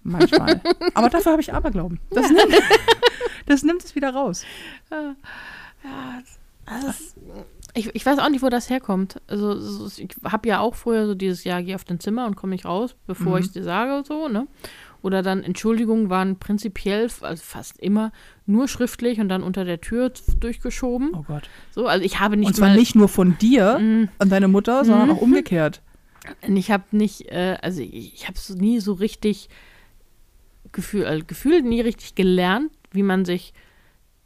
Manchmal. 0.03 0.61
aber 0.93 1.09
dafür 1.09 1.31
habe 1.31 1.41
ich 1.41 1.53
Aberglauben. 1.53 1.99
Das, 2.11 2.29
nimmt, 2.29 2.61
das 3.47 3.63
nimmt 3.63 3.83
es 3.83 3.95
wieder 3.95 4.13
raus. 4.13 4.45
Also 6.65 6.87
es- 6.87 7.15
ich, 7.73 7.93
ich 7.95 8.05
weiß 8.05 8.19
auch 8.19 8.29
nicht, 8.29 8.41
wo 8.43 8.49
das 8.49 8.69
herkommt. 8.69 9.19
Also 9.27 9.59
so- 9.59 10.01
ich 10.01 10.15
habe 10.23 10.47
ja 10.47 10.59
auch 10.59 10.75
früher 10.75 11.05
so 11.07 11.15
dieses 11.15 11.43
Jahr, 11.43 11.63
geh 11.63 11.75
auf 11.75 11.83
dein 11.83 11.99
Zimmer 11.99 12.25
und 12.25 12.35
komm 12.35 12.51
nicht 12.51 12.65
raus, 12.65 12.95
bevor 13.07 13.39
ich 13.39 13.47
es 13.47 13.51
dir 13.51 13.63
sage 13.63 13.95
und 13.97 14.05
so, 14.07 14.27
ne? 14.27 14.47
Oder 15.01 15.21
dann 15.21 15.43
Entschuldigungen 15.43 16.09
waren 16.09 16.39
prinzipiell, 16.39 17.09
also 17.21 17.43
fast 17.43 17.77
immer, 17.79 18.13
nur 18.45 18.69
schriftlich 18.69 19.19
und 19.19 19.27
dann 19.27 19.43
unter 19.43 19.65
der 19.65 19.81
Tür 19.81 20.13
durchgeschoben. 20.39 21.11
Oh 21.13 21.23
Gott. 21.23 21.49
So, 21.71 21.87
also 21.87 22.05
ich 22.05 22.19
habe 22.21 22.37
nicht 22.37 22.47
Und 22.47 22.55
zwar 22.55 22.69
mal, 22.69 22.77
nicht 22.77 22.95
nur 22.95 23.09
von 23.09 23.37
dir 23.37 23.75
an 23.75 24.29
deine 24.29 24.47
Mutter, 24.47 24.85
sondern 24.85 25.09
auch 25.11 25.17
umgekehrt. 25.21 25.81
ich 26.55 26.71
habe 26.71 26.83
nicht, 26.91 27.29
äh, 27.31 27.57
also 27.61 27.81
ich, 27.81 28.13
ich 28.13 28.23
habe 28.29 28.35
es 28.37 28.49
nie 28.51 28.79
so 28.79 28.93
richtig 28.93 29.49
gefühlt, 30.71 31.05
also 31.05 31.25
gefühlt 31.25 31.65
nie 31.65 31.81
richtig 31.81 32.15
gelernt, 32.15 32.71
wie 32.91 33.03
man 33.03 33.25
sich, 33.25 33.53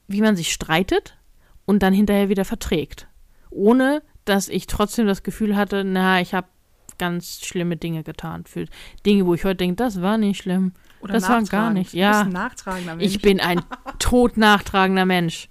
wie 0.08 0.22
man 0.22 0.36
sich 0.36 0.54
streitet 0.54 1.18
und 1.66 1.82
dann 1.82 1.94
hinterher 1.94 2.30
wieder 2.30 2.46
verträgt. 2.46 3.08
Ohne, 3.58 4.02
dass 4.26 4.48
ich 4.50 4.68
trotzdem 4.68 5.08
das 5.08 5.24
Gefühl 5.24 5.56
hatte, 5.56 5.84
na, 5.84 6.22
ich 6.22 6.34
habe 6.34 6.48
ganz 6.98 7.42
schlimme 7.46 7.78
Dinge 7.78 8.04
getan. 8.04 8.46
Für 8.46 8.66
Dinge, 9.06 9.26
wo 9.26 9.34
ich 9.34 9.44
heute 9.44 9.58
denke, 9.58 9.76
das 9.76 10.02
war 10.02 10.18
nicht 10.18 10.42
schlimm. 10.42 10.74
das 11.08 11.28
war 11.30 11.42
gar 11.44 11.72
nicht. 11.72 11.94
Du 11.94 11.98
Ja, 11.98 12.12
bist 12.12 12.26
ein 12.26 12.32
nachtragender 12.34 12.96
Mensch. 12.96 13.06
ich 13.16 13.22
bin 13.22 13.40
ein 13.40 13.62
todnachtragender 14.00 15.06
Mensch. 15.06 15.50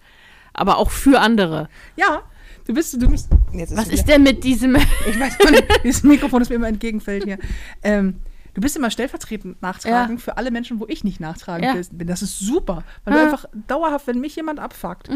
Aber 0.53 0.79
auch 0.79 0.90
für 0.90 1.21
andere. 1.21 1.69
Ja, 1.97 2.23
du 2.66 2.75
bist, 2.75 3.01
du 3.01 3.09
bist. 3.09 3.29
Jetzt 3.53 3.77
Was 3.77 3.88
ist 3.88 4.09
denn 4.09 4.23
mit 4.23 4.42
diesem. 4.42 4.75
Ich 4.77 5.21
weiß 5.21 5.38
nicht, 5.51 5.64
dieses 5.85 6.03
Mikrofon, 6.03 6.40
das 6.40 6.49
mir 6.49 6.57
immer 6.57 6.69
entgegenfällt 6.69 7.25
hier. 7.25 7.38
Ähm, 7.83 8.21
du 8.57 8.61
bist 8.62 8.75
immer 8.77 8.90
stellvertretend 8.90 9.61
nachtragend 9.61 10.21
für 10.21 10.37
alle 10.38 10.51
Menschen, 10.51 10.81
wo 10.81 10.87
ich 10.88 11.05
nicht 11.05 11.21
nachtragend 11.21 11.75
Ja. 11.75 11.81
bin. 11.92 12.07
Das 12.09 12.23
ist 12.23 12.38
super. 12.38 12.83
Weil 13.05 13.14
Ja. 13.14 13.21
du 13.21 13.27
einfach 13.27 13.45
dauerhaft, 13.69 14.07
wenn 14.07 14.19
mich 14.19 14.35
jemand 14.35 14.59
abfuckt, 14.59 15.11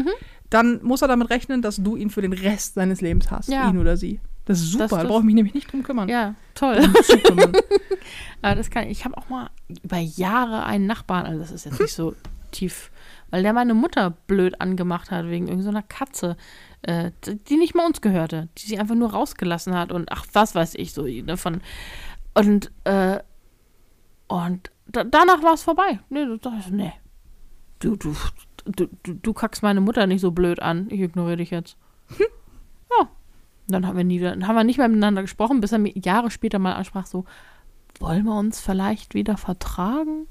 dann 0.51 0.79
muss 0.83 1.01
er 1.01 1.07
damit 1.07 1.29
rechnen, 1.31 1.61
dass 1.63 1.77
du 1.77 1.95
ihn 1.95 2.09
für 2.11 2.21
den 2.21 2.33
Rest 2.33 2.75
seines 2.75 3.01
Lebens 3.01 3.31
hast. 3.31 3.49
Ja. 3.49 3.67
Ihn 3.69 3.79
oder 3.79 3.97
sie. 3.97 4.19
Das 4.45 4.59
ist 4.59 4.71
super. 4.71 4.83
Das- 4.85 4.91
da 4.91 4.97
das- 4.97 5.07
brauche 5.07 5.19
ich 5.19 5.25
mich 5.25 5.35
nämlich 5.35 5.53
nicht 5.55 5.71
drum 5.71 5.81
kümmern. 5.83 6.07
Ja, 6.07 6.35
toll. 6.55 6.81
Kümmern. 7.23 7.51
Aber 8.43 8.55
das 8.55 8.69
kann 8.69 8.87
ich 8.87 9.05
habe 9.05 9.17
auch 9.17 9.27
mal 9.29 9.49
über 9.83 9.97
Jahre 9.97 10.63
einen 10.65 10.85
Nachbarn, 10.85 11.25
also 11.25 11.39
das 11.39 11.51
ist 11.51 11.65
jetzt 11.65 11.79
nicht 11.79 11.93
so 11.93 12.15
tief, 12.51 12.91
weil 13.31 13.43
der 13.43 13.53
meine 13.53 13.73
Mutter 13.73 14.11
blöd 14.27 14.59
angemacht 14.61 15.09
hat 15.09 15.25
wegen 15.27 15.47
irgendeiner 15.47 15.83
Katze, 15.83 16.37
äh, 16.83 17.11
die 17.47 17.57
nicht 17.57 17.75
mal 17.75 17.85
uns 17.85 18.01
gehörte, 18.01 18.49
die 18.57 18.65
sie 18.67 18.77
einfach 18.79 18.95
nur 18.95 19.11
rausgelassen 19.11 19.75
hat 19.75 19.91
und 19.91 20.11
ach, 20.11 20.25
was 20.33 20.53
weiß 20.53 20.73
ich 20.75 20.93
so 20.93 21.03
ne, 21.03 21.37
von 21.37 21.61
und 22.33 22.71
äh, 22.85 23.19
und 24.31 24.71
da, 24.87 25.03
danach 25.03 25.41
war 25.43 25.53
es 25.53 25.63
vorbei. 25.63 25.99
Nee, 26.09 26.25
du, 26.25 26.37
das- 26.37 26.69
nee. 26.69 26.93
Du, 27.79 27.95
du, 27.95 28.15
du, 28.65 28.87
du, 29.13 29.33
kackst 29.33 29.63
meine 29.63 29.81
Mutter 29.81 30.05
nicht 30.07 30.21
so 30.21 30.31
blöd 30.31 30.61
an. 30.61 30.87
Ich 30.89 31.01
ignoriere 31.01 31.37
dich 31.37 31.49
jetzt. 31.49 31.77
Ja. 32.19 33.07
Dann 33.67 33.87
haben 33.87 33.97
wir 33.97 34.03
nie, 34.03 34.19
dann 34.19 34.47
haben 34.47 34.55
wir 34.55 34.63
nicht 34.63 34.77
mehr 34.77 34.87
miteinander 34.87 35.21
gesprochen, 35.21 35.61
bis 35.61 35.71
er 35.71 35.79
mir 35.79 35.97
Jahre 35.97 36.29
später 36.29 36.59
mal 36.59 36.73
ansprach, 36.73 37.05
so, 37.05 37.25
wollen 37.99 38.25
wir 38.25 38.35
uns 38.37 38.59
vielleicht 38.59 39.13
wieder 39.15 39.37
vertragen? 39.37 40.27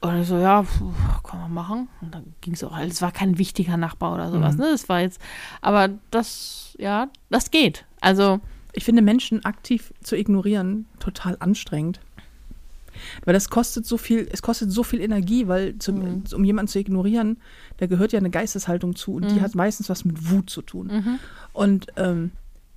Und 0.00 0.20
ich 0.20 0.28
so, 0.28 0.36
ja, 0.36 0.62
pf, 0.62 0.80
kann 1.24 1.40
man 1.40 1.54
machen. 1.54 1.88
Und 2.02 2.14
dann 2.14 2.34
ging 2.40 2.52
es 2.54 2.62
auch, 2.62 2.76
es 2.78 3.00
war 3.02 3.10
kein 3.12 3.38
wichtiger 3.38 3.76
Nachbar 3.76 4.14
oder 4.14 4.30
sowas, 4.30 4.54
Mhm. 4.54 4.60
ne? 4.60 4.70
Das 4.72 4.88
war 4.88 5.00
jetzt, 5.00 5.20
aber 5.62 5.88
das, 6.10 6.76
ja, 6.78 7.08
das 7.30 7.50
geht. 7.50 7.84
Also, 8.00 8.40
Ich 8.76 8.84
finde 8.84 9.02
Menschen 9.02 9.44
aktiv 9.44 9.92
zu 10.02 10.16
ignorieren 10.16 10.86
total 10.98 11.36
anstrengend. 11.40 12.00
Weil 13.24 13.34
das 13.34 13.48
kostet 13.50 13.86
so 13.86 13.96
viel, 13.96 14.28
es 14.30 14.42
kostet 14.42 14.70
so 14.70 14.82
viel 14.82 15.00
Energie, 15.00 15.46
weil 15.48 15.78
zum, 15.78 15.98
Mhm. 15.98 16.22
um 16.34 16.44
jemanden 16.44 16.68
zu 16.68 16.78
ignorieren, 16.78 17.38
da 17.78 17.86
gehört 17.86 18.12
ja 18.12 18.18
eine 18.18 18.30
Geisteshaltung 18.30 18.96
zu 18.96 19.14
und 19.14 19.30
die 19.30 19.36
Mhm. 19.36 19.40
hat 19.42 19.54
meistens 19.54 19.88
was 19.88 20.04
mit 20.04 20.30
Wut 20.30 20.50
zu 20.50 20.62
tun. 20.62 20.86
Mhm. 20.88 21.18
Und 21.52 21.86
ähm, 21.96 22.30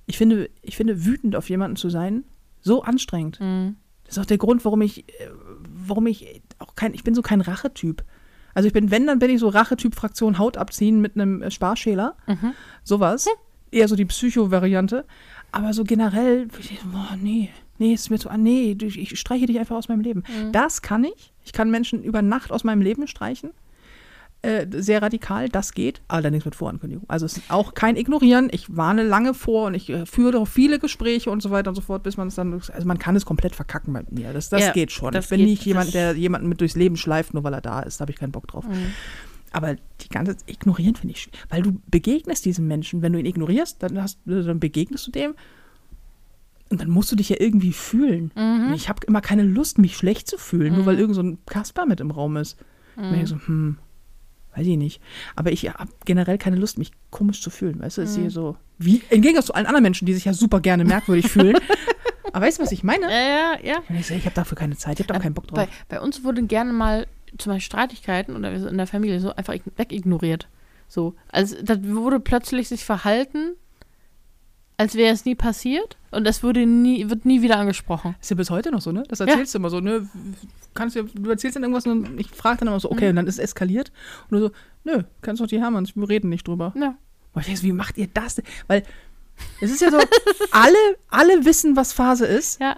ich 0.06 0.16
finde, 0.18 0.50
ich 0.62 0.76
finde, 0.76 1.04
wütend 1.04 1.36
auf 1.36 1.48
jemanden 1.50 1.76
zu 1.76 1.90
sein, 1.90 2.24
so 2.60 2.82
anstrengend. 2.82 3.38
Mhm. 3.40 3.76
Das 4.04 4.16
ist 4.16 4.22
auch 4.22 4.26
der 4.26 4.38
Grund, 4.38 4.64
warum 4.64 4.80
ich, 4.82 5.00
äh, 5.08 5.28
warum 5.86 6.06
ich 6.06 6.40
auch 6.58 6.74
kein, 6.74 6.94
ich 6.94 7.04
bin 7.04 7.14
so 7.14 7.22
kein 7.22 7.40
Rachetyp. 7.42 8.02
Also 8.54 8.66
ich 8.66 8.72
bin, 8.72 8.90
wenn, 8.90 9.06
dann 9.06 9.18
bin 9.18 9.30
ich 9.30 9.38
so 9.38 9.48
Rachetyp 9.48 9.94
Fraktion 9.94 10.38
Haut 10.38 10.56
abziehen 10.56 11.00
mit 11.00 11.14
einem 11.14 11.42
äh, 11.42 11.50
Sparschäler. 11.50 12.16
Mhm. 12.26 12.54
Sowas. 12.84 13.28
Eher 13.70 13.86
so 13.86 13.96
die 13.96 14.06
Psycho-Variante. 14.06 15.04
Aber 15.52 15.74
so 15.74 15.84
generell, 15.84 16.48
boah, 16.90 17.16
nee, 17.20 17.50
nee, 17.78 17.92
ist 17.94 18.10
mir 18.10 18.18
zu, 18.18 18.30
ah, 18.30 18.36
nee, 18.36 18.76
ich 18.80 19.18
streiche 19.18 19.46
dich 19.46 19.58
einfach 19.58 19.76
aus 19.76 19.88
meinem 19.88 20.00
Leben. 20.00 20.22
Mhm. 20.28 20.52
Das 20.52 20.82
kann 20.82 21.04
ich. 21.04 21.32
Ich 21.44 21.52
kann 21.52 21.70
Menschen 21.70 22.02
über 22.02 22.22
Nacht 22.22 22.52
aus 22.52 22.64
meinem 22.64 22.82
Leben 22.82 23.06
streichen. 23.06 23.50
Äh, 24.40 24.66
sehr 24.70 25.02
radikal, 25.02 25.48
das 25.48 25.72
geht, 25.72 26.00
allerdings 26.06 26.44
mit 26.44 26.54
Vorankündigung. 26.54 27.04
Also 27.08 27.26
es 27.26 27.38
ist 27.38 27.50
auch 27.50 27.74
kein 27.74 27.96
Ignorieren. 27.96 28.48
Ich 28.52 28.76
warne 28.76 29.02
lange 29.02 29.34
vor 29.34 29.66
und 29.66 29.74
ich 29.74 29.90
äh, 29.90 30.06
führe 30.06 30.38
auch 30.38 30.46
viele 30.46 30.78
Gespräche 30.78 31.30
und 31.32 31.42
so 31.42 31.50
weiter 31.50 31.70
und 31.70 31.74
so 31.74 31.80
fort, 31.80 32.04
bis 32.04 32.16
man 32.16 32.28
es 32.28 32.36
dann, 32.36 32.52
also 32.54 32.86
man 32.86 33.00
kann 33.00 33.16
es 33.16 33.26
komplett 33.26 33.56
verkacken 33.56 33.92
bei 33.92 34.04
mir. 34.10 34.32
Das, 34.32 34.48
das 34.48 34.60
Ja, 34.60 34.72
geht 34.72 34.92
schon. 34.92 35.12
das 35.12 35.24
ich 35.24 35.30
bin 35.30 35.40
geht, 35.40 35.48
nicht 35.48 35.64
jemand, 35.64 35.92
der 35.92 36.14
jemanden 36.14 36.48
mit 36.48 36.60
durchs 36.60 36.76
Leben 36.76 36.96
schleift, 36.96 37.34
nur 37.34 37.42
weil 37.42 37.52
er 37.52 37.60
da 37.60 37.80
ist. 37.80 37.98
Da 37.98 38.02
habe 38.02 38.12
ich 38.12 38.18
keinen 38.18 38.30
Bock 38.30 38.46
drauf. 38.46 38.64
Mhm. 38.68 38.92
Aber 39.50 39.74
die 39.74 40.08
ganze 40.08 40.36
Ignorieren 40.46 40.94
finde 40.94 41.14
ich, 41.16 41.28
weil 41.48 41.62
du 41.62 41.80
begegnest 41.90 42.44
diesem 42.44 42.68
Menschen. 42.68 43.02
Wenn 43.02 43.14
du 43.14 43.18
ihn 43.18 43.26
ignorierst, 43.26 43.82
dann, 43.82 44.00
hast, 44.00 44.20
dann 44.24 44.60
begegnest 44.60 45.08
du 45.08 45.10
dem 45.10 45.34
und 46.70 46.80
dann 46.80 46.90
musst 46.90 47.10
du 47.12 47.16
dich 47.16 47.28
ja 47.30 47.36
irgendwie 47.38 47.72
fühlen. 47.72 48.30
Mhm. 48.36 48.72
ich 48.74 48.88
habe 48.88 49.00
immer 49.06 49.20
keine 49.20 49.42
Lust, 49.42 49.78
mich 49.78 49.96
schlecht 49.96 50.28
zu 50.28 50.36
fühlen, 50.38 50.72
nur 50.74 50.82
Mhm. 50.82 50.86
weil 50.86 50.98
irgend 50.98 51.14
so 51.14 51.22
ein 51.22 51.38
Kasper 51.46 51.86
mit 51.86 52.00
im 52.00 52.10
Raum 52.10 52.36
ist. 52.36 52.56
Ich 52.96 53.02
Mhm. 53.02 53.12
denk 53.12 53.28
so, 53.28 53.36
hm, 53.46 53.78
weiß 54.56 54.66
ich 54.66 54.76
nicht. 54.76 55.00
Aber 55.36 55.52
ich 55.52 55.68
habe 55.68 55.90
generell 56.04 56.36
keine 56.38 56.56
Lust, 56.56 56.78
mich 56.78 56.90
komisch 57.10 57.40
zu 57.42 57.50
fühlen. 57.50 57.80
Weißt 57.80 57.98
du, 57.98 58.02
es 58.02 58.10
ist 58.10 58.16
Mhm. 58.16 58.20
hier 58.22 58.30
so, 58.30 58.56
wie, 58.78 59.02
im 59.10 59.22
Gegensatz 59.22 59.46
zu 59.46 59.54
allen 59.54 59.66
anderen 59.66 59.82
Menschen, 59.84 60.06
die 60.06 60.14
sich 60.14 60.24
ja 60.24 60.32
super 60.34 60.60
gerne 60.60 60.84
merkwürdig 60.84 61.26
fühlen. 61.30 61.56
Aber 62.32 62.44
weißt 62.44 62.58
du, 62.58 62.62
was 62.62 62.72
ich 62.72 62.82
meine? 62.84 63.06
Ja, 63.10 63.20
ja, 63.20 63.58
ja. 63.62 63.76
Ich 63.98 64.10
ich 64.10 64.24
habe 64.26 64.34
dafür 64.34 64.56
keine 64.58 64.76
Zeit, 64.76 65.00
ich 65.00 65.04
habe 65.06 65.12
da 65.14 65.18
auch 65.18 65.22
keinen 65.22 65.34
Bock 65.34 65.46
drauf. 65.46 65.56
Bei, 65.56 65.68
bei 65.88 66.00
uns 66.00 66.24
wurden 66.24 66.46
gerne 66.48 66.72
mal 66.72 67.06
zum 67.38 67.52
Beispiel 67.52 67.64
Streitigkeiten 67.66 68.36
oder 68.36 68.52
in 68.52 68.76
der 68.76 68.86
Familie 68.86 69.20
so 69.20 69.34
einfach 69.34 69.54
ign- 69.54 69.72
wegignoriert. 69.76 70.48
So. 70.88 71.14
Also 71.30 71.56
das 71.62 71.78
wurde 71.84 72.20
plötzlich 72.20 72.68
sich 72.68 72.84
verhalten, 72.84 73.52
als 74.78 74.94
wäre 74.94 75.12
es 75.12 75.24
nie 75.26 75.34
passiert 75.34 75.96
und 76.12 76.24
das 76.24 76.42
wurde 76.42 76.64
nie, 76.64 77.10
wird 77.10 77.26
nie 77.26 77.42
wieder 77.42 77.58
angesprochen. 77.58 78.14
Ist 78.20 78.30
ja 78.30 78.36
bis 78.36 78.48
heute 78.48 78.70
noch 78.70 78.80
so, 78.80 78.92
ne? 78.92 79.02
Das 79.08 79.20
erzählst 79.20 79.52
du 79.52 79.58
immer 79.58 79.68
so, 79.70 79.80
ne? 79.80 80.08
Kannst 80.74 80.96
du, 80.96 81.02
du 81.02 81.28
erzählst 81.30 81.56
dann 81.56 81.64
irgendwas 81.64 81.86
und 81.86 82.18
ich 82.18 82.28
frage 82.30 82.60
dann 82.60 82.68
immer 82.68 82.80
so, 82.80 82.90
okay, 82.90 83.04
Mhm. 83.06 83.10
und 83.10 83.16
dann 83.16 83.26
ist 83.26 83.34
es 83.34 83.44
eskaliert. 83.44 83.92
Und 84.30 84.38
du 84.40 84.46
so, 84.46 84.52
nö, 84.84 85.02
kannst 85.20 85.42
doch 85.42 85.46
die 85.46 85.60
Hermanns, 85.60 85.94
wir 85.96 86.08
reden 86.08 86.28
nicht 86.30 86.46
drüber. 86.48 86.72
Ja. 86.76 86.94
Und 87.34 87.40
ich 87.40 87.46
denk 87.46 87.58
so, 87.58 87.64
wie 87.64 87.72
macht 87.72 87.98
ihr 87.98 88.08
das 88.14 88.36
denn? 88.36 88.44
Weil 88.68 88.84
es 89.60 89.70
ist 89.70 89.80
ja 89.82 89.90
so, 89.90 89.98
alle, 90.52 90.76
alle 91.08 91.44
wissen, 91.44 91.76
was 91.76 91.92
Phase 91.92 92.26
ist, 92.26 92.60
Ja. 92.60 92.76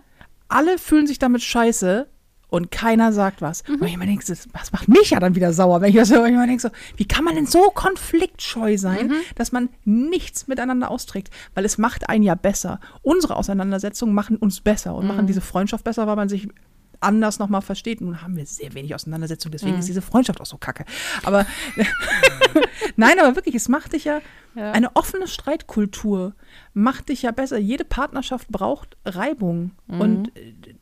alle 0.49 0.79
fühlen 0.79 1.07
sich 1.07 1.19
damit 1.19 1.43
scheiße 1.43 2.07
und 2.51 2.71
keiner 2.71 3.13
sagt 3.13 3.41
was. 3.43 3.67
Mhm. 3.67 3.75
Und 3.77 3.87
ich 3.87 3.95
immer 3.95 4.07
denke, 4.07 4.25
das 4.27 4.49
macht 4.73 4.89
mich 4.89 5.11
ja 5.11 5.21
dann 5.21 5.35
wieder 5.35 5.53
sauer, 5.53 5.81
wenn 5.81 5.91
ich 5.91 5.97
das 5.97 6.11
höre. 6.11 6.27
Ich 6.27 6.33
immer 6.35 6.47
denke 6.47 6.63
so, 6.63 6.69
wie 6.97 7.07
kann 7.07 7.25
man 7.25 7.35
denn 7.35 7.47
so 7.47 7.71
konfliktscheu 7.71 8.77
sein, 8.77 9.09
Mhm. 9.09 9.15
dass 9.37 9.53
man 9.53 9.69
nichts 9.85 10.47
miteinander 10.49 10.91
austrägt? 10.91 11.31
Weil 11.55 11.65
es 11.65 11.79
macht 11.79 12.09
einen 12.09 12.23
ja 12.25 12.35
besser. 12.35 12.81
Unsere 13.03 13.37
Auseinandersetzungen 13.37 14.15
machen 14.15 14.37
uns 14.37 14.61
besser 14.61 14.95
und 14.95 15.05
Mhm. 15.07 15.09
machen 15.09 15.27
diese 15.27 15.41
Freundschaft 15.41 15.85
besser, 15.85 16.07
weil 16.07 16.17
man 16.17 16.29
sich 16.29 16.49
anders 17.03 17.39
nochmal 17.39 17.63
versteht. 17.63 18.03
Nun 18.03 18.21
haben 18.21 18.37
wir 18.37 18.45
sehr 18.45 18.75
wenig 18.75 18.95
Auseinandersetzungen, 18.95 19.53
deswegen 19.53 19.73
Mhm. 19.75 19.79
ist 19.79 19.89
diese 19.89 20.03
Freundschaft 20.03 20.39
auch 20.41 20.45
so 20.47 20.59
kacke. 20.59 20.85
Aber 21.25 21.47
nein, 22.97 23.19
aber 23.21 23.37
wirklich, 23.37 23.55
es 23.55 23.69
macht 23.69 23.93
dich 23.95 24.05
ja, 24.05 24.21
Ja. 24.55 24.73
eine 24.73 24.95
offene 24.97 25.27
Streitkultur 25.29 26.35
macht 26.75 27.09
dich 27.09 27.23
ja 27.23 27.31
besser. 27.31 27.57
Jede 27.59 27.85
Partnerschaft 27.85 28.49
braucht 28.49 28.97
Reibung. 29.05 29.71
Mhm. 29.87 30.01
Und 30.01 30.33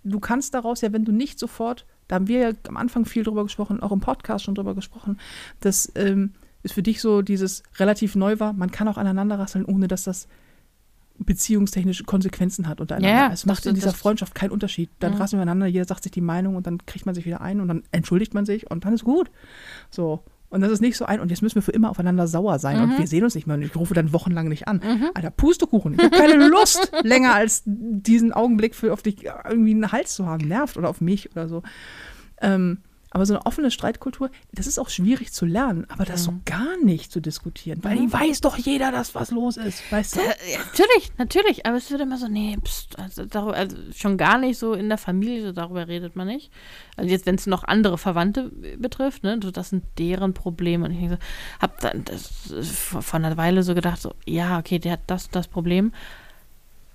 du 0.09 0.21
kannst 0.21 0.55
daraus 0.55 0.81
ja, 0.81 0.93
wenn 0.93 1.05
du 1.05 1.13
nicht 1.13 1.39
sofort, 1.39 1.87
da 2.09 2.17
haben 2.17 2.29
wir 2.29 2.41
ja 2.41 2.51
am 2.69 2.77
Anfang 2.77 3.05
viel 3.05 3.23
drüber 3.23 3.45
gesprochen, 3.45 3.81
auch 3.81 3.93
im 3.93 4.01
Podcast 4.01 4.45
schon 4.45 4.55
drüber 4.55 4.75
gesprochen, 4.75 5.19
dass 5.61 5.91
ähm, 5.95 6.33
es 6.63 6.73
für 6.73 6.83
dich 6.83 7.01
so 7.01 7.23
dieses 7.23 7.63
relativ 7.77 8.15
neu 8.17 8.41
war, 8.41 8.53
man 8.53 8.71
kann 8.71 8.89
auch 8.89 8.97
aneinander 8.97 9.39
rasseln, 9.39 9.65
ohne 9.65 9.89
dass 9.89 10.05
das 10.05 10.29
beziehungstechnische 11.21 12.05
Konsequenzen 12.05 12.69
hat 12.69 12.81
untereinander. 12.81 13.17
Ja, 13.17 13.27
ja, 13.27 13.33
es 13.33 13.45
macht 13.45 13.67
in 13.67 13.75
dieser 13.75 13.93
Freundschaft 13.93 14.35
keinen 14.35 14.51
Unterschied. 14.51 14.89
Dann 15.01 15.15
Mhm. 15.15 15.19
rasseln 15.19 15.39
wir 15.39 15.43
aneinander, 15.43 15.67
jeder 15.67 15.85
sagt 15.85 16.05
sich 16.05 16.13
die 16.13 16.21
Meinung 16.21 16.55
und 16.55 16.67
dann 16.67 16.85
kriegt 16.87 17.07
man 17.07 17.15
sich 17.15 17.27
wieder 17.27 17.41
ein 17.41 17.61
und 17.61 17.69
dann 17.69 17.83
entschuldigt 17.91 18.35
man 18.35 18.47
sich 18.47 18.71
und 18.71 18.85
dann 18.85 18.95
ist 18.95 19.05
gut. 19.05 19.31
So. 19.91 20.23
Und 20.51 20.63
das 20.63 20.71
ist 20.73 20.81
nicht 20.81 20.97
so 20.97 21.05
ein, 21.05 21.21
und 21.21 21.31
jetzt 21.31 21.43
müssen 21.43 21.57
wir 21.57 21.63
für 21.63 21.73
immer 21.73 21.91
aufeinander 21.91 22.27
sauer 22.27 22.59
sein 22.59 22.81
und 22.81 22.91
Mhm. 22.95 22.99
wir 22.99 23.07
sehen 23.07 23.23
uns 23.25 23.35
nicht 23.35 23.47
mehr 23.47 23.57
und 23.57 23.63
ich 23.63 23.77
rufe 23.77 23.93
dann 23.93 24.13
wochenlang 24.15 24.49
nicht 24.49 24.67
an. 24.67 24.81
Mhm. 24.83 25.11
Alter, 25.15 25.31
Pustekuchen. 25.31 25.95
Ich 25.95 26.03
habe 26.03 26.17
keine 26.17 26.35
Lust, 26.49 26.91
länger 27.03 27.35
als 27.35 27.63
diesen 27.67 28.33
Augenblick 28.33 28.75
für 28.75 28.93
auf 28.95 29.03
dich 29.03 29.25
irgendwie 29.25 29.73
einen 29.73 29.93
Hals 29.93 30.15
zu 30.15 30.25
haben. 30.27 30.49
Nervt 30.49 30.77
oder 30.79 30.89
auf 30.89 31.01
mich 31.03 31.31
oder 31.33 31.49
so. 31.49 31.63
Ähm, 32.41 32.79
aber 33.11 33.25
so 33.25 33.35
eine 33.35 33.47
offene 33.47 33.71
Streitkultur, 33.71 34.31
das 34.53 34.67
ist 34.67 34.79
auch 34.79 34.91
schwierig 34.91 35.33
zu 35.33 35.47
lernen, 35.47 35.87
aber 35.89 36.05
das 36.05 36.25
so 36.25 36.33
Mhm. 36.33 36.43
gar 36.45 36.77
nicht 36.83 37.11
zu 37.11 37.21
diskutieren, 37.21 37.83
weil 37.83 37.97
Mhm. 38.01 38.13
weiß 38.13 38.41
doch 38.43 38.57
jeder, 38.59 38.93
dass 38.93 39.15
was 39.15 39.31
los 39.31 39.57
ist, 39.57 39.91
weißt 39.91 40.17
du? 40.17 40.21
Ja, 40.21 40.27
natürlich, 40.65 41.13
natürlich, 41.17 41.67
aber 41.67 41.77
es 41.79 41.91
wird 41.91 42.03
immer 42.03 42.19
so, 42.19 42.29
nee, 42.29 42.57
pst, 42.63 42.99
also, 42.99 43.25
darüber, 43.25 43.55
also 43.57 43.77
schon 43.97 44.19
gar 44.19 44.37
nicht 44.39 44.59
so 44.59 44.75
in 44.75 44.89
der 44.89 44.99
Familie, 44.99 45.43
so 45.47 45.53
darüber 45.53 45.89
redet 45.89 46.17
man 46.17 46.27
nicht. 46.27 46.51
Also 46.97 47.11
jetzt, 47.11 47.25
wenn 47.25 47.37
es 47.37 47.47
noch 47.47 47.65
andere 47.65 47.97
Verwandte 47.97 48.51
betrifft, 48.77 49.23
ne, 49.23 49.39
so, 49.43 49.51
das 49.51 49.71
sind 49.71 49.85
deren 49.99 50.35
Probleme. 50.35 50.85
Und 50.85 50.93
ich 50.93 50.99
denke 50.99 51.15
so, 51.15 51.61
hab 51.63 51.81
dann 51.81 52.05
das 52.05 52.29
vor 52.63 53.01
vor 53.03 53.19
einer 53.19 53.37
Weile 53.39 53.63
so 53.63 53.75
gedacht, 53.75 54.03
so, 54.03 54.13
ja, 54.27 54.59
okay, 54.59 54.79
der 54.79 54.93
hat 54.93 55.01
das, 55.07 55.31
das 55.31 55.49
Problem. 55.49 55.93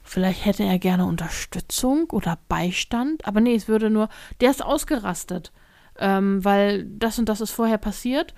Vielleicht 0.03 0.45
hätte 0.45 0.64
er 0.64 0.78
gerne 0.80 1.05
Unterstützung 1.05 2.09
oder 2.11 2.38
Beistand, 2.49 3.26
aber 3.26 3.39
nee, 3.39 3.55
es 3.55 3.68
würde 3.68 3.89
nur, 3.89 4.09
der 4.41 4.51
ist 4.51 4.64
ausgerastet, 4.64 5.51
ähm, 6.03 6.43
weil 6.43 6.83
das 6.83 7.17
und 7.17 7.29
das 7.29 7.39
ist 7.39 7.51
vorher 7.51 7.77
passiert. 7.77 8.35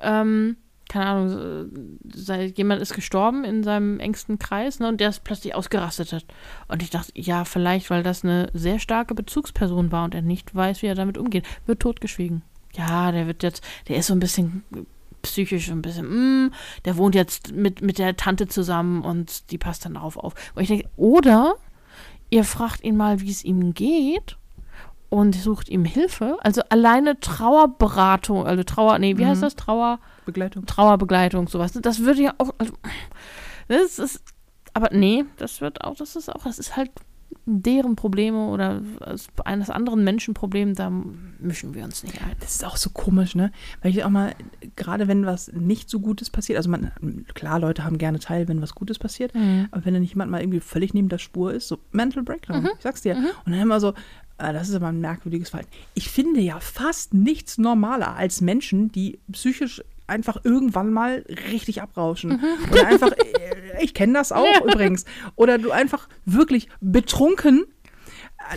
Ähm, 0.00 0.56
keine 0.88 1.06
Ahnung, 1.06 1.98
sei, 2.12 2.46
jemand 2.56 2.82
ist 2.82 2.94
gestorben 2.94 3.44
in 3.44 3.62
seinem 3.62 4.00
engsten 4.00 4.38
Kreis, 4.38 4.80
ne, 4.80 4.88
und 4.88 5.00
der 5.00 5.10
ist 5.10 5.22
plötzlich 5.22 5.54
ausgerastet. 5.54 6.12
hat. 6.12 6.24
Und 6.68 6.82
ich 6.82 6.90
dachte, 6.90 7.12
ja, 7.14 7.44
vielleicht, 7.44 7.90
weil 7.90 8.02
das 8.02 8.24
eine 8.24 8.50
sehr 8.54 8.78
starke 8.78 9.14
Bezugsperson 9.14 9.92
war 9.92 10.04
und 10.04 10.14
er 10.14 10.22
nicht 10.22 10.54
weiß, 10.54 10.82
wie 10.82 10.86
er 10.86 10.94
damit 10.94 11.18
umgeht, 11.18 11.46
wird 11.66 11.80
totgeschwiegen. 11.80 12.42
Ja, 12.74 13.12
der 13.12 13.26
wird 13.26 13.42
jetzt, 13.42 13.62
der 13.88 13.96
ist 13.96 14.06
so 14.06 14.14
ein 14.14 14.20
bisschen 14.20 14.64
psychisch 15.20 15.70
ein 15.70 15.82
bisschen, 15.82 16.46
mm, 16.46 16.52
der 16.86 16.96
wohnt 16.96 17.14
jetzt 17.14 17.52
mit, 17.52 17.82
mit 17.82 17.98
der 17.98 18.16
Tante 18.16 18.48
zusammen 18.48 19.02
und 19.02 19.50
die 19.50 19.58
passt 19.58 19.84
dann 19.84 19.94
darauf 19.94 20.16
auf. 20.16 20.34
Und 20.54 20.62
ich 20.62 20.68
denke, 20.68 20.88
oder 20.96 21.56
ihr 22.30 22.44
fragt 22.44 22.82
ihn 22.82 22.96
mal, 22.96 23.20
wie 23.20 23.30
es 23.30 23.44
ihm 23.44 23.74
geht 23.74 24.36
und 25.12 25.34
sucht 25.34 25.68
ihm 25.68 25.84
Hilfe. 25.84 26.38
Also 26.40 26.62
alleine 26.70 27.20
Trauerberatung, 27.20 28.46
also 28.46 28.62
Trauer, 28.62 28.98
nee, 28.98 29.18
wie 29.18 29.24
Mhm. 29.24 29.28
heißt 29.28 29.42
das? 29.42 29.56
Trauer, 29.56 29.98
Begleitung. 30.24 30.64
Trauerbegleitung, 30.64 31.48
sowas. 31.48 31.72
Das 31.72 32.00
würde 32.00 32.22
ja 32.22 32.34
auch, 32.38 32.48
also, 32.56 32.72
das 33.68 33.98
ist, 33.98 34.22
aber 34.72 34.88
nee, 34.90 35.24
das 35.36 35.60
wird 35.60 35.84
auch, 35.84 35.96
das 35.96 36.16
ist 36.16 36.30
auch, 36.34 36.44
das 36.44 36.58
ist 36.58 36.76
halt 36.76 36.90
deren 37.46 37.96
Probleme 37.96 38.48
oder 38.48 38.82
eines 39.44 39.70
anderen 39.70 40.04
Menschen 40.04 40.34
Problem, 40.34 40.74
da 40.74 40.90
mischen 41.40 41.74
wir 41.74 41.82
uns 41.84 42.02
nicht 42.04 42.20
ein. 42.22 42.36
Das 42.40 42.54
ist 42.56 42.64
auch 42.64 42.76
so 42.76 42.90
komisch, 42.90 43.34
ne? 43.34 43.50
Weil 43.80 43.90
ich 43.90 44.04
auch 44.04 44.10
mal, 44.10 44.34
gerade 44.76 45.08
wenn 45.08 45.24
was 45.26 45.50
nicht 45.52 45.88
so 45.88 45.98
Gutes 46.00 46.28
passiert, 46.28 46.58
also 46.58 46.68
man, 46.70 46.92
klar, 47.34 47.58
Leute 47.58 47.84
haben 47.84 47.96
gerne 47.98 48.18
teil, 48.18 48.48
wenn 48.48 48.60
was 48.60 48.74
Gutes 48.74 48.98
passiert, 48.98 49.32
aber 49.70 49.84
wenn 49.84 49.94
dann 49.94 50.02
jemand 50.02 50.30
mal 50.30 50.40
irgendwie 50.42 50.60
völlig 50.60 50.92
neben 50.94 51.08
der 51.08 51.18
Spur 51.18 51.52
ist, 51.54 51.68
so 51.68 51.78
Mental 51.90 52.22
Breakdown, 52.22 52.62
Mhm. 52.64 52.70
ich 52.76 52.82
sag's 52.82 53.00
dir. 53.02 53.14
Mhm. 53.14 53.26
Und 53.46 53.52
dann 53.52 53.60
immer 53.62 53.80
so, 53.80 53.94
das 54.50 54.68
ist 54.68 54.74
aber 54.74 54.88
ein 54.88 55.00
merkwürdiges 55.00 55.50
Verhalten. 55.50 55.70
Ich 55.94 56.08
finde 56.08 56.40
ja 56.40 56.58
fast 56.58 57.14
nichts 57.14 57.58
normaler 57.58 58.16
als 58.16 58.40
Menschen, 58.40 58.90
die 58.90 59.18
psychisch 59.30 59.82
einfach 60.06 60.38
irgendwann 60.44 60.92
mal 60.92 61.24
richtig 61.50 61.82
abrauschen. 61.82 62.40
Oder 62.70 62.86
einfach, 62.86 63.12
äh, 63.12 63.82
ich 63.82 63.94
kenne 63.94 64.14
das 64.14 64.32
auch 64.32 64.64
übrigens. 64.64 65.04
Oder 65.36 65.58
du 65.58 65.70
einfach 65.70 66.08
wirklich 66.24 66.68
betrunken 66.80 67.66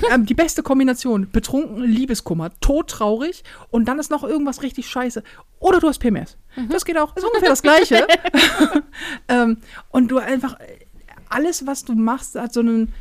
äh, 0.10 0.20
die 0.20 0.34
beste 0.34 0.64
Kombination. 0.64 1.30
Betrunken, 1.32 1.84
Liebeskummer, 1.84 2.52
todtraurig 2.60 3.44
und 3.70 3.86
dann 3.88 4.00
ist 4.00 4.12
noch 4.12 4.24
irgendwas 4.24 4.64
richtig 4.64 4.88
scheiße. 4.88 5.24
Oder 5.60 5.80
du 5.80 5.88
hast 5.88 6.00
PMS. 6.00 6.38
Das 6.70 6.86
geht 6.86 6.98
auch. 6.98 7.16
Ist 7.16 7.26
ungefähr 7.26 7.50
das 7.50 7.62
Gleiche. 7.62 8.08
ähm, 9.28 9.58
und 9.90 10.10
du 10.10 10.18
einfach, 10.18 10.60
äh, 10.60 10.86
alles, 11.30 11.66
was 11.66 11.86
du 11.86 11.94
machst, 11.94 12.36
hat 12.36 12.54
so 12.54 12.60
einen, 12.60 12.94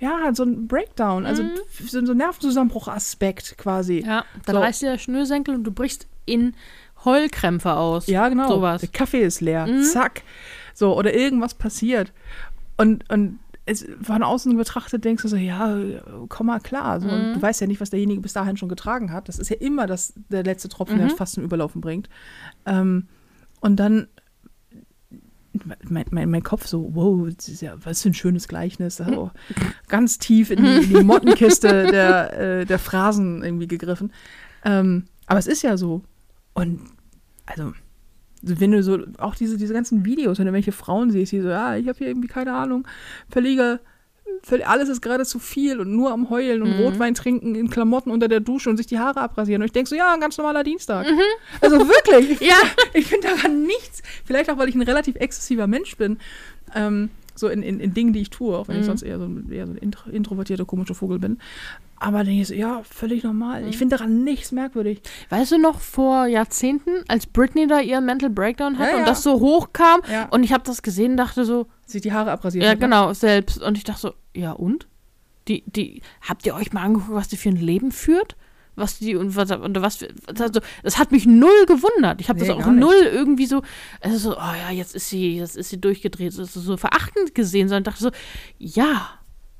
ja, 0.00 0.34
so 0.34 0.42
einen 0.42 0.66
Breakdown. 0.68 1.24
Also 1.26 1.42
so 1.80 2.00
so 2.04 2.12
einen 2.12 2.18
Nervenzusammenbruch-Aspekt 2.18 3.56
quasi. 3.58 4.04
Ja, 4.06 4.24
dann 4.46 4.56
So. 4.56 4.60
reißt 4.60 4.82
dir 4.82 4.90
der 4.92 4.98
Schnürsenkel 4.98 5.54
und 5.54 5.64
du 5.64 5.70
brichst 5.72 6.06
in 6.26 6.54
Heulkrämpfe 7.04 7.74
aus. 7.74 8.06
Ja, 8.06 8.28
genau. 8.28 8.48
Sowas. 8.48 8.80
Der 8.80 8.90
Kaffee 8.90 9.22
ist 9.22 9.40
leer. 9.40 9.66
Mhm. 9.66 9.82
Zack. 9.82 10.22
So, 10.74 10.96
oder 10.96 11.14
irgendwas 11.14 11.54
passiert. 11.54 12.12
Und, 12.76 13.08
und 13.10 13.38
es, 13.66 13.86
von 14.02 14.22
außen 14.22 14.56
betrachtet 14.56 15.04
denkst 15.04 15.22
du 15.22 15.28
so, 15.28 15.36
ja, 15.36 15.76
komm 16.28 16.46
mal 16.48 16.60
klar. 16.60 17.00
So, 17.00 17.06
Mhm. 17.08 17.34
Du 17.34 17.42
weißt 17.42 17.60
ja 17.60 17.66
nicht, 17.66 17.80
was 17.80 17.90
derjenige 17.90 18.20
bis 18.20 18.32
dahin 18.32 18.56
schon 18.56 18.68
getragen 18.68 19.12
hat. 19.12 19.28
Das 19.28 19.38
ist 19.38 19.48
ja 19.50 19.56
immer 19.56 19.86
das, 19.86 20.12
der 20.28 20.42
letzte 20.44 20.68
Tropfen, 20.68 20.98
der 20.98 21.06
Mhm. 21.06 21.16
fast 21.16 21.34
zum 21.34 21.44
Überlaufen 21.44 21.80
bringt. 21.80 22.08
Ähm, 22.66 23.06
und 23.60 23.76
dann 23.76 24.08
mein, 25.88 26.04
mein, 26.10 26.30
mein 26.30 26.42
Kopf 26.42 26.66
so, 26.66 26.90
wow, 26.94 27.28
das 27.34 27.48
ist 27.48 27.62
ja, 27.62 27.74
was 27.84 28.02
für 28.02 28.10
ein 28.10 28.14
schönes 28.14 28.48
Gleichnis. 28.48 28.96
So, 28.96 29.30
ganz 29.88 30.18
tief 30.18 30.50
in 30.50 30.62
die, 30.64 30.76
in 30.84 30.88
die 30.88 31.04
Mottenkiste 31.04 31.86
der, 31.90 32.38
äh, 32.60 32.64
der 32.64 32.78
Phrasen 32.78 33.42
irgendwie 33.42 33.66
gegriffen. 33.68 34.12
Ähm, 34.64 35.04
aber 35.26 35.38
es 35.38 35.46
ist 35.46 35.62
ja 35.62 35.76
so. 35.76 36.02
Und 36.54 36.80
also, 37.46 37.72
wenn 38.42 38.72
du 38.72 38.82
so, 38.82 38.98
auch 39.18 39.34
diese, 39.34 39.56
diese 39.56 39.72
ganzen 39.74 40.04
Videos, 40.04 40.38
wenn 40.38 40.46
du 40.46 40.52
welche 40.52 40.72
Frauen 40.72 41.10
siehst, 41.10 41.32
die 41.32 41.40
so, 41.40 41.48
ja, 41.48 41.76
ich 41.76 41.88
habe 41.88 41.98
hier 41.98 42.08
irgendwie 42.08 42.28
keine 42.28 42.52
Ahnung, 42.52 42.86
verliege, 43.28 43.62
völlig- 43.62 43.80
alles 44.64 44.88
ist 44.88 45.00
gerade 45.00 45.24
zu 45.24 45.38
viel 45.38 45.80
und 45.80 45.90
nur 45.94 46.10
am 46.12 46.28
Heulen 46.30 46.62
und 46.62 46.76
Mhm. 46.76 46.82
Rotwein 46.84 47.14
trinken 47.14 47.54
in 47.54 47.70
Klamotten 47.70 48.10
unter 48.10 48.28
der 48.28 48.40
Dusche 48.40 48.68
und 48.70 48.76
sich 48.76 48.86
die 48.86 48.98
Haare 48.98 49.20
abrasieren. 49.20 49.62
Und 49.62 49.66
ich 49.66 49.72
denke 49.72 49.88
so, 49.88 49.96
ja, 49.96 50.12
ein 50.12 50.20
ganz 50.20 50.36
normaler 50.36 50.64
Dienstag. 50.64 51.06
Also 51.60 51.78
wirklich. 51.88 52.40
Ja. 52.40 52.56
Ich 52.92 53.06
finde 53.06 53.28
daran 53.28 53.62
nichts. 53.64 54.02
Vielleicht 54.24 54.50
auch, 54.50 54.58
weil 54.58 54.68
ich 54.68 54.74
ein 54.74 54.82
relativ 54.82 55.16
exzessiver 55.16 55.66
Mensch 55.66 55.96
bin. 55.96 56.18
Ähm, 56.74 57.10
so 57.34 57.48
in, 57.48 57.62
in, 57.62 57.80
in 57.80 57.94
Dingen, 57.94 58.12
die 58.12 58.20
ich 58.20 58.30
tue, 58.30 58.56
auch 58.56 58.68
wenn 58.68 58.76
ich 58.76 58.82
Mhm. 58.82 58.86
sonst 58.86 59.02
eher 59.02 59.18
so, 59.18 59.24
ein- 59.24 59.50
eher 59.50 59.66
so 59.66 59.72
ein 59.72 59.78
intro, 59.78 60.10
introvertierter, 60.10 60.64
komischer 60.64 60.94
Vogel 60.94 61.18
bin. 61.18 61.38
Aber 62.04 62.18
dann 62.18 62.26
denke 62.26 62.42
ich 62.42 62.48
so, 62.48 62.54
ja, 62.54 62.82
völlig 62.84 63.24
normal. 63.24 63.66
Ich 63.66 63.78
finde 63.78 63.96
daran 63.96 64.24
nichts 64.24 64.52
merkwürdig. 64.52 65.00
Weißt 65.30 65.52
du 65.52 65.58
noch 65.58 65.80
vor 65.80 66.26
Jahrzehnten, 66.26 66.90
als 67.08 67.26
Britney 67.26 67.66
da 67.66 67.80
ihren 67.80 68.04
Mental 68.04 68.30
Breakdown 68.30 68.78
hatte 68.78 68.90
Ja, 68.90 68.96
und 68.96 69.02
ja. 69.02 69.06
das 69.06 69.22
so 69.22 69.40
hochkam 69.40 70.00
Ja. 70.10 70.26
und 70.30 70.42
ich 70.44 70.52
habe 70.52 70.64
das 70.64 70.82
gesehen 70.82 71.12
und 71.12 71.16
dachte 71.16 71.44
so, 71.44 71.66
Sich 71.86 72.02
die 72.02 72.12
Haare 72.12 72.30
abrasiert. 72.32 72.64
ja 72.64 72.70
hat, 72.70 72.78
ne? 72.78 72.84
genau, 72.86 73.12
selbst. 73.14 73.62
Und 73.62 73.78
ich 73.78 73.84
dachte 73.84 74.00
so, 74.00 74.12
ja 74.34 74.52
und? 74.52 74.86
Die, 75.48 75.62
die, 75.66 76.02
habt 76.26 76.44
ihr 76.46 76.54
euch 76.54 76.72
mal 76.72 76.82
angeguckt, 76.82 77.14
was 77.14 77.28
die 77.28 77.36
für 77.36 77.48
ein 77.50 77.56
Leben 77.56 77.90
führt? 77.92 78.36
Was 78.76 78.98
die 78.98 79.14
und 79.14 79.36
was, 79.36 79.50
und 79.52 79.80
was 79.80 79.96
für, 79.96 80.08
also, 80.38 80.60
das 80.82 80.98
hat 80.98 81.12
mich 81.12 81.26
null 81.26 81.64
gewundert. 81.66 82.20
Ich 82.20 82.28
habe 82.28 82.40
Nee, 82.40 82.48
das 82.48 82.56
auch 82.56 82.60
gar 82.60 82.72
nicht. 82.72 82.80
null 82.80 83.02
irgendwie 83.12 83.46
so, 83.46 83.62
also 84.00 84.16
so, 84.18 84.36
oh 84.36 84.40
ja, 84.40 84.70
jetzt 84.72 84.94
ist 84.96 85.08
sie, 85.10 85.36
jetzt 85.36 85.56
ist 85.56 85.68
sie 85.70 85.80
durchgedreht, 85.80 86.34
ist 86.36 86.52
so 86.54 86.76
verachtend 86.76 87.34
gesehen, 87.36 87.68
sondern 87.68 87.84
dachte 87.84 88.02
so, 88.02 88.10
ja, 88.58 89.10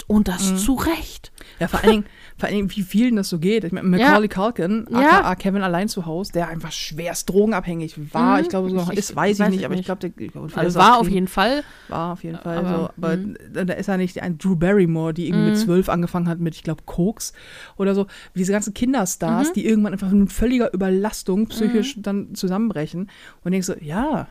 und 0.08 0.26
das 0.26 0.50
Mhm. 0.50 0.58
zu 0.58 0.74
Recht. 0.74 1.30
Ja, 1.60 1.68
vor 1.68 1.80
allen 1.80 1.90
Dingen, 1.92 2.04
vor 2.36 2.48
Dingen, 2.48 2.68
wie 2.74 2.82
vielen 2.82 3.16
das 3.16 3.28
so 3.28 3.38
geht. 3.38 3.62
Ich 3.64 3.70
meine, 3.72 3.86
Macaulay 3.86 4.28
Culkin, 4.28 4.86
Ja. 4.90 5.20
aka 5.20 5.34
Kevin 5.36 5.62
allein 5.62 5.88
zu 5.88 6.04
Hause, 6.04 6.32
der 6.32 6.48
einfach 6.48 6.72
schwerst 6.72 7.30
drogenabhängig 7.30 8.12
war. 8.12 8.36
Mhm. 8.38 8.42
Ich 8.42 8.48
glaube, 8.48 8.68
sogar 8.70 8.84
noch 8.86 8.92
Ich- 8.92 8.98
ist, 8.98 9.14
weiß 9.16 9.34
ich 9.34 9.38
weiß 9.40 9.50
nicht, 9.50 9.60
ich 9.60 9.64
aber 9.64 9.74
ich 9.74 9.78
nicht. 9.78 9.86
glaube, 9.86 10.00
der 10.00 10.10
ich 10.26 10.32
glaub, 10.32 10.56
Also 10.56 10.78
war 10.78 10.98
auf 10.98 11.08
jeden 11.08 11.28
Fall. 11.28 11.62
War 11.88 12.12
auf 12.12 12.24
jeden 12.24 12.38
Fall 12.38 12.58
Aber, 12.58 12.68
so. 12.76 12.90
Aber 12.96 13.16
mhm. 13.16 13.36
da 13.52 13.74
ist 13.74 13.88
er 13.88 13.96
nicht 13.98 14.20
ein 14.20 14.36
Drew 14.38 14.56
Barrymore, 14.56 15.14
die 15.14 15.28
irgendwie 15.28 15.50
mit 15.50 15.54
Mhm. 15.58 15.64
zwölf 15.64 15.88
angefangen 15.88 16.28
hat 16.28 16.40
mit, 16.40 16.54
ich 16.56 16.64
glaube, 16.64 16.82
Koks 16.86 17.32
oder 17.76 17.94
so. 17.94 18.06
Wie 18.32 18.40
diese 18.40 18.52
ganzen 18.52 18.74
Kinderstars, 18.74 19.50
Mhm. 19.50 19.52
die 19.54 19.66
irgendwann 19.66 19.92
einfach 19.92 20.10
mit 20.10 20.32
völliger 20.32 20.72
Überlastung 20.74 21.46
psychisch 21.46 21.94
dann 21.98 22.34
zusammenbrechen. 22.34 23.10
Und 23.44 23.52
denkst 23.52 23.66
so, 23.68 23.74
ja, 23.80 24.26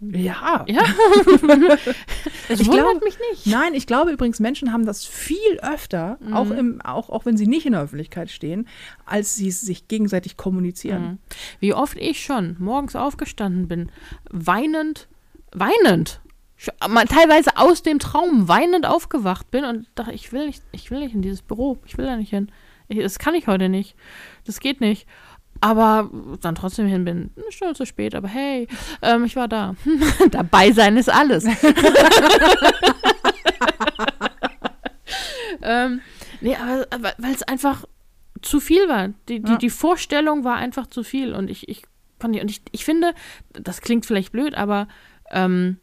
ja. 0.00 0.64
Ja. 0.66 0.82
es 2.48 2.60
Ich 2.60 2.66
wundert 2.68 2.84
glaube- 2.90 3.04
mich 3.04 3.16
nicht. 3.30 3.46
Nein, 3.46 3.74
ich 3.74 3.86
glaube 3.86 4.10
übrigens, 4.12 4.40
Menschen 4.40 4.72
haben 4.72 4.86
das 4.86 5.04
viel 5.04 5.58
öfter, 5.62 6.18
Mhm. 6.20 6.32
auch, 6.34 6.50
im, 6.50 6.80
auch, 6.82 7.10
auch 7.10 7.26
wenn 7.26 7.36
sie 7.36 7.46
nicht 7.46 7.66
in 7.66 7.72
der 7.72 7.82
Öffentlichkeit 7.82 8.30
stehen, 8.30 8.66
als 9.06 9.36
sie 9.36 9.50
sich 9.50 9.88
gegenseitig 9.88 10.36
kommunizieren. 10.36 11.02
Mhm. 11.02 11.18
Wie 11.60 11.74
oft 11.74 11.96
ich 11.98 12.24
schon 12.24 12.56
morgens 12.58 12.96
aufgestanden 12.96 13.68
bin, 13.68 13.90
weinend, 14.30 15.08
weinend, 15.52 16.20
teilweise 17.08 17.56
aus 17.56 17.82
dem 17.82 17.98
Traum 17.98 18.48
weinend 18.48 18.86
aufgewacht 18.86 19.50
bin 19.50 19.64
und 19.64 19.86
dachte, 19.94 20.12
ich 20.12 20.32
will 20.32 20.46
nicht, 20.46 20.62
ich 20.72 20.90
will 20.90 21.00
nicht 21.00 21.14
in 21.14 21.22
dieses 21.22 21.42
Büro, 21.42 21.78
ich 21.86 21.96
will 21.98 22.06
da 22.06 22.16
nicht 22.16 22.30
hin. 22.30 22.50
Ich, 22.88 22.98
das 22.98 23.18
kann 23.18 23.34
ich 23.34 23.46
heute 23.46 23.68
nicht. 23.68 23.94
Das 24.46 24.58
geht 24.60 24.80
nicht. 24.80 25.06
Aber 25.62 26.10
dann 26.40 26.54
trotzdem 26.54 26.86
hin 26.86 27.04
bin, 27.04 27.30
eine 27.36 27.52
Stunde 27.52 27.74
zu 27.74 27.84
spät, 27.84 28.14
aber 28.14 28.28
hey, 28.28 28.66
ähm, 29.02 29.24
ich 29.24 29.36
war 29.36 29.46
da. 29.48 29.74
Dabei 30.30 30.72
sein 30.72 30.96
ist 30.96 31.10
alles. 31.10 31.44
ähm, 35.62 36.00
nee, 36.40 36.56
aber, 36.56 36.86
aber 36.90 37.12
weil 37.18 37.34
es 37.34 37.42
einfach 37.42 37.84
zu 38.42 38.60
viel 38.60 38.88
war. 38.88 39.08
Die, 39.28 39.40
die, 39.42 39.52
Ja. 39.52 39.58
die 39.58 39.70
Vorstellung 39.70 40.44
war 40.44 40.56
einfach 40.56 40.86
zu 40.86 41.02
viel. 41.04 41.34
Und 41.34 41.50
ich, 41.50 41.68
ich 41.68 41.82
fand 42.18 42.34
die, 42.34 42.40
und 42.40 42.50
ich, 42.50 42.62
ich 42.72 42.84
finde, 42.84 43.12
das 43.52 43.80
klingt 43.80 44.06
vielleicht 44.06 44.32
blöd, 44.32 44.54
aber 44.54 44.88
ähm, 45.30 45.76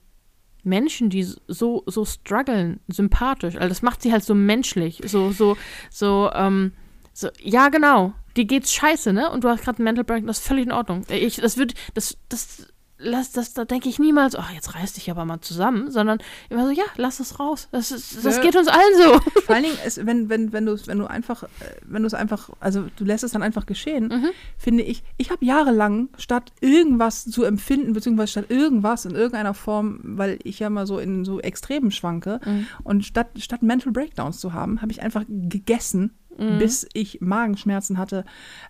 Menschen, 0.63 1.09
die 1.09 1.23
so, 1.23 1.83
so 1.85 2.03
strugglen, 2.05 2.79
sympathisch, 2.87 3.55
also 3.55 3.69
das 3.69 3.81
macht 3.81 4.01
sie 4.01 4.11
halt 4.11 4.23
so 4.23 4.35
menschlich, 4.35 5.01
so, 5.05 5.31
so, 5.31 5.55
so, 5.89 6.29
ähm, 6.33 6.73
so, 7.13 7.29
ja, 7.39 7.69
genau, 7.69 8.13
dir 8.37 8.45
geht's 8.45 8.71
scheiße, 8.73 9.11
ne? 9.13 9.29
Und 9.31 9.43
du 9.43 9.49
hast 9.49 9.63
gerade 9.63 9.79
einen 9.79 9.85
Mental 9.85 10.03
Break, 10.05 10.25
das 10.27 10.39
ist 10.39 10.47
völlig 10.47 10.65
in 10.65 10.71
Ordnung. 10.71 11.03
Ich, 11.09 11.37
das 11.37 11.57
wird, 11.57 11.73
das, 11.93 12.17
das, 12.29 12.67
lass, 12.99 13.31
das, 13.31 13.53
da 13.53 13.63
denke 13.65 13.89
ich 13.89 13.99
niemals, 13.99 14.35
ach, 14.35 14.51
jetzt 14.53 14.73
reiß 14.73 14.93
dich 14.93 15.11
aber 15.11 15.23
mal 15.25 15.39
zusammen, 15.41 15.91
sondern 15.91 16.17
immer 16.49 16.65
so, 16.65 16.71
ja, 16.71 16.83
lass 16.95 17.19
es 17.19 17.39
raus. 17.39 17.67
Das, 17.71 17.91
ist, 17.91 18.25
das 18.25 18.37
Ja. 18.37 18.41
geht 18.41 18.55
uns 18.55 18.67
allen 18.67 18.95
so. 18.95 19.19
Vor 19.41 19.53
allen 19.55 19.65
Dingen, 19.65 19.77
ist, 19.85 20.03
wenn, 20.05 20.29
wenn, 20.29 20.51
wenn 20.53 20.65
du 20.65 20.71
es 20.73 20.87
wenn 20.87 20.97
du 20.99 21.05
einfach, 21.05 21.43
äh, 21.43 21.47
wenn 21.85 22.01
du 22.01 22.07
es 22.07 22.13
einfach, 22.15 22.49
also 22.59 22.85
du 22.95 23.03
lässt 23.05 23.23
es 23.23 23.31
dann 23.31 23.43
einfach 23.43 23.65
geschehen, 23.65 24.07
Mhm. 24.07 24.29
finde 24.57 24.83
ich, 24.83 25.03
ich 25.17 25.29
habe 25.31 25.45
jahrelang 25.45 26.09
statt 26.17 26.51
irgendwas 26.61 27.25
zu 27.25 27.43
empfinden, 27.43 27.93
beziehungsweise 27.93 28.31
statt 28.31 28.45
irgendwas 28.49 29.05
in 29.05 29.13
irgendeiner 29.15 29.53
Form, 29.53 29.99
weil 30.03 30.39
ich 30.43 30.57
ja 30.59 30.69
mal 30.71 30.87
so 30.87 30.97
in 30.99 31.23
so 31.25 31.39
Extremen 31.39 31.91
schwanke, 31.91 32.39
Mhm. 32.45 32.67
und 32.83 33.05
statt, 33.05 33.27
statt 33.37 33.61
Mental 33.61 33.91
Breakdowns 33.91 34.39
zu 34.39 34.53
haben, 34.53 34.81
habe 34.81 34.91
ich 34.91 35.01
einfach 35.03 35.23
gegessen, 35.27 36.15
Mhm. 36.37 36.57
bis 36.59 36.87
ich 36.93 37.19
Magenschmerzen 37.21 37.97
hatte, 37.97 38.23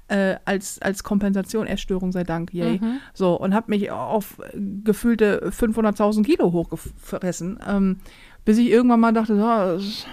äh, 0.07 0.36
als, 0.45 0.82
als 0.82 1.03
Kompensation, 1.03 1.68
Essstörung 1.68 2.11
sei 2.11 2.24
Dank, 2.24 2.53
yay. 2.53 2.80
Mhm. 2.80 2.99
So, 3.13 3.39
und 3.39 3.53
habe 3.53 3.70
mich 3.72 3.91
auf 3.91 4.38
gefühlte 4.84 5.49
500.000 5.51 6.24
Kilo 6.24 6.51
hochgefressen, 6.51 7.59
ähm, 7.68 7.97
bis 8.45 8.57
ich 8.57 8.70
irgendwann 8.70 8.99
mal 8.99 9.13
dachte, 9.13 9.34
ist- 9.78 10.07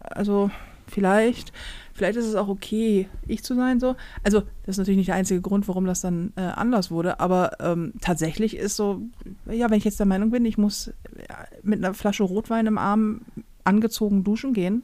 also 0.00 0.50
vielleicht, 0.86 1.52
vielleicht 1.94 2.16
ist 2.18 2.26
es 2.26 2.34
auch 2.34 2.48
okay, 2.48 3.08
ich 3.26 3.42
zu 3.42 3.54
sein 3.54 3.80
so. 3.80 3.96
Also 4.22 4.40
das 4.64 4.74
ist 4.74 4.78
natürlich 4.78 4.98
nicht 4.98 5.08
der 5.08 5.14
einzige 5.16 5.40
Grund, 5.40 5.66
warum 5.66 5.86
das 5.86 6.00
dann 6.02 6.32
äh, 6.36 6.42
anders 6.42 6.90
wurde, 6.90 7.20
aber 7.20 7.52
ähm, 7.60 7.94
tatsächlich 8.00 8.56
ist 8.56 8.76
so, 8.76 9.02
ja, 9.50 9.70
wenn 9.70 9.78
ich 9.78 9.84
jetzt 9.84 9.98
der 9.98 10.06
Meinung 10.06 10.30
bin, 10.30 10.44
ich 10.44 10.58
muss 10.58 10.88
äh, 10.88 10.92
mit 11.62 11.78
einer 11.84 11.94
Flasche 11.94 12.22
Rotwein 12.24 12.66
im 12.66 12.78
Arm 12.78 13.22
angezogen 13.64 14.24
duschen 14.24 14.52
gehen, 14.52 14.82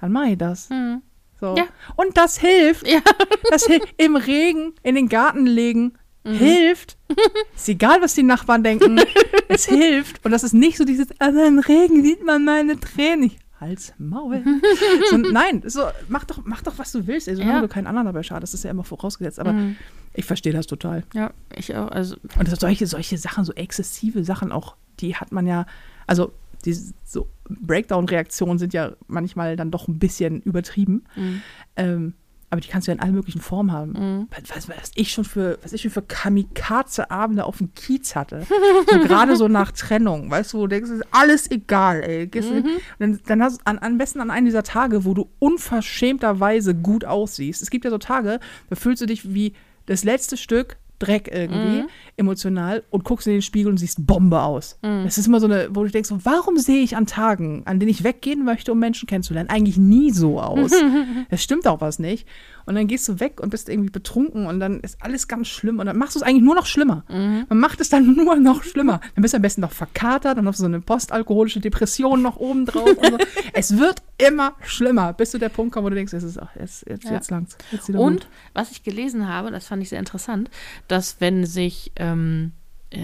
dann 0.00 0.12
mache 0.12 0.30
ich 0.30 0.38
das. 0.38 0.68
Mhm. 0.70 1.02
So. 1.40 1.54
Ja. 1.56 1.64
Und 1.96 2.16
das 2.16 2.38
hilft. 2.38 2.86
Ja. 2.86 3.00
Das 3.50 3.66
hilft. 3.66 3.88
Im 3.98 4.16
Regen 4.16 4.74
in 4.82 4.94
den 4.96 5.08
Garten 5.08 5.46
legen 5.46 5.94
hilft. 6.24 6.96
Ist 7.54 7.68
egal, 7.68 8.02
was 8.02 8.14
die 8.14 8.24
Nachbarn 8.24 8.64
denken. 8.64 9.00
es 9.48 9.66
hilft. 9.66 10.24
Und 10.24 10.32
das 10.32 10.42
ist 10.42 10.52
nicht 10.54 10.76
so 10.76 10.84
dieses, 10.84 11.06
also 11.20 11.40
im 11.44 11.60
Regen 11.60 12.02
sieht 12.02 12.24
man 12.24 12.44
meine 12.44 12.78
Tränen. 12.80 13.24
Ich, 13.26 13.38
Hals, 13.60 13.94
Maul. 13.98 14.42
so, 15.10 15.16
nein, 15.16 15.62
so, 15.64 15.82
mach, 16.08 16.24
doch, 16.24 16.40
mach 16.44 16.62
doch, 16.62 16.76
was 16.78 16.90
du 16.92 17.06
willst. 17.06 17.28
ey, 17.28 17.36
solange 17.36 17.54
Ja. 17.54 17.60
du 17.60 17.68
keinen 17.68 17.86
anderen 17.86 18.06
dabei 18.06 18.22
schadest. 18.24 18.52
Das 18.52 18.60
ist 18.60 18.64
ja 18.64 18.70
immer 18.72 18.82
vorausgesetzt. 18.84 19.38
Aber 19.38 19.52
Mhm. 19.52 19.76
ich 20.14 20.24
verstehe 20.24 20.52
das 20.52 20.66
total. 20.66 21.04
Ja, 21.14 21.30
ich 21.54 21.74
auch. 21.76 21.88
Also, 21.88 22.16
Und 22.38 22.48
solche, 22.60 22.86
solche 22.88 23.16
Sachen, 23.18 23.44
so 23.44 23.52
exzessive 23.52 24.24
Sachen 24.24 24.50
auch, 24.50 24.74
die 24.98 25.14
hat 25.14 25.30
man 25.30 25.46
ja, 25.46 25.64
also 26.08 26.32
die 26.66 26.74
so 27.04 27.28
Breakdown-Reaktionen 27.48 28.58
sind 28.58 28.74
ja 28.74 28.92
manchmal 29.06 29.56
dann 29.56 29.70
doch 29.70 29.88
ein 29.88 29.98
bisschen 29.98 30.42
übertrieben. 30.42 31.04
mhm. 31.16 31.42
Ähm, 31.76 32.14
aber 32.48 32.60
die 32.60 32.68
kannst 32.68 32.86
du 32.86 32.92
ja 32.92 32.94
in 32.94 33.00
allen 33.02 33.14
möglichen 33.14 33.40
Formen 33.40 33.72
haben. 33.72 33.92
Mhm. 33.92 34.28
Was, 34.54 34.68
was, 34.68 34.92
ich 34.94 35.10
schon 35.10 35.24
für, 35.24 35.58
was 35.64 35.72
ich 35.72 35.82
schon 35.82 35.90
für 35.90 36.00
Kamikaze-Abende 36.02 37.44
auf 37.44 37.58
dem 37.58 37.74
Kiez 37.74 38.14
hatte. 38.14 38.46
So 38.88 38.98
gerade 39.06 39.36
so 39.36 39.48
nach 39.48 39.72
Trennung, 39.72 40.30
weißt 40.30 40.52
du, 40.52 40.58
wo 40.58 40.62
du 40.62 40.68
denkst, 40.68 40.90
ist 40.90 41.04
alles 41.10 41.50
egal, 41.50 42.02
ey. 42.04 42.28
Du- 42.28 42.62
Dann, 43.00 43.18
dann 43.26 43.42
hast 43.42 43.58
du 43.58 43.62
an, 43.66 43.78
am 43.80 43.98
besten 43.98 44.20
an 44.20 44.30
einem 44.30 44.46
dieser 44.46 44.62
Tage, 44.62 45.04
wo 45.04 45.12
du 45.12 45.28
unverschämterweise 45.40 46.74
gut 46.74 47.04
aussiehst. 47.04 47.62
Es 47.62 47.70
gibt 47.70 47.84
ja 47.84 47.90
so 47.90 47.98
Tage, 47.98 48.38
da 48.70 48.76
fühlst 48.76 49.02
du 49.02 49.06
dich 49.06 49.32
wie 49.34 49.52
das 49.86 50.04
letzte 50.04 50.36
Stück 50.36 50.76
Dreck 50.98 51.28
irgendwie, 51.32 51.82
Mhm. 51.82 51.88
emotional, 52.16 52.82
und 52.90 53.04
guckst 53.04 53.26
in 53.26 53.34
den 53.34 53.42
Spiegel 53.42 53.70
und 53.70 53.76
siehst 53.76 54.06
Bombe 54.06 54.40
aus. 54.42 54.78
Mhm. 54.82 55.04
Das 55.04 55.18
ist 55.18 55.26
immer 55.26 55.40
so 55.40 55.46
eine, 55.46 55.68
wo 55.74 55.84
du 55.84 55.90
denkst, 55.90 56.10
warum 56.24 56.56
sehe 56.58 56.82
ich 56.82 56.96
an 56.96 57.06
Tagen, 57.06 57.62
an 57.66 57.78
denen 57.80 57.90
ich 57.90 58.02
weggehen 58.04 58.44
möchte, 58.44 58.72
um 58.72 58.78
Menschen 58.78 59.06
kennenzulernen, 59.06 59.50
eigentlich 59.50 59.76
nie 59.76 60.10
so 60.10 60.40
aus? 60.40 60.72
Es 61.30 61.42
stimmt 61.42 61.66
auch 61.66 61.80
was 61.80 61.98
nicht. 61.98 62.26
Und 62.66 62.74
dann 62.74 62.86
gehst 62.88 63.08
du 63.08 63.20
weg 63.20 63.40
und 63.40 63.50
bist 63.50 63.68
irgendwie 63.68 63.90
betrunken 63.90 64.46
und 64.46 64.58
dann 64.60 64.80
ist 64.80 64.98
alles 65.00 65.28
ganz 65.28 65.46
schlimm 65.48 65.78
und 65.78 65.86
dann 65.86 65.96
machst 65.96 66.16
du 66.16 66.18
es 66.18 66.22
eigentlich 66.24 66.42
nur 66.42 66.54
noch 66.56 66.66
schlimmer. 66.66 67.04
Mhm. 67.08 67.46
Man 67.48 67.58
macht 67.58 67.80
es 67.80 67.88
dann 67.88 68.14
nur 68.16 68.36
noch 68.36 68.62
schlimmer. 68.64 69.00
Dann 69.14 69.22
bist 69.22 69.34
du 69.34 69.36
am 69.36 69.42
besten 69.42 69.60
noch 69.60 69.72
verkatert, 69.72 70.36
dann 70.36 70.46
hast 70.46 70.58
du 70.58 70.62
so 70.62 70.66
eine 70.66 70.80
postalkoholische 70.80 71.60
Depression 71.60 72.22
noch 72.22 72.36
oben 72.36 72.66
drauf. 72.66 72.88
Und 72.88 73.06
so. 73.06 73.18
es 73.54 73.78
wird 73.78 74.02
immer 74.18 74.54
schlimmer, 74.62 75.12
bis 75.12 75.30
zu 75.30 75.38
der 75.38 75.48
Punkt 75.48 75.72
kommt, 75.72 75.84
wo 75.86 75.90
du 75.90 75.94
denkst, 75.96 76.12
es 76.12 76.24
ist, 76.24 76.38
ach, 76.42 76.54
jetzt, 76.58 76.84
jetzt, 76.88 77.04
Ja. 77.04 77.12
jetzt 77.12 77.30
langt's. 77.30 77.56
Jetzt 77.70 77.88
Und 77.90 77.96
gut. 78.22 78.28
was 78.52 78.70
ich 78.72 78.82
gelesen 78.82 79.28
habe, 79.28 79.50
das 79.50 79.66
fand 79.68 79.82
ich 79.82 79.88
sehr 79.88 79.98
interessant, 80.00 80.50
dass 80.88 81.20
wenn 81.20 81.46
sich 81.46 81.92
ähm, 81.96 82.52
äh, 82.90 82.98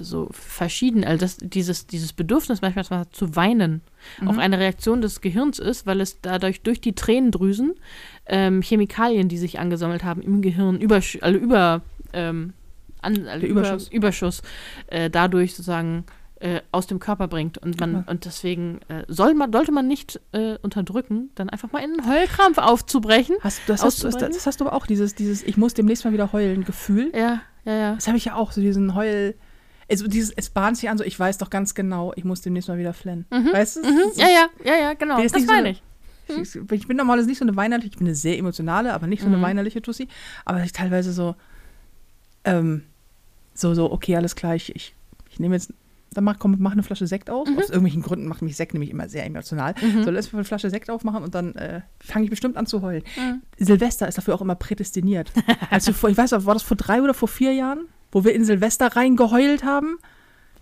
so 0.00 0.28
verschieden, 0.32 1.04
also 1.04 1.20
das, 1.20 1.36
dieses, 1.38 1.86
dieses 1.86 2.12
Bedürfnis 2.12 2.62
manchmal 2.62 2.84
zu 3.10 3.34
weinen 3.36 3.80
Mhm. 4.20 4.28
auch 4.28 4.36
eine 4.36 4.58
Reaktion 4.58 5.00
des 5.00 5.20
Gehirns 5.22 5.58
ist, 5.58 5.86
weil 5.86 6.00
es 6.00 6.20
dadurch 6.20 6.60
durch 6.60 6.80
die 6.80 6.94
Tränendrüsen 6.94 7.74
ähm, 8.26 8.60
Chemikalien, 8.62 9.28
die 9.28 9.38
sich 9.38 9.58
angesammelt 9.58 10.04
haben 10.04 10.20
im 10.22 10.42
Gehirn, 10.42 10.78
über, 10.80 10.96
also 10.96 11.38
über, 11.38 11.80
ähm, 12.12 12.52
an, 13.00 13.26
also 13.26 13.40
Der 13.40 13.48
über, 13.48 13.60
Überschuss. 13.60 13.88
Überschuss 13.88 14.42
äh, 14.88 15.08
dadurch 15.10 15.52
sozusagen 15.52 16.04
äh, 16.40 16.60
aus 16.72 16.86
dem 16.86 16.98
Körper 16.98 17.28
bringt. 17.28 17.56
Und 17.58 17.80
man, 17.80 17.92
Ja. 17.92 18.04
und 18.06 18.24
deswegen 18.26 18.80
äh, 18.88 19.04
soll 19.08 19.34
man, 19.34 19.52
sollte 19.52 19.72
man 19.72 19.88
nicht 19.88 20.20
äh, 20.32 20.58
unterdrücken, 20.62 21.30
dann 21.34 21.48
einfach 21.48 21.72
mal 21.72 21.78
in 21.80 21.98
einen 21.98 22.08
Heulkrampf 22.08 22.58
aufzubrechen. 22.58 23.36
Hast, 23.40 23.62
das, 23.66 23.82
hast, 23.82 24.02
du- 24.04 24.08
das, 24.10 24.16
das 24.18 24.46
hast 24.46 24.60
du 24.60 24.66
aber 24.66 24.76
auch, 24.76 24.86
dieses, 24.86 25.14
dieses 25.14 25.42
Ich 25.42 25.56
muss 25.56 25.72
demnächst 25.74 26.04
mal 26.04 26.12
wieder 26.12 26.32
heulen 26.32 26.64
Gefühl. 26.64 27.10
Ja, 27.16 27.40
ja, 27.64 27.72
ja. 27.74 27.94
Das 27.94 28.06
habe 28.06 28.16
ich 28.16 28.24
ja 28.26 28.34
auch, 28.34 28.52
so 28.52 28.60
diesen 28.60 28.94
Heul. 28.94 29.34
Also 29.90 30.06
dieses, 30.08 30.30
es 30.34 30.48
bahnt 30.48 30.76
sich 30.78 30.88
an, 30.88 30.96
so 30.96 31.04
ich 31.04 31.18
weiß 31.18 31.36
doch 31.38 31.50
ganz 31.50 31.74
genau, 31.74 32.12
ich 32.16 32.24
muss 32.24 32.40
demnächst 32.40 32.68
mal 32.68 32.78
wieder 32.78 32.94
flennen. 32.94 33.26
Weißt 33.30 33.76
du? 33.76 33.80
Mhm. 33.82 34.00
Ja, 34.16 34.28
ja, 34.28 34.46
ja, 34.64 34.76
ja, 34.80 34.94
genau. 34.94 35.20
Das 35.22 35.32
nicht 35.32 35.46
so 35.46 35.52
meine 35.52 35.68
eine- 35.68 35.70
ich. 35.70 35.82
Ich, 36.26 36.54
ich 36.72 36.88
bin 36.88 36.96
normalerweise 36.96 37.28
nicht 37.28 37.38
so 37.38 37.44
eine 37.44 37.54
weinerliche, 37.54 37.88
ich 37.90 37.98
bin 37.98 38.06
eine 38.06 38.14
sehr 38.16 38.38
emotionale, 38.38 38.94
aber 38.94 39.06
nicht 39.06 39.20
so 39.20 39.26
eine 39.26 39.36
Mhm. 39.36 39.42
weinerliche 39.42 39.82
Tussi. 39.82 40.08
Aber 40.46 40.62
ich 40.64 40.72
teilweise 40.72 41.12
so, 41.12 41.34
ähm, 42.44 42.84
so, 43.52 43.74
so, 43.74 43.92
okay, 43.92 44.16
alles 44.16 44.34
klar, 44.34 44.54
ich, 44.54 44.74
ich, 44.74 44.94
ich 45.30 45.38
nehme 45.38 45.54
jetzt, 45.54 45.72
dann 46.14 46.24
mach, 46.24 46.38
komm, 46.38 46.56
mach 46.58 46.72
eine 46.72 46.82
Flasche 46.82 47.06
Sekt 47.06 47.28
auf. 47.30 47.48
Mhm. 47.48 47.58
Aus 47.58 47.68
irgendwelchen 47.68 48.02
Gründen 48.02 48.26
macht 48.26 48.42
mich 48.42 48.56
Sekt 48.56 48.72
nämlich 48.74 48.90
immer 48.90 49.08
sehr 49.08 49.24
emotional. 49.26 49.74
So, 50.04 50.10
lass 50.10 50.32
mir 50.32 50.38
eine 50.38 50.44
Flasche 50.44 50.70
Sekt 50.70 50.90
aufmachen 50.90 51.22
und 51.22 51.34
dann 51.34 51.54
äh, 51.56 51.80
fange 52.00 52.24
ich 52.24 52.30
bestimmt 52.30 52.56
an 52.56 52.66
zu 52.66 52.82
heulen. 52.82 53.02
Mhm. 53.16 53.42
Silvester 53.58 54.08
ist 54.08 54.16
dafür 54.18 54.34
auch 54.34 54.40
immer 54.40 54.54
prädestiniert. 54.54 55.30
Also 55.70 55.92
vor, 55.92 56.08
ich 56.10 56.16
weiß 56.16 56.30
noch, 56.32 56.46
war 56.46 56.54
das 56.54 56.62
vor 56.62 56.76
drei 56.76 57.02
oder 57.02 57.14
vor 57.14 57.28
vier 57.28 57.52
Jahren, 57.52 57.86
wo 58.12 58.24
wir 58.24 58.34
in 58.34 58.44
Silvester 58.44 58.94
reingeheult 58.96 59.64
haben? 59.64 59.98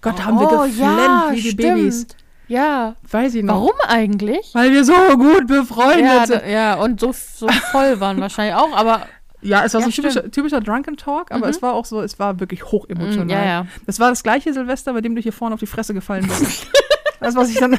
Gott, 0.01 0.25
haben 0.25 0.39
wir 0.41 0.47
Oh, 0.51 0.65
geflennt 0.65 0.79
ja, 0.79 1.29
wie 1.31 1.41
die 1.41 1.51
stimmt. 1.51 1.59
Babys. 1.63 2.07
Ja. 2.49 2.97
Weiß 3.11 3.35
ich 3.37 3.45
noch. 3.45 3.55
Warum 3.55 3.73
eigentlich? 3.87 4.51
Weil 4.53 4.73
wir 4.73 4.85
so 4.85 4.93
gut 5.17 5.47
befreundet 5.47 6.01
Ja, 6.05 6.27
sind. 6.27 6.43
ja, 6.47 6.75
und 6.75 7.01
so, 7.01 7.13
so 7.13 7.49
voll 7.71 8.01
waren 8.01 8.21
wahrscheinlich 8.21 8.55
auch, 8.57 8.77
aber 8.77 9.07
Ja, 9.43 9.65
es 9.65 9.75
war 9.75 9.81
Ja, 9.81 9.87
so 9.87 9.93
typischer, 9.93 10.21
stimmt. 10.21 10.35
typischer 10.35 10.61
Drunken 10.61 10.97
Talk, 10.97 11.31
aber 11.33 11.47
Mhm. 11.47 11.51
es 11.51 11.63
war 11.63 11.75
auch 11.75 11.85
so, 11.85 12.01
es 12.01 12.19
war 12.19 12.39
wirklich 12.41 12.65
hochemotional. 12.71 13.27
Mm, 13.27 13.31
ja, 13.31 13.45
ja. 13.45 13.67
Das 13.87 13.99
war 14.01 14.11
das 14.11 14.23
gleiche 14.23 14.53
Silvester, 14.53 14.93
bei 14.93 15.01
dem 15.01 15.15
du 15.17 15.21
hier 15.21 15.33
vorne 15.33 15.55
auf 15.55 15.61
die 15.61 15.67
Fresse 15.67 15.95
gefallen 15.95 16.27
bist. 16.29 16.69
das, 17.21 17.35
was 17.35 17.51
ich 17.51 17.59
dann, 17.59 17.79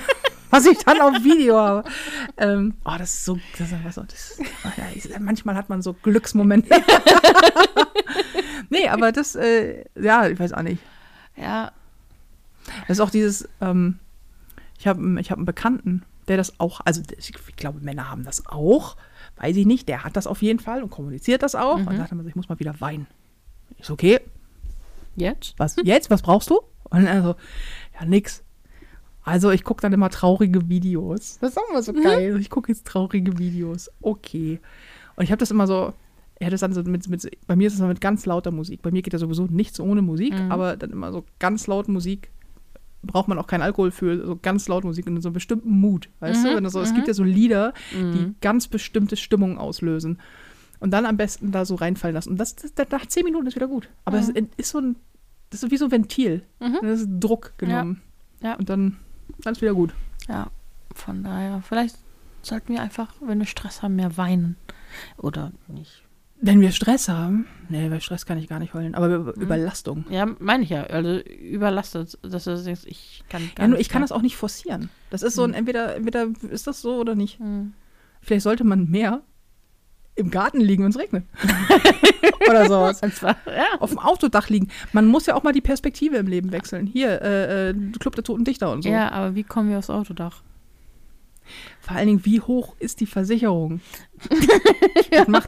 was 0.49 0.65
ich 0.65 0.77
dann 0.79 0.99
auf 1.01 1.23
Video 1.23 1.57
habe. 1.57 1.89
Ähm, 2.37 2.75
oh, 2.85 2.95
das 2.97 3.13
ist 3.13 3.25
so, 3.25 3.37
das 3.57 3.67
ist 3.67 3.73
einfach 3.73 3.93
so, 3.93 4.03
das, 4.03 4.37
ja, 4.77 4.83
ich, 4.93 5.07
manchmal 5.19 5.55
hat 5.55 5.69
man 5.69 5.81
so 5.81 5.93
Glücksmomente. 5.93 6.69
nee, 8.69 8.87
aber 8.89 9.11
das, 9.11 9.35
äh, 9.35 9.85
ja, 9.99 10.27
ich 10.27 10.39
weiß 10.39 10.53
auch 10.53 10.61
nicht. 10.61 10.81
ja, 11.35 11.71
Das 12.87 12.97
ist 12.97 13.01
auch 13.01 13.09
dieses, 13.09 13.47
ähm, 13.61 13.99
ich 14.79 14.87
habe 14.87 15.19
ich 15.19 15.31
hab 15.31 15.37
einen 15.37 15.45
Bekannten, 15.45 16.03
der 16.27 16.37
das 16.37 16.59
auch, 16.59 16.81
also 16.85 17.01
ich 17.17 17.31
glaube, 17.55 17.79
Männer 17.81 18.09
haben 18.09 18.23
das 18.25 18.45
auch, 18.47 18.95
weiß 19.37 19.55
ich 19.57 19.65
nicht, 19.65 19.87
der 19.89 20.03
hat 20.03 20.15
das 20.15 20.27
auf 20.27 20.41
jeden 20.41 20.59
Fall 20.59 20.83
und 20.83 20.89
kommuniziert 20.89 21.41
das 21.43 21.55
auch 21.55 21.77
Mhm. 21.79 21.87
und 21.87 21.97
sagt 21.97 22.11
immer 22.11 22.23
so, 22.23 22.29
ich 22.29 22.35
muss 22.35 22.49
mal 22.49 22.59
wieder 22.59 22.79
weinen. 22.81 23.07
Ist 23.79 23.89
okay, 23.91 24.19
jetzt? 25.15 25.55
was 25.57 25.75
jetzt, 25.83 26.09
was 26.09 26.21
brauchst 26.21 26.49
du? 26.49 26.61
Und 26.89 27.05
er 27.05 27.23
so, 27.23 27.35
ja, 27.99 28.05
nix. 28.05 28.43
Also 29.23 29.51
ich 29.51 29.63
gucke 29.63 29.81
dann 29.81 29.93
immer 29.93 30.09
traurige 30.09 30.67
Videos. 30.69 31.37
Das 31.39 31.51
ist 31.51 31.57
auch 31.57 31.69
immer 31.69 31.81
so 31.81 31.93
geil. 31.93 32.37
Ich 32.39 32.49
gucke 32.49 32.71
jetzt 32.71 32.85
traurige 32.85 33.37
Videos. 33.39 33.89
Okay. 34.01 34.59
Und 35.15 35.23
ich 35.23 35.31
habe 35.31 35.39
das 35.39 35.49
immer 35.49 35.65
so, 35.65 35.93
er 36.35 36.47
hat 36.47 36.53
das 36.53 36.59
dann 36.61 36.73
so 36.73 36.83
mit, 36.83 37.07
mit, 37.07 37.37
bei 37.47 37.55
mir 37.55 37.67
ist 37.67 37.73
es 37.73 37.79
dann 37.79 37.87
mit 37.87 38.01
ganz 38.01 38.25
lauter 38.25 38.51
Musik. 38.51 38.81
Bei 38.81 38.91
mir 38.91 39.01
geht 39.01 39.13
ja 39.13 39.19
sowieso 39.19 39.45
nichts 39.45 39.79
ohne 39.79 40.01
Musik, 40.01 40.33
Mhm. 40.33 40.51
aber 40.51 40.75
dann 40.75 40.91
immer 40.91 41.11
so 41.13 41.23
ganz 41.39 41.67
laut 41.67 41.87
Musik. 41.87 42.29
Braucht 43.03 43.27
man 43.27 43.37
auch 43.37 43.47
keinen 43.47 43.61
Alkohol 43.61 43.91
für, 43.91 44.25
so 44.25 44.35
ganz 44.41 44.67
laut 44.67 44.83
Musik 44.83 45.05
in 45.07 45.19
so 45.21 45.27
einem 45.29 45.33
bestimmten 45.33 45.69
Mut. 45.69 46.09
Weißt 46.19 46.43
Mhm, 46.43 46.47
du? 46.49 46.55
Wenn 46.55 46.69
so, 46.69 46.81
Es 46.81 46.91
mhm. 46.91 46.95
gibt 46.95 47.07
ja 47.07 47.13
so 47.13 47.23
Lieder, 47.23 47.73
die 47.91 47.97
Mhm. 47.97 48.35
ganz 48.41 48.67
bestimmte 48.67 49.17
Stimmungen 49.17 49.57
auslösen. 49.57 50.19
Und 50.79 50.91
dann 50.91 51.05
am 51.05 51.17
besten 51.17 51.51
da 51.51 51.65
so 51.65 51.75
reinfallen 51.75 52.13
lassen. 52.15 52.29
Und 52.29 52.37
das, 52.37 52.55
das, 52.55 52.73
das 52.73 52.89
nach 52.89 53.05
zehn 53.05 53.23
Minuten 53.23 53.47
ist 53.47 53.55
wieder 53.55 53.67
gut. 53.67 53.89
Aber 54.05 54.17
es 54.19 54.27
Mhm. 54.33 54.47
ist 54.57 54.69
so 54.69 54.79
ein, 54.79 54.95
das 55.49 55.63
ist 55.63 55.71
wie 55.71 55.77
so 55.77 55.85
ein 55.85 55.91
Ventil. 55.91 56.43
Mhm. 56.59 56.77
Das 56.81 57.01
ist 57.01 57.09
Druck 57.19 57.53
genommen. 57.57 58.01
Ja. 58.41 58.55
Und 58.55 58.69
dann, 58.69 58.97
dann 59.39 59.53
ist 59.53 59.61
wieder 59.61 59.73
gut. 59.73 59.93
Ja, 60.27 60.47
von 60.95 61.23
daher, 61.23 61.61
vielleicht 61.67 61.95
sollten 62.41 62.73
wir 62.73 62.81
einfach, 62.81 63.13
wenn 63.21 63.39
wir 63.39 63.45
Stress 63.45 63.81
haben, 63.81 63.95
mehr 63.95 64.17
weinen. 64.17 64.55
Oder 65.17 65.51
nicht. 65.67 66.03
Wenn 66.45 66.59
wir 66.59 66.71
Stress 66.73 67.07
haben, 67.07 67.47
nee, 67.69 67.87
bei 67.87 68.01
Stress 68.01 68.25
kann 68.25 68.37
ich 68.37 68.49
gar 68.49 68.59
nicht 68.59 68.73
heulen, 68.73 68.95
aber 68.95 69.07
Mhm. 69.07 69.15
über, 69.29 69.35
Überlastung. 69.37 70.03
Ja, 70.09 70.27
meine 70.39 70.63
ich 70.63 70.69
ja. 70.69 70.83
Also 70.83 71.19
überlastet, 71.19 72.17
dass 72.21 72.43
du 72.43 72.61
denkst, 72.61 72.81
ich 72.85 73.23
kann 73.29 73.49
gar 73.55 73.63
Ja, 73.63 73.67
nur 73.69 73.77
nicht 73.77 73.87
ich 73.87 73.89
kann 73.89 74.01
das 74.01 74.11
auch 74.11 74.21
nicht 74.21 74.35
forcieren. 74.35 74.89
Das 75.09 75.23
ist 75.23 75.35
so 75.35 75.43
ein, 75.43 75.53
entweder, 75.53 75.95
entweder 75.95 76.27
ist 76.51 76.67
das 76.67 76.81
so 76.81 76.97
oder 76.97 77.15
nicht. 77.15 77.39
Mhm. 77.39 77.73
Vielleicht 78.21 78.43
sollte 78.43 78.65
man 78.65 78.89
mehr 78.89 79.21
im 80.15 80.31
Garten 80.31 80.59
liegen, 80.59 80.83
wenn 80.83 80.91
es 80.91 80.99
regnet. 80.99 81.23
oder 82.49 82.67
sowas. 82.67 82.99
Zwar, 83.15 83.37
ja. 83.47 83.79
Auf 83.79 83.91
dem 83.91 83.99
Autodach 83.99 84.49
liegen. 84.49 84.67
Man 84.91 85.07
muss 85.07 85.25
ja 85.25 85.35
auch 85.35 85.43
mal 85.43 85.53
die 85.53 85.61
Perspektive 85.61 86.17
im 86.17 86.27
Leben 86.27 86.51
wechseln. 86.51 86.87
Hier, 86.87 87.21
äh, 87.21 87.69
äh, 87.69 87.73
Club 87.99 88.15
der 88.15 88.23
Toten 88.25 88.43
Dichter 88.43 88.69
und 88.69 88.83
so. 88.83 88.89
ja, 88.89 89.11
aber 89.11 89.33
wie 89.35 89.43
kommen 89.43 89.69
wir 89.69 89.77
aufs 89.77 89.89
Autodach? 89.89 90.43
Vor 91.81 91.97
allen 91.97 92.07
Dingen, 92.07 92.25
wie 92.25 92.39
hoch 92.39 92.75
ist 92.79 93.01
die 93.01 93.05
Versicherung? 93.05 93.81
das 95.11 95.25
doch, 95.27 95.42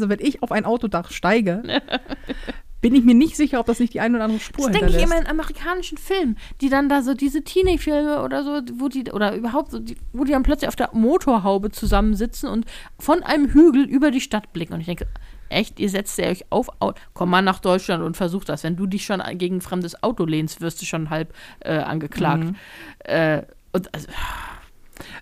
also 0.00 0.08
wenn 0.08 0.20
ich 0.20 0.42
auf 0.42 0.52
ein 0.52 0.64
Autodach 0.64 1.10
steige, 1.10 1.62
bin 2.80 2.94
ich 2.94 3.04
mir 3.04 3.14
nicht 3.14 3.36
sicher, 3.36 3.60
ob 3.60 3.66
das 3.66 3.78
nicht 3.78 3.92
die 3.92 4.00
eine 4.00 4.16
oder 4.16 4.24
andere 4.24 4.40
Spur 4.40 4.70
Das 4.70 4.78
denke 4.78 4.96
ich 4.96 5.02
immer 5.02 5.18
in 5.18 5.26
amerikanischen 5.26 5.98
Filmen, 5.98 6.38
die 6.62 6.70
dann 6.70 6.88
da 6.88 7.02
so 7.02 7.12
diese 7.12 7.44
Teenie-Filme 7.44 8.22
oder 8.22 8.42
so, 8.42 8.62
wo 8.78 8.88
die, 8.88 9.10
oder 9.12 9.34
überhaupt 9.34 9.70
so, 9.72 9.78
die, 9.78 9.96
wo 10.14 10.24
die 10.24 10.32
dann 10.32 10.42
plötzlich 10.42 10.68
auf 10.68 10.76
der 10.76 10.88
Motorhaube 10.94 11.70
zusammensitzen 11.70 12.48
und 12.48 12.64
von 12.98 13.22
einem 13.22 13.50
Hügel 13.50 13.84
über 13.84 14.10
die 14.10 14.22
Stadt 14.22 14.54
blicken. 14.54 14.72
Und 14.72 14.80
ich 14.80 14.86
denke, 14.86 15.06
echt, 15.50 15.78
ihr 15.78 15.90
setzt 15.90 16.18
ihr 16.18 16.24
euch 16.26 16.46
auf, 16.48 16.68
Au- 16.80 16.94
komm 17.12 17.28
mal 17.28 17.42
nach 17.42 17.58
Deutschland 17.58 18.02
und 18.02 18.16
versuch 18.16 18.44
das. 18.44 18.64
Wenn 18.64 18.76
du 18.76 18.86
dich 18.86 19.04
schon 19.04 19.20
gegen 19.36 19.56
ein 19.56 19.60
fremdes 19.60 20.02
Auto 20.02 20.24
lehnst, 20.24 20.62
wirst 20.62 20.80
du 20.80 20.86
schon 20.86 21.10
halb 21.10 21.34
äh, 21.60 21.76
angeklagt. 21.78 22.44
Mhm. 22.44 22.56
Äh, 23.00 23.42
und 23.72 23.92
also, 23.94 24.06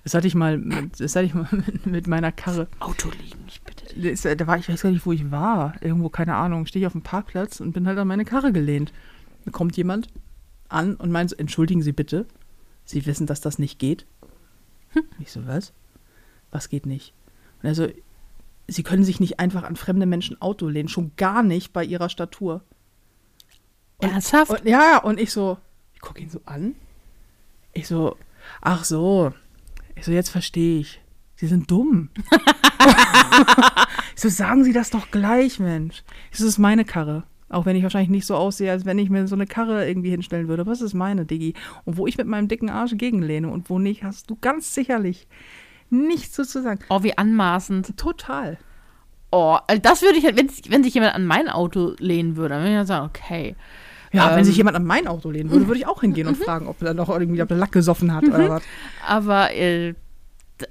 Das 0.04 0.14
hatte 0.14 0.26
ich 0.28 0.34
mal, 0.36 0.58
mit, 0.58 1.00
das 1.00 1.16
hatte 1.16 1.26
ich 1.26 1.34
mal 1.34 1.48
mit, 1.50 1.86
mit 1.86 2.06
meiner 2.06 2.30
Karre. 2.32 2.68
Auto 2.80 3.08
liegen, 3.10 3.44
ich 3.48 3.60
da 3.94 4.46
war 4.46 4.58
ich 4.58 4.68
weiß 4.68 4.82
gar 4.82 4.90
nicht, 4.90 5.06
wo 5.06 5.12
ich 5.12 5.30
war. 5.30 5.74
Irgendwo, 5.80 6.08
keine 6.08 6.34
Ahnung. 6.36 6.66
Stehe 6.66 6.82
ich 6.82 6.86
auf 6.86 6.92
dem 6.92 7.02
Parkplatz 7.02 7.60
und 7.60 7.72
bin 7.72 7.86
halt 7.86 7.98
an 7.98 8.08
meine 8.08 8.24
Karre 8.24 8.52
gelehnt. 8.52 8.92
Da 9.44 9.50
kommt 9.50 9.76
jemand 9.76 10.08
an 10.68 10.94
und 10.96 11.10
meint 11.10 11.30
so, 11.30 11.36
entschuldigen 11.36 11.82
Sie 11.82 11.92
bitte, 11.92 12.26
Sie 12.84 13.06
wissen, 13.06 13.26
dass 13.26 13.40
das 13.40 13.58
nicht 13.58 13.78
geht? 13.78 14.06
Ich 15.18 15.32
so, 15.32 15.46
was? 15.46 15.72
Was 16.50 16.68
geht 16.68 16.86
nicht? 16.86 17.12
Und 17.62 17.68
er 17.68 17.74
so, 17.74 17.88
Sie 18.66 18.82
können 18.82 19.04
sich 19.04 19.20
nicht 19.20 19.40
einfach 19.40 19.62
an 19.62 19.76
fremde 19.76 20.06
Menschen 20.06 20.40
Auto 20.42 20.68
lehnen, 20.68 20.88
schon 20.88 21.12
gar 21.16 21.42
nicht 21.42 21.72
bei 21.72 21.84
Ihrer 21.84 22.08
Statur. 22.08 22.62
Und- 23.98 24.10
Ernsthaft? 24.10 24.50
Und, 24.50 24.64
ja, 24.66 24.98
und 24.98 25.18
ich 25.18 25.32
so, 25.32 25.58
ich 25.94 26.00
gucke 26.00 26.20
ihn 26.20 26.30
so 26.30 26.40
an. 26.44 26.74
Ich 27.72 27.86
so, 27.88 28.16
ach 28.60 28.84
so. 28.84 29.32
Ich 29.94 30.04
so, 30.04 30.12
jetzt 30.12 30.30
verstehe 30.30 30.80
ich. 30.80 31.00
Sie 31.38 31.46
sind 31.46 31.70
dumm. 31.70 32.08
so, 34.16 34.28
sagen 34.28 34.64
Sie 34.64 34.72
das 34.72 34.90
doch 34.90 35.12
gleich, 35.12 35.60
Mensch. 35.60 36.02
Das 36.32 36.40
ist 36.40 36.58
meine 36.58 36.84
Karre. 36.84 37.22
Auch 37.48 37.64
wenn 37.64 37.76
ich 37.76 37.84
wahrscheinlich 37.84 38.10
nicht 38.10 38.26
so 38.26 38.34
aussehe, 38.34 38.72
als 38.72 38.84
wenn 38.84 38.98
ich 38.98 39.08
mir 39.08 39.28
so 39.28 39.36
eine 39.36 39.46
Karre 39.46 39.86
irgendwie 39.88 40.10
hinstellen 40.10 40.48
würde. 40.48 40.62
Aber 40.62 40.72
es 40.72 40.80
ist 40.80 40.94
meine, 40.94 41.26
Diggi. 41.26 41.54
Und 41.84 41.96
wo 41.96 42.08
ich 42.08 42.18
mit 42.18 42.26
meinem 42.26 42.48
dicken 42.48 42.70
Arsch 42.70 42.96
gegenlehne 42.96 43.48
und 43.50 43.70
wo 43.70 43.78
nicht, 43.78 44.02
hast 44.02 44.28
du 44.28 44.36
ganz 44.40 44.74
sicherlich 44.74 45.28
nichts 45.90 46.34
so 46.34 46.42
zu 46.42 46.60
sagen. 46.60 46.80
Oh, 46.90 47.04
wie 47.04 47.16
anmaßend. 47.16 47.96
Total. 47.96 48.58
Oh, 49.30 49.58
also 49.68 49.80
das 49.80 50.02
würde 50.02 50.18
ich, 50.18 50.24
halt, 50.24 50.36
wenn, 50.36 50.50
wenn 50.70 50.82
sich 50.82 50.94
jemand 50.94 51.14
an 51.14 51.24
mein 51.24 51.48
Auto 51.48 51.94
lehnen 52.00 52.36
würde, 52.36 52.48
dann 52.50 52.62
würde 52.62 52.70
ich 52.70 52.74
ja 52.74 52.84
sagen, 52.84 53.06
okay. 53.06 53.54
Ja, 54.12 54.32
wenn 54.32 54.38
Ähm. 54.38 54.44
sich 54.44 54.56
jemand 54.56 54.74
an 54.74 54.84
mein 54.84 55.06
Auto 55.06 55.30
lehnen 55.30 55.52
würde, 55.52 55.68
würde 55.68 55.78
ich 55.78 55.86
auch 55.86 56.00
hingehen 56.00 56.26
und 56.26 56.36
fragen, 56.36 56.66
ob 56.66 56.82
er 56.82 56.94
noch 56.94 57.10
irgendwie 57.10 57.42
ob 57.42 57.50
er 57.52 57.58
Lack 57.58 57.70
gesoffen 57.70 58.12
hat 58.12 58.24
oder 58.24 58.48
was. 58.48 58.62
Aber 59.06 59.54
äh, 59.54 59.94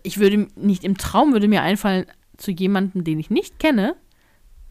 ich 0.04 0.20
würde 0.20 0.48
nicht 0.56 0.84
im 0.84 0.98
Traum 0.98 1.34
würde 1.34 1.48
mir 1.48 1.62
einfallen, 1.62 2.06
zu 2.38 2.52
jemandem, 2.52 3.04
den 3.04 3.20
ich 3.20 3.30
nicht 3.30 3.60
kenne, 3.60 3.96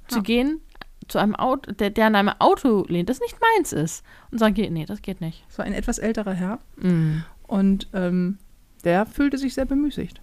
zu 0.09 0.19
Ja. 0.19 0.23
gehen, 0.23 0.61
zu 1.09 1.19
einem 1.19 1.35
Auto, 1.37 1.73
der, 1.73 1.91
der 1.91 2.07
an 2.07 2.15
einem 2.15 2.33
Auto 2.39 2.85
lehnt, 2.89 3.09
das 3.09 3.21
nicht 3.21 3.37
meins 3.41 3.73
ist. 3.73 4.05
Und 4.31 4.39
sagen, 4.39 4.55
nee, 4.73 4.85
das 4.87 5.03
geht 5.03 5.21
nicht. 5.21 5.45
Es 5.49 5.59
war 5.59 5.65
ein 5.65 5.73
etwas 5.73 5.99
älterer 5.99 6.33
Herr 6.33 6.59
Mm, 6.77 7.19
und 7.47 7.89
ähm, 7.93 8.39
der 8.85 9.07
fühlte 9.07 9.39
sich 9.39 9.55
sehr 9.55 9.65
bemüßigt. 9.67 10.21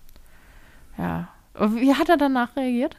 ja. 0.97 1.29
Aber 1.55 1.75
wie 1.75 1.93
hat 1.93 2.09
er 2.09 2.17
danach 2.17 2.55
reagiert? 2.55 2.97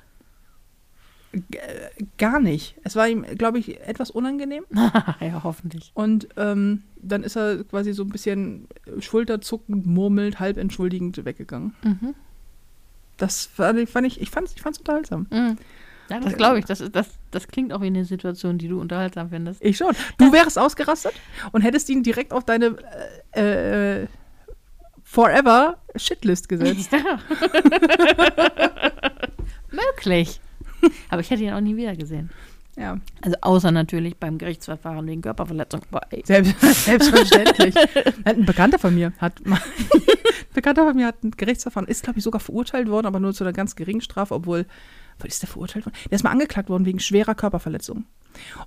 Gar 2.18 2.41
nicht. 2.41 2.76
Es 2.85 2.97
war 2.97 3.09
ihm, 3.09 3.24
glaube 3.37 3.59
ich, 3.59 3.80
etwas 3.80 4.11
unangenehm. 4.11 4.64
ja, 5.20 5.43
hoffentlich. 5.43 5.91
Und 5.95 6.28
ähm, 6.37 6.82
dann 6.97 7.22
ist 7.22 7.37
er 7.37 7.64
quasi 7.64 7.93
so 7.93 8.03
ein 8.03 8.11
bisschen 8.11 8.68
schulterzuckend, 8.99 9.87
murmelnd, 9.87 10.41
halb 10.41 10.57
entschuldigend 10.57 11.24
weggegangen. 11.24 11.74
Mhm. 11.82 12.14
Das 13.16 13.47
fand 13.47 13.78
ich, 13.78 13.89
fand 13.89 14.07
ich, 14.07 14.20
ich 14.20 14.30
fand 14.30 14.49
es 14.49 14.57
ich 14.57 14.62
fand's 14.62 14.78
unterhaltsam. 14.78 15.26
Mm. 15.30 15.57
Ja, 16.11 16.20
das 16.20 16.37
glaube 16.37 16.59
ich. 16.59 16.64
Das, 16.64 16.82
das, 16.93 17.09
das 17.30 17.49
klingt 17.49 17.72
auch 17.72 17.80
wie 17.80 17.87
eine 17.87 18.05
Situation, 18.05 18.59
die 18.59 18.68
du 18.68 18.80
unterhaltsam 18.80 19.30
findest. 19.30 19.64
Ich 19.64 19.76
schon. 19.76 19.95
Du 20.18 20.32
wärst 20.32 20.59
ausgerastet 20.59 21.14
und 21.53 21.62
hättest 21.62 21.89
ihn 21.89 22.03
direkt 22.03 22.32
auf 22.32 22.45
deine 22.45 22.76
äh, 23.35 24.03
äh, 24.03 24.07
Forever 25.03 25.78
Shitlist 25.97 26.49
gesetzt. 26.49 26.91
Ja. 27.05 27.18
Möglich. 29.70 30.41
Aber 31.09 31.20
ich 31.20 31.30
hätte 31.30 31.43
ihn 31.43 31.53
auch 31.53 31.61
nie 31.61 31.76
wieder 31.76 31.97
gesehen. 31.97 32.30
Ja, 32.76 32.99
Also 33.22 33.37
außer 33.41 33.70
natürlich 33.70 34.16
beim 34.16 34.37
Gerichtsverfahren 34.37 35.07
wegen 35.07 35.22
Körperverletzung. 35.22 35.82
Selbst, 36.24 36.61
selbstverständlich. 36.85 37.74
ein 38.24 38.45
Bekannter 38.45 38.78
von 38.78 38.95
mir 38.95 39.12
hat 39.18 39.47
mal, 39.47 39.61
Bekannter 40.53 40.85
von 40.85 40.97
mir 40.97 41.07
hat 41.07 41.22
ein 41.22 41.30
Gerichtsverfahren, 41.30 41.89
ist 41.89 42.03
glaube 42.03 42.18
ich 42.18 42.24
sogar 42.24 42.41
verurteilt 42.41 42.89
worden, 42.89 43.07
aber 43.07 43.20
nur 43.20 43.32
zu 43.32 43.45
einer 43.45 43.53
ganz 43.53 43.76
geringen 43.76 44.01
Strafe, 44.01 44.35
obwohl, 44.35 44.66
was 45.18 45.28
ist 45.28 45.43
der 45.43 45.49
verurteilt 45.49 45.87
worden? 45.87 45.95
Der 46.11 46.16
ist 46.16 46.24
mal 46.24 46.30
angeklagt 46.30 46.68
worden 46.68 46.85
wegen 46.85 46.99
schwerer 46.99 47.37
Körperverletzung. 47.37 48.07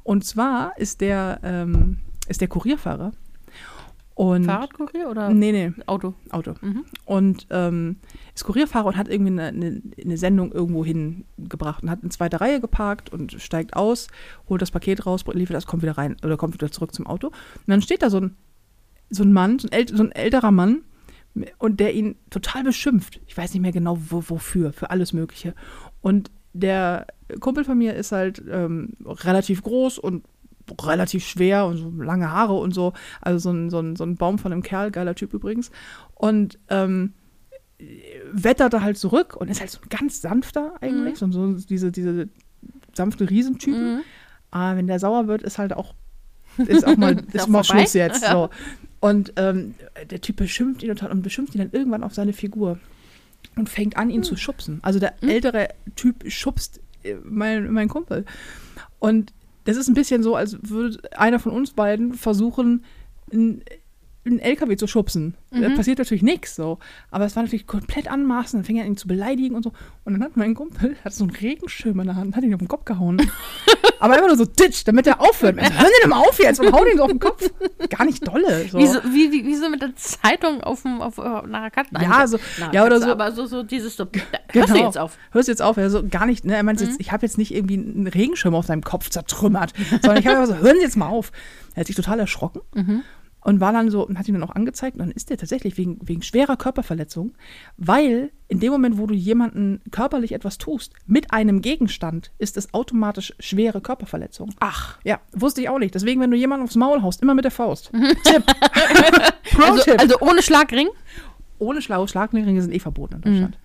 Und 0.03 0.24
zwar 0.24 0.78
ist 0.78 1.01
der, 1.01 1.41
ähm, 1.43 1.97
ist 2.30 2.39
der 2.39 2.47
Kurierfahrer. 2.47 3.11
Und 4.18 4.45
Fahrradkurier 4.45 5.11
oder 5.11 5.30
Nee, 5.30 5.51
nee, 5.51 5.74
Auto? 5.86 6.15
Auto. 6.32 6.55
Mhm. 6.61 6.86
Und 7.05 7.45
ähm, 7.51 7.97
ist 8.34 8.45
Kurierfahrer 8.45 8.88
und 8.88 8.97
hat 8.97 9.07
irgendwie 9.07 9.32
eine, 9.32 9.49
eine, 9.49 9.82
eine 10.03 10.18
Sendung 10.18 10.51
irgendwo 10.51 10.84
hingebracht 10.84 11.84
und 11.84 11.91
hat 11.91 12.01
in 12.01 12.09
zweiter 12.09 12.41
Reihe 12.41 12.59
geparkt 12.59 13.13
und 13.13 13.39
steigt 13.39 13.76
aus, 13.76 14.07
holt 14.49 14.63
das 14.63 14.72
Paket 14.72 15.05
raus, 15.05 15.24
liefert 15.34 15.55
das, 15.55 15.68
kommt 15.68 15.84
wieder 15.84 15.99
rein 15.99 16.18
oder 16.24 16.36
kommt 16.36 16.55
wieder 16.55 16.72
zurück 16.72 16.95
zum 16.95 17.05
Auto. 17.05 17.28
Und 17.28 17.68
dann 17.68 17.84
steht 17.84 18.01
da 18.01 18.09
so 18.09 18.20
ein, 18.20 18.36
so 19.11 19.22
ein 19.22 19.32
Mann, 19.34 19.59
so 19.59 19.68
ein, 19.72 19.88
so 19.88 20.01
ein 20.01 20.11
älterer 20.11 20.49
Mann, 20.49 20.82
und 21.59 21.80
der 21.80 21.93
ihn 21.93 22.15
total 22.32 22.63
beschimpft. 22.63 23.22
Ich 23.28 23.38
weiß 23.38 23.53
nicht 23.53 23.61
mehr 23.61 23.72
genau, 23.72 23.99
wo, 24.09 24.24
wofür, 24.28 24.74
für 24.74 24.89
alles 24.89 25.13
Mögliche. 25.13 25.53
Und 26.01 26.32
der 26.53 27.05
Kumpel 27.39 27.63
von 27.63 27.78
mir 27.78 27.93
ist 27.93 28.11
halt 28.11 28.41
ähm, 28.49 28.93
relativ 29.05 29.61
groß 29.61 29.99
und 29.99 30.24
relativ 30.82 31.26
schwer 31.26 31.65
und 31.65 31.78
so 31.78 31.89
lange 32.01 32.32
Haare 32.32 32.53
und 32.53 32.74
so. 32.74 32.93
Also 33.22 33.39
so 33.39 33.51
ein, 33.51 33.70
so 33.70 33.80
ein, 33.80 33.95
so 33.95 34.03
ein 34.03 34.15
Baum 34.15 34.39
von 34.39 34.51
einem 34.51 34.63
Kerl, 34.63 34.91
geiler 34.91 35.15
Typ 35.15 35.34
übrigens. 35.34 35.72
Und 36.15 36.59
ähm, 36.70 37.13
wettert 38.32 38.74
er 38.74 38.82
halt 38.82 38.97
zurück 38.97 39.36
und 39.36 39.49
ist 39.49 39.59
halt 39.59 39.70
so 39.70 39.80
ein 39.82 39.89
ganz 39.89 40.22
sanfter 40.22 40.74
eigentlich. 40.82 41.18
So, 41.18 41.32
so 41.32 41.53
diese, 41.53 41.91
diese 41.91 42.30
sanfte 42.93 43.30
Riesentypen. 43.30 43.97
Mhm. 43.97 44.01
Aber 44.51 44.78
wenn 44.78 44.88
der 44.88 44.99
sauer 44.99 45.28
wird, 45.28 45.43
ist 45.43 45.57
halt 45.57 45.74
auch, 45.74 45.93
ist 46.57 46.86
auch 46.86 46.97
mal, 46.97 47.18
Ist 47.28 47.36
ist 47.36 47.41
auch 47.41 47.47
mal 47.47 47.63
vorbei. 47.63 47.82
Schluss 47.82 47.93
jetzt. 47.93 48.24
Ja. 48.24 48.32
So. 48.32 48.49
Und 48.99 49.34
ähm, 49.36 49.76
der 50.09 50.22
Typ 50.22 50.38
beschimpft 50.38 50.82
ihn 50.82 50.89
total 50.89 51.11
und 51.11 51.22
beschimpft 51.22 51.53
ihn 51.53 51.59
dann 51.59 51.72
irgendwann 51.72 52.03
auf 52.03 52.15
seine 52.15 52.34
Figur 52.34 52.80
und 53.55 53.70
fängt 53.70 53.97
an, 53.97 54.09
ihn 54.09 54.24
zu 54.24 54.36
schubsen. 54.36 54.80
Also 54.82 54.99
der 54.99 55.22
ältere 55.22 55.70
Typ 55.95 56.30
schubst 56.32 56.82
äh, 57.03 57.15
mein, 57.24 57.72
mein 57.72 57.89
Kumpel. 57.89 58.26
Und 58.99 59.34
das 59.68 59.76
ist 59.76 59.89
ein 59.89 59.95
bisschen 59.95 60.24
so, 60.24 60.34
als 60.34 60.57
würde 60.61 60.97
einer 61.11 61.39
von 61.39 61.51
uns 61.51 61.72
beiden 61.72 62.13
versuchen, 62.13 62.86
einen 64.30 64.39
LKW 64.39 64.75
zu 64.78 64.88
schubsen. 64.88 65.36
Da 65.51 65.69
passiert 65.69 65.97
natürlich 65.99 66.23
nichts 66.23 66.55
so. 66.55 66.78
Aber 67.11 67.25
es 67.25 67.36
war 67.36 67.43
natürlich 67.43 67.67
komplett 67.67 68.09
anmaßend. 68.11 68.59
Dann 68.61 68.65
fing 68.65 68.75
er 68.78 68.84
an, 68.84 68.89
ihn 68.91 68.97
zu 68.97 69.07
beleidigen 69.07 69.55
und 69.55 69.63
so. 69.63 69.71
Und 70.03 70.13
dann 70.13 70.23
hat 70.23 70.38
mein 70.38 70.53
Kumpel 70.55 70.95
hat 71.03 71.13
so 71.13 71.23
einen 71.23 71.32
Regenschirm 71.36 71.99
in 71.99 72.07
der 72.07 72.15
Hand, 72.15 72.36
hat 72.36 72.43
ihn 72.43 72.53
auf 72.53 72.59
den 72.59 72.67
Kopf 72.67 72.86
gehauen. 72.86 73.21
Aber 73.99 74.13
einfach 74.13 74.28
nur 74.28 74.38
so 74.38 74.45
ditch, 74.45 74.84
damit 74.86 75.07
er 75.07 75.19
aufhört. 75.21 75.57
Also, 75.57 75.73
Hör 75.73 75.88
den 76.03 76.09
mal 76.09 76.19
auf 76.19 76.38
jetzt 76.39 76.59
und 76.59 76.71
hau 76.71 76.84
den 76.86 76.97
so 76.97 77.03
auf 77.03 77.09
den 77.09 77.19
Kopf. 77.19 77.49
Gar 77.89 78.05
nicht 78.05 78.28
dolle. 78.28 78.67
So. 78.69 78.78
Wie, 78.78 78.86
so, 78.88 78.99
wie, 79.05 79.32
wie, 79.32 79.45
wie 79.45 79.55
so 79.55 79.69
mit 79.69 79.82
der 79.82 79.95
Zeitung 79.95 80.61
auf, 80.61 80.84
dem, 80.84 81.01
auf, 81.01 81.17
auf 81.17 81.43
einer. 81.45 81.71
Nein, 81.91 82.03
Ja, 82.03 82.28
so- 82.28 82.38
einer 82.61 82.73
ja, 82.73 82.86
oder 82.86 82.99
so- 82.99 83.07
Aber 83.11 83.32
so, 83.32 83.45
so 83.47 83.63
dieses 83.63 83.95
so. 83.95 84.05
Da, 84.05 84.19
Hörst 84.51 84.69
du 84.69 84.73
Genau. 84.73 84.86
jetzt 84.86 84.97
auf? 84.97 85.17
Hörst 85.32 85.47
du 85.47 85.51
jetzt 85.51 85.61
auf? 85.61 85.78
Also 85.78 86.03
gar 86.07 86.25
nicht, 86.28 86.45
ne? 86.45 86.55
Er 86.55 86.63
meint 86.63 86.80
jetzt, 86.82 86.99
ich 86.99 87.11
habe 87.11 87.25
jetzt 87.25 87.38
nicht 87.39 87.53
irgendwie 87.55 87.75
einen 87.78 88.07
Regenschirm 88.07 88.53
auf 88.53 88.65
seinem 88.67 88.84
Kopf 88.84 89.09
zertrümmert, 89.09 89.73
sondern 90.01 90.17
ich 90.17 90.28
habe 90.28 90.39
einfach 90.39 90.55
so, 90.55 90.61
hören 90.61 90.75
Sie 90.78 90.84
jetzt 90.84 90.97
mal 90.97 91.07
auf. 91.07 91.32
Er 91.73 91.82
hat 91.82 91.88
sich 91.88 91.95
total 91.95 92.19
erschrocken 92.19 92.61
und 93.48 93.62
war 93.62 93.72
dann 93.72 93.89
so, 93.89 94.06
und 94.06 94.20
hat 94.20 94.28
ihn 94.28 94.34
dann 94.34 94.43
auch 94.43 94.54
angezeigt 94.54 94.98
und 94.98 95.00
dann 95.00 95.12
ist 95.12 95.30
der 95.30 95.38
tatsächlich 95.38 95.78
wegen, 95.78 96.00
wegen 96.02 96.22
schwerer 96.22 96.58
Körperverletzung, 96.58 97.34
weil 97.78 98.32
in 98.50 98.60
dem 98.60 98.74
Moment, 98.74 98.98
wo 98.98 99.08
du 99.08 99.14
jemanden 99.14 99.80
körperlich 99.89 100.34
etwas 100.34 100.58
tust, 100.58 100.91
mit 101.06 101.32
einem 101.32 101.62
Gegenstand, 101.62 102.32
ist 102.39 102.58
es 102.58 102.74
automatisch 102.74 103.34
schwere 103.39 103.80
Körperverletzung. 103.80 104.54
Ach. 104.60 105.00
Ja, 105.06 105.22
wusste 105.32 105.62
ich 105.62 105.70
auch 105.70 105.80
nicht. 105.80 105.95
Deswegen, 105.95 106.20
wenn 106.20 106.30
du 106.30 106.36
jemanden 106.36 106.66
aufs 106.66 106.76
Maul 106.76 107.02
haust, 107.02 107.22
immer 107.22 107.36
mit 107.36 107.45
der 107.45 107.52
Faust. 107.52 107.89
Tipp. 108.24 108.43
Also, 109.58 109.82
Pro-Tipp. 109.82 110.00
also 110.02 110.20
ohne 110.20 110.43
Schlagring? 110.43 110.89
ohne 111.60 111.82
Schlag 111.82 112.08
Schlagringe 112.10 112.62
sind 112.62 112.74
eh 112.74 112.80
verboten 112.80 113.16
in 113.16 113.22
Deutschland. 113.22 113.58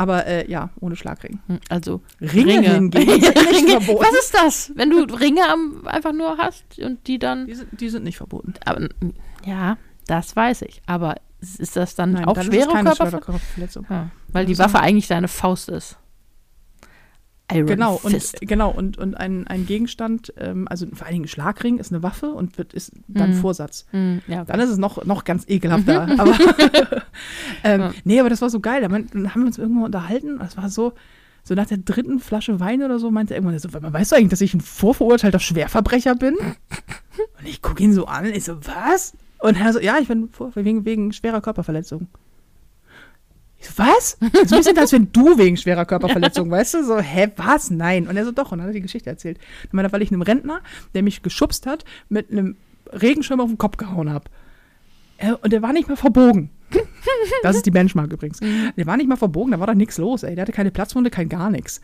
Aber 0.00 0.26
äh, 0.26 0.50
ja, 0.50 0.70
ohne 0.80 0.96
Schlagring. 0.96 1.40
Hm, 1.46 1.60
Also 1.68 2.00
Ringe 2.22 2.52
hingegen 2.62 2.90
sind 2.92 3.34
nicht 3.36 3.54
Ringe. 3.54 3.80
verboten. 3.82 4.06
Was 4.08 4.18
ist 4.18 4.34
das? 4.34 4.72
Wenn 4.74 4.88
du 4.88 5.00
Ringe 5.14 5.46
am, 5.46 5.86
einfach 5.86 6.14
nur 6.14 6.38
hast 6.38 6.64
und 6.78 7.06
die 7.06 7.18
dann. 7.18 7.46
Die 7.46 7.54
sind, 7.54 7.68
die 7.78 7.90
sind 7.90 8.04
nicht 8.04 8.16
verboten. 8.16 8.54
Aber, 8.64 8.88
ja, 9.44 9.76
das 10.06 10.34
weiß 10.34 10.62
ich. 10.62 10.80
Aber 10.86 11.16
ist 11.42 11.76
das 11.76 11.96
dann 11.96 12.12
Nein, 12.12 12.24
auch 12.24 12.32
dann 12.32 12.46
ist 12.48 12.54
schwere 12.54 12.68
es 12.68 12.72
keine 12.72 12.88
Körperver 12.88 13.10
schwere 13.10 13.20
Körperverletzung. 13.20 13.86
Ja, 13.90 14.08
weil 14.28 14.46
die 14.46 14.58
Waffe 14.58 14.80
eigentlich 14.80 15.06
deine 15.06 15.28
Faust 15.28 15.68
ist. 15.68 15.98
Iron 17.52 17.66
Genau, 17.66 18.00
und, 18.02 18.12
Fist. 18.12 18.36
genau, 18.40 18.70
und, 18.70 18.98
und 18.98 19.14
ein, 19.16 19.46
ein 19.46 19.66
Gegenstand, 19.66 20.32
ähm, 20.36 20.66
also 20.68 20.86
vor 20.92 21.06
allen 21.06 21.14
Dingen 21.14 21.24
ein 21.24 21.28
Schlagring 21.28 21.78
ist 21.78 21.92
eine 21.92 22.02
Waffe 22.02 22.30
und 22.30 22.58
wird, 22.58 22.72
ist 22.74 22.92
dann 23.08 23.30
Mhm. 23.30 23.34
Vorsatz. 23.34 23.86
Hm, 23.90 24.22
ja, 24.26 24.44
Dann 24.44 24.60
ist 24.60 24.70
es 24.70 24.78
noch, 24.78 25.04
noch 25.04 25.24
ganz 25.24 25.44
ekelhafter. 25.48 26.02
aber, 26.18 26.34
ähm, 27.64 27.80
Ja. 27.80 27.92
Nee, 28.04 28.20
aber 28.20 28.30
das 28.30 28.42
war 28.42 28.50
so 28.50 28.60
geil. 28.60 28.80
Dann 28.82 28.92
haben 29.34 29.42
wir 29.42 29.46
uns 29.46 29.58
irgendwo 29.58 29.84
unterhalten. 29.84 30.38
Das 30.38 30.56
war 30.56 30.68
so, 30.68 30.92
so 31.42 31.54
nach 31.54 31.66
der 31.66 31.78
dritten 31.78 32.20
Flasche 32.20 32.60
Wein 32.60 32.82
oder 32.82 32.98
so, 32.98 33.10
meinte 33.10 33.34
er 33.34 33.38
irgendwann 33.42 33.58
so, 33.58 33.68
weißt 33.72 34.12
du 34.12 34.16
eigentlich, 34.16 34.30
dass 34.30 34.40
ich 34.40 34.54
ein 34.54 34.60
vorverurteilter 34.60 35.40
Schwerverbrecher 35.40 36.14
bin? 36.14 36.34
Und 37.38 37.46
ich 37.46 37.60
gucke 37.62 37.82
ihn 37.82 37.92
so 37.92 38.06
an. 38.06 38.26
Ich 38.26 38.44
so, 38.44 38.56
was? 38.66 39.14
Und 39.40 39.58
er 39.60 39.72
so, 39.72 39.80
ja, 39.80 39.98
ich 40.00 40.08
bin 40.08 40.28
vor, 40.30 40.52
wegen, 40.54 40.84
wegen 40.84 41.12
schwerer 41.12 41.40
Körperverletzung. 41.40 42.08
So, 43.60 43.72
was? 43.76 44.16
Das 44.20 44.42
ist 44.44 44.52
ein 44.52 44.58
bisschen, 44.58 44.78
als 44.78 44.92
wenn 44.92 45.12
du 45.12 45.36
wegen 45.38 45.56
schwerer 45.56 45.84
Körperverletzung, 45.84 46.50
weißt 46.50 46.74
du? 46.74 46.84
So, 46.84 46.98
hä, 46.98 47.28
was? 47.36 47.70
Nein. 47.70 48.08
Und 48.08 48.16
er 48.16 48.24
so, 48.24 48.32
doch. 48.32 48.52
Und 48.52 48.58
dann 48.58 48.62
hat 48.62 48.70
er 48.70 48.74
die 48.74 48.80
Geschichte 48.80 49.10
erzählt. 49.10 49.38
Ich 49.64 49.72
meine, 49.72 49.92
weil 49.92 50.02
ich 50.02 50.10
einem 50.10 50.22
Rentner, 50.22 50.62
der 50.94 51.02
mich 51.02 51.22
geschubst 51.22 51.66
hat, 51.66 51.84
mit 52.08 52.30
einem 52.30 52.56
Regenschirm 52.92 53.40
auf 53.40 53.48
den 53.48 53.58
Kopf 53.58 53.76
gehauen 53.76 54.10
habe. 54.10 54.24
Äh, 55.18 55.32
Und 55.32 55.52
der 55.52 55.62
war 55.62 55.72
nicht 55.72 55.88
mal 55.88 55.96
verbogen. 55.96 56.50
Das 57.42 57.56
ist 57.56 57.66
die 57.66 57.70
Benchmark 57.70 58.12
übrigens. 58.12 58.38
Der 58.40 58.86
war 58.86 58.96
nicht 58.96 59.08
mal 59.08 59.16
verbogen, 59.16 59.50
da 59.52 59.60
war 59.60 59.66
doch 59.66 59.74
nichts 59.74 59.98
los, 59.98 60.22
ey. 60.22 60.34
Der 60.34 60.42
hatte 60.42 60.52
keine 60.52 60.70
Platzwunde, 60.70 61.10
kein 61.10 61.28
gar 61.28 61.50
nichts. 61.50 61.80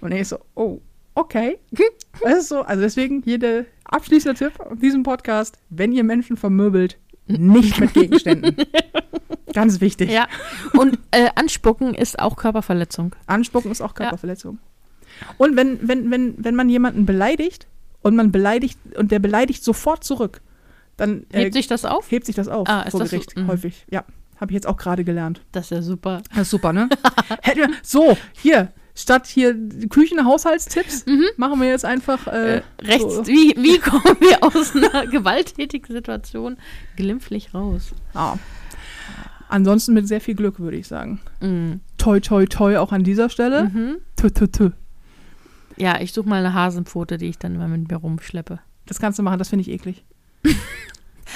Und 0.00 0.12
er 0.12 0.20
ist 0.20 0.28
so, 0.30 0.38
oh, 0.54 0.80
okay. 1.14 1.58
Das 2.22 2.38
ist 2.38 2.48
so, 2.48 2.62
also 2.62 2.82
deswegen 2.82 3.22
hier 3.22 3.38
der 3.38 3.64
abschließende 3.84 4.36
Tipp 4.38 4.58
auf 4.60 4.78
diesem 4.78 5.02
Podcast, 5.02 5.58
wenn 5.70 5.92
ihr 5.92 6.02
Menschen 6.04 6.36
vermöbelt, 6.36 6.98
nicht 7.28 7.78
mit 7.80 7.94
Gegenständen. 7.94 8.56
Ganz 9.52 9.80
wichtig. 9.80 10.10
ja. 10.10 10.26
Und 10.74 10.98
äh, 11.10 11.28
Anspucken 11.34 11.94
ist 11.94 12.18
auch 12.18 12.36
Körperverletzung. 12.36 13.14
Anspucken 13.26 13.70
ist 13.70 13.80
auch 13.80 13.94
Körperverletzung. 13.94 14.58
Und 15.36 15.56
wenn, 15.56 15.86
wenn, 15.88 16.10
wenn, 16.10 16.34
wenn 16.38 16.54
man 16.54 16.68
jemanden 16.68 17.06
beleidigt 17.06 17.66
und 18.02 18.14
man 18.14 18.30
beleidigt 18.30 18.78
und 18.96 19.10
der 19.10 19.18
beleidigt 19.18 19.64
sofort 19.64 20.04
zurück, 20.04 20.40
dann 20.96 21.24
äh, 21.32 21.40
Hebt 21.44 21.54
sich 21.54 21.66
das 21.66 21.84
auf? 21.84 22.10
hebt 22.10 22.26
sich 22.26 22.36
das 22.36 22.48
auf 22.48 22.68
Ah, 22.68 22.82
ist 22.82 22.90
vor 22.92 23.00
das 23.00 23.10
so? 23.10 23.16
Gericht 23.16 23.36
Mhm. 23.36 23.48
häufig. 23.48 23.84
Ja, 23.90 24.04
habe 24.40 24.52
ich 24.52 24.54
jetzt 24.54 24.66
auch 24.66 24.76
gerade 24.76 25.04
gelernt. 25.04 25.40
Das 25.52 25.66
ist 25.66 25.70
ja 25.70 25.82
super. 25.82 26.22
Das 26.30 26.42
ist 26.42 26.50
super, 26.50 26.72
ne? 26.72 26.88
Hätten 27.42 27.60
wir, 27.60 27.70
so, 27.82 28.16
hier, 28.40 28.72
statt 29.00 29.26
hier 29.26 29.54
Küchenhaushaltstipps, 29.88 31.04
machen 31.36 31.60
wir 31.60 31.68
jetzt 31.68 31.84
einfach 31.84 32.26
äh, 32.26 32.56
Äh, 32.58 32.62
rechts, 32.82 33.16
So. 33.16 33.26
wie, 33.26 33.54
wie 33.56 33.78
kommen 33.78 34.16
wir 34.20 34.42
aus 34.42 34.74
einer 34.74 35.06
gewalttätigen 35.10 35.92
Situation 35.92 36.56
glimpflich 36.96 37.54
raus? 37.54 37.92
Ah. 38.14 38.36
Ansonsten 39.48 39.94
mit 39.94 40.06
sehr 40.06 40.20
viel 40.20 40.34
Glück, 40.34 40.58
würde 40.60 40.76
ich 40.76 40.86
sagen. 40.88 41.20
Mhm. 41.40 41.80
Toi, 41.96 42.20
toi, 42.20 42.44
toi 42.46 42.76
auch 42.78 42.92
an 42.92 43.02
dieser 43.04 43.30
Stelle. 43.30 43.64
Mhm. 43.72 43.96
Tü, 44.16 44.30
tü, 44.30 44.48
tü. 44.48 44.70
Ja, 45.76 46.00
ich 46.00 46.12
suche 46.12 46.28
mal 46.28 46.40
eine 46.44 46.52
Hasenpfote, 46.54 47.16
die 47.18 47.26
ich 47.26 47.38
dann 47.38 47.54
immer 47.54 47.68
mit 47.68 47.88
mir 47.90 47.96
rumschleppe. 47.96 48.58
Das 48.86 48.98
kannst 49.00 49.18
du 49.18 49.22
machen, 49.22 49.38
das 49.38 49.48
finde 49.48 49.62
ich 49.62 49.70
eklig. 49.70 50.04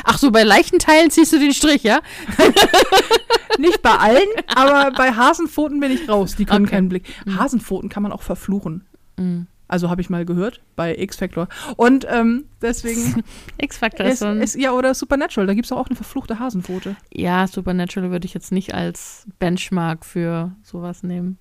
Ach 0.05 0.19
so, 0.19 0.31
bei 0.31 0.43
Leichenteilen 0.43 1.11
ziehst 1.11 1.33
du 1.33 1.39
den 1.39 1.53
Strich, 1.53 1.83
ja? 1.83 2.01
Nicht 3.59 3.83
bei 3.83 3.91
allen, 3.91 4.29
aber 4.55 4.91
bei 4.97 5.13
Hasenpfoten 5.13 5.81
bin 5.81 5.93
ich 5.93 6.09
raus. 6.09 6.37
Die 6.37 6.45
können 6.45 6.65
Okay. 6.65 6.77
keinen 6.77 6.89
Blick. 6.89 7.05
Hasenpfoten 7.39 7.89
kann 7.89 8.03
man 8.03 8.13
auch 8.13 8.23
verfluchen. 8.23 8.87
Mhm. 9.19 9.47
Also 9.69 9.89
habe 9.89 10.01
ich 10.03 10.11
mal 10.11 10.25
gehört 10.27 10.61
bei 10.77 10.95
X-Factor. 10.97 11.49
Und 11.77 12.07
ähm, 12.11 12.45
deswegen. 12.61 13.23
X-Factor 13.59 14.05
ist, 14.07 14.13
ist 14.15 14.19
so 14.21 14.27
ein, 14.27 14.41
ist, 14.43 14.55
ja, 14.57 14.73
oder 14.73 14.93
Supernatural, 14.95 15.47
da 15.47 15.55
gibt 15.55 15.65
es 15.67 15.73
auch 15.73 15.87
eine 15.87 15.97
verfluchte 15.97 16.39
Hasenpfote. 16.39 16.97
Ja, 17.11 17.47
Supernatural 17.47 18.11
würde 18.11 18.27
ich 18.27 18.35
jetzt 18.35 18.53
nicht 18.53 18.75
als 18.75 19.27
Benchmark 19.39 20.05
für 20.05 20.53
sowas 20.63 21.03
nehmen. 21.03 21.39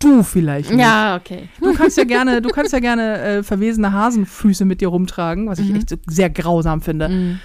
Du 0.00 0.22
vielleicht. 0.22 0.70
nicht. 0.70 0.80
Ja, 0.80 1.16
okay. 1.16 1.48
Du 1.60 1.74
kannst 1.74 1.96
ja 1.96 2.04
gerne, 2.04 2.40
du 2.40 2.50
kannst 2.50 2.72
ja 2.72 2.78
gerne 2.78 3.18
äh, 3.20 3.42
verwesene 3.42 3.92
Hasenfüße 3.92 4.64
mit 4.64 4.80
dir 4.80 4.88
rumtragen, 4.88 5.48
was 5.48 5.58
ich 5.58 5.68
Mhm. 5.70 5.76
echt 5.76 5.90
so 5.90 5.96
sehr 6.06 6.30
grausam 6.30 6.80
finde. 6.80 7.08
Mhm. 7.08 7.40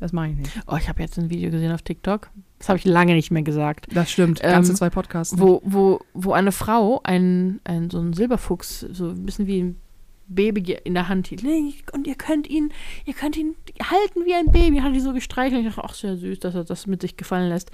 Das 0.00 0.12
mache 0.12 0.28
ich 0.30 0.36
nicht. 0.36 0.50
Oh, 0.66 0.76
ich 0.76 0.88
habe 0.88 1.00
jetzt 1.00 1.16
ein 1.18 1.30
Video 1.30 1.50
gesehen 1.52 1.70
auf 1.70 1.82
TikTok. 1.82 2.28
Das 2.58 2.68
habe 2.68 2.78
ich 2.78 2.84
lange 2.84 3.14
nicht 3.14 3.30
mehr 3.30 3.42
gesagt. 3.42 3.86
Das 3.94 4.10
stimmt. 4.10 4.40
Ähm, 4.42 4.50
Ganze 4.50 4.74
zwei 4.74 4.90
Podcasts. 4.90 5.38
Wo, 5.38 5.62
wo, 5.64 6.00
wo 6.12 6.32
eine 6.32 6.50
Frau 6.50 7.00
ein, 7.04 7.60
ein, 7.64 7.88
so 7.88 7.98
einen 7.98 8.12
Silberfuchs, 8.12 8.80
so 8.80 9.10
ein 9.10 9.24
bisschen 9.24 9.46
wie 9.46 9.62
ein 9.62 9.76
Baby 10.26 10.76
in 10.84 10.94
der 10.94 11.08
Hand 11.08 11.28
hielt. 11.28 11.44
Und 11.92 12.06
ihr 12.08 12.14
könnt 12.16 12.48
ihn, 12.48 12.72
ihr 13.04 13.14
könnt 13.14 13.36
ihn 13.36 13.54
halten 13.80 14.24
wie 14.24 14.34
ein 14.34 14.46
Baby. 14.46 14.78
Hat 14.78 14.92
die 14.94 15.00
so 15.00 15.12
gestreichelt. 15.12 15.60
Ich 15.66 15.74
dachte, 15.74 15.88
ach, 15.88 15.94
sehr 15.94 16.16
süß, 16.16 16.40
dass 16.40 16.54
er 16.56 16.64
das 16.64 16.86
mit 16.88 17.00
sich 17.02 17.16
gefallen 17.16 17.48
lässt. 17.48 17.70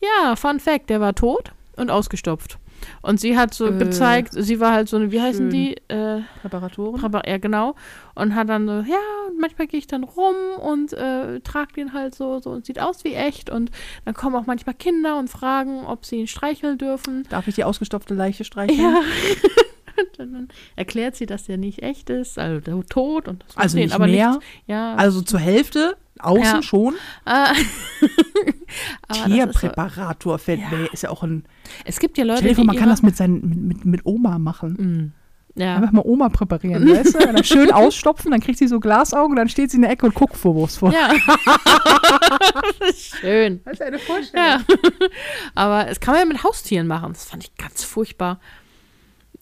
Ja, 0.00 0.36
Fun 0.36 0.60
Fact, 0.60 0.88
der 0.88 1.00
war 1.00 1.14
tot 1.14 1.52
und 1.76 1.90
ausgestopft. 1.90 2.58
Und 3.02 3.20
sie 3.20 3.36
hat 3.36 3.54
so 3.54 3.66
Äh, 3.66 3.78
gezeigt, 3.78 4.32
sie 4.34 4.60
war 4.60 4.72
halt 4.72 4.88
so 4.88 4.96
eine, 4.96 5.10
wie 5.12 5.20
heißen 5.20 5.50
schön. 5.50 5.50
die? 5.50 5.76
Äh, 5.88 6.20
Präparatoren. 6.42 7.00
Präpa- 7.00 7.28
ja, 7.28 7.38
genau. 7.38 7.74
Und 8.14 8.34
hat 8.34 8.48
dann 8.48 8.66
so, 8.66 8.72
ja, 8.90 8.98
und 9.28 9.40
manchmal 9.40 9.66
gehe 9.66 9.78
ich 9.78 9.86
dann 9.86 10.04
rum 10.04 10.34
und 10.60 10.92
äh, 10.92 11.40
trage 11.40 11.72
den 11.74 11.92
halt 11.92 12.14
so, 12.14 12.40
so 12.40 12.50
und 12.50 12.66
sieht 12.66 12.80
aus 12.80 13.04
wie 13.04 13.14
echt. 13.14 13.50
Und 13.50 13.70
dann 14.04 14.14
kommen 14.14 14.36
auch 14.36 14.46
manchmal 14.46 14.74
Kinder 14.74 15.18
und 15.18 15.28
fragen, 15.28 15.84
ob 15.86 16.04
sie 16.04 16.16
ihn 16.16 16.26
streicheln 16.26 16.78
dürfen. 16.78 17.24
Darf 17.30 17.46
ich 17.48 17.54
die 17.54 17.64
ausgestopfte 17.64 18.14
Leiche 18.14 18.44
streicheln? 18.44 18.78
Ja. 18.80 19.00
und 19.98 20.18
dann 20.32 20.48
erklärt 20.76 21.16
sie, 21.16 21.26
dass 21.26 21.44
der 21.44 21.56
nicht 21.58 21.82
echt 21.82 22.08
ist, 22.10 22.38
also 22.38 22.60
der 22.60 22.80
tot 22.86 23.26
und 23.28 23.44
das 23.46 23.56
Also 23.56 23.76
nicht 23.78 23.92
aber 23.94 24.06
mehr? 24.06 24.30
Nicht, 24.32 24.42
ja. 24.66 24.94
Also 24.94 25.22
zur 25.22 25.40
Hälfte, 25.40 25.96
außen 26.20 26.42
Ja. 26.42 26.62
schon. 26.62 26.94
Ah. 27.24 27.52
Tierpräparator 29.26 30.38
fällt 30.38 30.60
Ja. 30.60 30.68
mir, 30.70 30.92
ist 30.92 31.02
ja 31.02 31.10
auch 31.10 31.22
ein. 31.22 31.44
es 31.84 31.98
gibt 31.98 32.18
ja 32.18 32.24
Leute, 32.24 32.38
Stell 32.38 32.50
dir 32.50 32.54
vor, 32.56 32.62
die 32.64 32.66
man 32.68 32.76
kann 32.76 32.88
das 32.88 33.02
mit, 33.02 33.16
seinen, 33.16 33.40
mit, 33.48 33.58
mit, 33.58 33.84
mit 33.84 34.06
Oma 34.06 34.38
machen. 34.38 35.12
Mm. 35.54 35.60
Ja. 35.60 35.76
Einfach 35.76 35.90
mal 35.90 36.02
Oma 36.04 36.28
präparieren, 36.28 36.88
weißt 36.88 37.14
du? 37.14 37.18
Dann 37.18 37.42
schön 37.42 37.72
ausstopfen, 37.72 38.30
dann 38.30 38.38
kriegt 38.40 38.58
sie 38.58 38.68
so 38.68 38.78
Glasaugen, 38.78 39.34
dann 39.34 39.48
steht 39.48 39.72
sie 39.72 39.76
in 39.78 39.82
der 39.82 39.90
Ecke 39.90 40.06
und 40.06 40.14
guckt 40.14 40.36
vorwurfsvoll. 40.36 40.92
ja. 40.92 41.10
Schön. 42.94 43.60
Das 43.64 43.74
ist 43.74 43.82
eine 43.82 43.98
Vorstellung. 43.98 44.46
Ja. 44.46 44.60
Aber 45.56 45.88
es 45.88 45.98
kann 45.98 46.14
man 46.14 46.20
ja 46.22 46.26
mit 46.28 46.44
Haustieren 46.44 46.86
machen. 46.86 47.12
Das 47.12 47.24
fand 47.24 47.42
ich 47.44 47.56
ganz 47.56 47.82
furchtbar. 47.82 48.38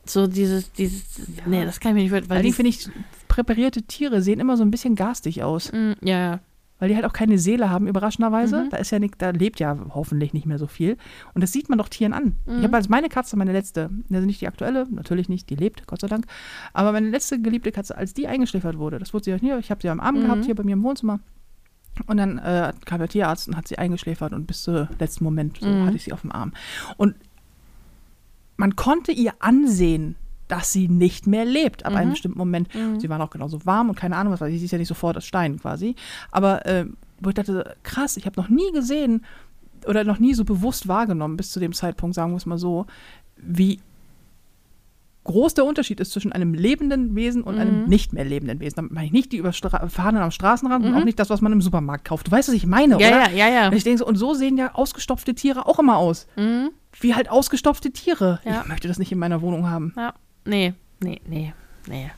So 0.07 0.27
dieses, 0.27 0.73
dieses, 0.73 1.03
nee, 1.47 1.65
das 1.65 1.81
kann 1.81 1.91
ich 1.91 1.95
mir 1.97 2.03
nicht 2.03 2.11
vorstellen. 2.11 2.31
Weil 2.31 2.43
die 2.43 2.53
finde 2.53 2.71
ich, 2.71 2.89
präparierte 3.29 3.83
Tiere 3.83 4.23
sehen 4.23 4.41
immer 4.41 4.57
so 4.57 4.63
ein 4.63 4.71
bisschen 4.71 4.95
garstig 4.95 5.43
aus. 5.43 5.73
Mm, 5.73 5.93
ja, 6.03 6.19
ja. 6.19 6.41
Weil 6.79 6.91
die 6.91 6.95
halt 6.95 7.07
auch 7.07 7.13
keine 7.15 7.39
Seele 7.39 7.71
haben, 7.71 7.87
überraschenderweise. 7.89 8.65
Mhm. 8.65 8.71
Da 8.71 8.77
ist 8.77 8.91
ja 8.91 8.99
nicht, 8.99 9.15
da 9.19 9.31
lebt 9.31 9.61
ja 9.61 9.79
hoffentlich 9.95 10.35
nicht 10.35 10.45
mehr 10.45 10.59
so 10.59 10.67
viel. 10.67 10.99
Und 11.33 11.41
das 11.41 11.51
sieht 11.53 11.71
man 11.71 11.79
doch 11.79 11.89
Tieren 11.89 12.13
an. 12.13 12.37
Mhm. 12.45 12.59
Ich 12.59 12.65
habe 12.65 12.77
als 12.77 12.89
meine 12.91 13.09
Katze, 13.09 13.37
meine 13.39 13.53
letzte, 13.53 13.89
also 14.13 14.27
nicht 14.27 14.41
die 14.43 14.47
aktuelle, 14.49 14.87
natürlich 14.91 15.29
nicht, 15.31 15.49
die 15.49 15.55
lebt, 15.57 15.87
Gott 15.87 16.03
sei 16.03 16.09
Dank. 16.09 16.27
Aber 16.75 16.93
meine 16.93 17.09
letzte 17.09 17.41
geliebte 17.41 17.73
Katze, 17.73 17.97
als 17.97 18.13
die 18.13 18.29
eingeschläfert 18.29 18.77
wurde, 18.79 18.99
das 18.99 19.15
wurde 19.15 19.25
sie 19.25 19.35
auch 19.35 19.39
hier, 19.41 19.59
ich 19.59 19.71
habe 19.71 19.81
sie 19.81 19.89
am 19.89 20.01
Arm 20.01 20.17
Mhm. 20.17 20.23
gehabt, 20.25 20.45
hier 20.45 20.55
bei 20.55 20.65
mir 20.65 20.75
im 20.75 20.83
Wohnzimmer. 20.83 21.21
Und 22.07 22.19
dann 22.19 22.37
äh, 22.37 22.75
kam 22.85 22.99
der 22.99 23.09
Tierarzt 23.09 23.49
und 23.49 23.57
hat 23.57 23.67
sie 23.69 23.79
eingeschläfert 23.79 24.35
und 24.35 24.47
bis 24.47 24.63
zum 24.65 24.87
letzten 24.99 25.25
Moment 25.25 25.57
so 25.59 25.67
Mhm. 25.67 25.87
hatte 25.87 25.97
ich 25.97 26.05
sie 26.05 26.13
auf 26.13 26.21
dem 26.21 26.33
Arm. 26.33 26.53
Und 26.99 27.15
man 28.59 28.77
konnte 28.77 29.13
ihr 29.13 29.33
ansehen, 29.39 30.17
dass 30.49 30.73
sie 30.73 30.89
nicht 30.89 31.27
mehr 31.27 31.45
lebt 31.45 31.85
ab 31.87 31.95
einem 31.95 32.09
Mhm. 32.09 32.13
bestimmten 32.13 32.39
Moment. 32.39 32.75
Mhm. 32.75 33.01
Sie 33.01 33.09
waren 33.09 33.21
auch 33.21 33.31
genauso 33.31 33.65
warm 33.67 33.89
und 33.89 33.97
keine 33.97 34.17
Ahnung 34.17 34.33
was, 34.33 34.41
sie 34.49 34.65
ist 34.65 34.71
ja 34.71 34.79
nicht 34.79 34.89
sofort 34.89 35.17
aus 35.17 35.25
Stein 35.25 35.59
quasi. 35.59 35.95
Aber 36.31 36.65
äh, 36.67 36.87
wo 37.21 37.29
ich 37.31 37.35
dachte, 37.35 37.77
krass, 37.83 38.17
ich 38.17 38.27
habe 38.27 38.41
noch 38.41 38.49
nie 38.49 38.71
gesehen 38.73 39.25
oder 39.87 40.05
noch 40.05 40.19
nie 40.19 40.35
so 40.35 40.45
bewusst 40.45 40.89
wahrgenommen 40.89 41.37
bis 41.37 41.51
zu 41.53 41.61
dem 41.61 41.73
Zeitpunkt, 41.73 42.15
sagen 42.15 42.33
wir 42.33 42.37
es 42.37 42.47
mal 42.47 42.59
so, 42.59 42.87
wie 43.37 43.81
groß 45.25 45.55
der 45.55 45.65
Unterschied 45.65 45.99
ist 45.99 46.13
zwischen 46.13 46.31
einem 46.33 46.55
lebenden 46.55 47.17
Wesen 47.17 47.43
und 47.43 47.59
einem 47.59 47.83
Mhm. 47.83 47.89
nicht 47.89 48.13
mehr 48.13 48.25
lebenden 48.25 48.61
Wesen. 48.61 48.77
Damit 48.77 48.93
meine 48.93 49.07
ich 49.07 49.13
nicht 49.13 49.33
die 49.33 49.39
über 49.39 49.53
Stra 49.53 49.89
Fahnen 49.89 50.23
am 50.23 50.31
Straßenrand 50.31 50.85
und 50.85 50.93
Mhm. 50.93 50.97
auch 50.99 51.05
nicht 51.05 51.19
das, 51.19 51.31
was 51.31 51.41
man 51.41 51.51
im 51.53 51.61
Supermarkt 51.61 52.05
kauft. 52.05 52.29
Du 52.29 52.31
weißt, 52.31 52.49
was 52.49 52.55
ich 52.55 52.65
meine, 52.67 53.01
Ja, 53.01 53.09
oder? 53.09 53.31
ja, 53.31 53.49
ja, 53.49 53.49
ja. 53.49 53.67
Und 53.69 53.75
ich 53.75 53.83
denke 53.83 53.99
so, 53.99 54.07
und 54.07 54.15
so 54.15 54.35
sehen 54.35 54.57
ja 54.57 54.75
ausgestopfte 54.77 55.35
Tiere 55.35 55.67
auch 55.67 55.81
immer 55.81 55.97
aus. 55.97 56.29
Mhm. 56.37 56.71
Wie 57.01 57.15
halt 57.17 57.29
ausgestopfte 57.29 57.91
Tiere. 57.91 58.41
Ja. 58.45 58.61
Ich 58.63 58.69
möchte 58.69 58.87
das 58.87 59.01
nicht 59.01 59.11
in 59.11 59.19
meiner 59.19 59.43
Wohnung 59.43 59.69
haben. 59.69 59.93
Ja. 59.97 60.15
Nee, 60.47 60.75
nee, 61.01 61.21
nee, 61.27 61.53
nee. 61.89 62.11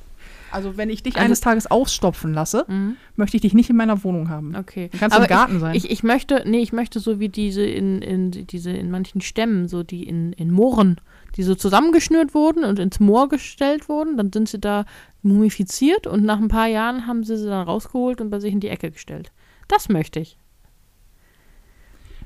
Also 0.51 0.79
wenn 0.79 0.89
ich 0.89 1.03
dich 1.03 1.15
Also- 1.17 1.25
eines 1.27 1.41
Tages 1.43 1.67
ausstopfen 1.71 2.33
lasse, 2.33 2.65
Mhm. 2.69 2.97
möchte 3.17 3.37
ich 3.37 3.43
dich 3.43 3.53
nicht 3.53 3.69
in 3.69 3.77
meiner 3.77 4.03
Wohnung 4.03 4.31
haben. 4.31 4.55
Okay. 4.57 4.89
Dann 4.93 5.01
kannst 5.01 5.19
du 5.19 5.23
im 5.23 5.29
Garten 5.29 5.55
ich, 5.57 5.61
sein. 5.61 5.75
Ich, 5.75 5.91
ich 5.91 6.03
möchte, 6.03 6.43
nee, 6.47 6.61
ich 6.61 6.73
möchte 6.73 7.01
so 7.01 7.21
wie 7.21 7.29
diese 7.29 7.63
in, 7.67 8.01
in 8.01 8.31
diese 8.31 8.71
in 8.71 8.91
manchen 8.91 9.21
Stämmen, 9.21 9.69
so 9.69 9.83
die 9.83 10.05
in, 10.05 10.33
in 10.33 10.51
Mooren, 10.51 11.01
die 11.37 11.43
so 11.43 11.55
zusammengeschnürt 11.55 12.35
wurden 12.35 12.65
und 12.65 12.79
ins 12.79 12.99
Moor 12.99 13.29
gestellt 13.29 13.91
wurden, 13.91 14.17
dann 14.17 14.33
sind 14.33 14.49
sie 14.49 14.59
da 14.59 14.87
mumifiziert 15.23 16.07
und 16.07 16.25
nach 16.25 16.39
ein 16.39 16.49
paar 16.49 16.67
Jahren 16.69 17.07
haben 17.07 17.25
sie 17.25 17.37
sie 17.37 17.47
dann 17.49 17.67
rausgeholt 17.67 18.21
und 18.23 18.31
bei 18.31 18.41
sich 18.41 18.53
in 18.53 18.61
die 18.61 18.69
Ecke 18.69 18.91
gestellt. 18.91 19.33
Das 19.69 19.91
möchte 19.91 20.19
ich. 20.21 20.39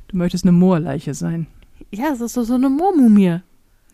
Du 0.08 0.16
möchtest 0.16 0.44
eine 0.44 0.52
Moorleiche 0.52 1.14
sein. 1.14 1.46
Ja, 1.90 2.12
es 2.12 2.20
ist 2.20 2.34
so, 2.34 2.44
so 2.44 2.54
eine 2.54 2.68
Moormumie. 2.68 3.40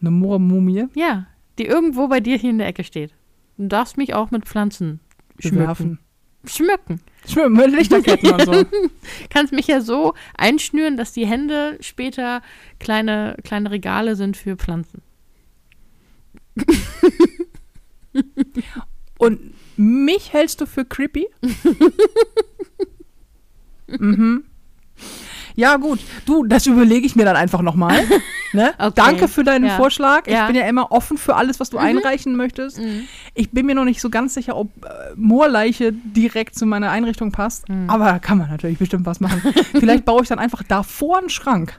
Eine 0.01 0.11
Moormumie. 0.11 0.87
Ja, 0.95 1.27
die 1.59 1.67
irgendwo 1.67 2.09
bei 2.09 2.21
dir 2.21 2.37
hier 2.37 2.51
in 2.51 2.59
der 2.59 2.69
Ecke 2.69 2.85
steht. 2.85 3.13
Du 3.57 3.67
darfst 3.67 3.97
mich 3.97 4.15
auch 4.15 4.31
mit 4.31 4.45
Pflanzen 4.47 5.01
schmücken. 5.39 5.99
Schmücken. 6.45 7.01
Schwimmen 7.27 7.57
mit 7.57 7.73
Lichterketten 7.73 8.31
und 8.31 8.45
so. 8.45 8.65
Kannst 9.31 9.53
mich 9.53 9.67
ja 9.67 9.81
so 9.81 10.15
einschnüren, 10.37 10.97
dass 10.97 11.13
die 11.13 11.27
Hände 11.27 11.77
später 11.81 12.43
kleine, 12.79 13.37
kleine 13.43 13.71
Regale 13.71 14.17
sind 14.17 14.37
für 14.37 14.57
Pflanzen. 14.57 15.03
Und 19.19 19.41
mich 19.77 20.33
hältst 20.33 20.61
du 20.61 20.67
für 20.67 20.85
creepy? 20.85 21.29
mhm. 23.99 24.45
Ja, 25.59 25.77
gut. 25.77 25.99
Du, 26.25 26.45
das 26.45 26.67
überlege 26.67 27.05
ich 27.05 27.17
mir 27.17 27.25
dann 27.25 27.37
einfach 27.37 27.63
nochmal. 27.63 27.99
Ne? 28.55 28.73
Okay. 28.79 28.93
Danke 28.95 29.29
für 29.29 29.45
deinen 29.45 29.67
Ja. 29.67 29.77
Vorschlag. 29.77 30.23
Ich 30.27 30.33
Ja. 30.33 30.47
bin 30.47 30.57
ja 30.57 30.67
immer 30.67 30.91
offen 30.91 31.19
für 31.19 31.37
alles, 31.37 31.61
was 31.61 31.69
du 31.69 31.77
einreichen 31.77 32.35
möchtest. 32.35 32.81
Ich 33.35 33.51
bin 33.51 33.67
mir 33.67 33.75
noch 33.75 33.85
nicht 33.85 34.01
so 34.01 34.09
ganz 34.09 34.33
sicher, 34.33 34.57
ob 34.57 34.71
äh, 34.87 34.89
Moorleiche 35.17 35.93
direkt 35.93 36.55
zu 36.55 36.65
meiner 36.65 36.91
Einrichtung 36.91 37.31
passt. 37.31 37.69
Mhm. 37.69 37.91
Aber 37.91 38.07
da 38.07 38.19
kann 38.19 38.39
man 38.39 38.49
natürlich 38.49 38.79
bestimmt 38.79 39.05
was 39.05 39.21
machen. 39.21 39.43
Vielleicht 39.79 40.07
baue 40.07 40.23
ich 40.23 40.29
dann 40.31 40.39
einfach 40.39 40.63
davor 40.63 41.19
einen 41.19 41.29
Schrank. 41.29 41.79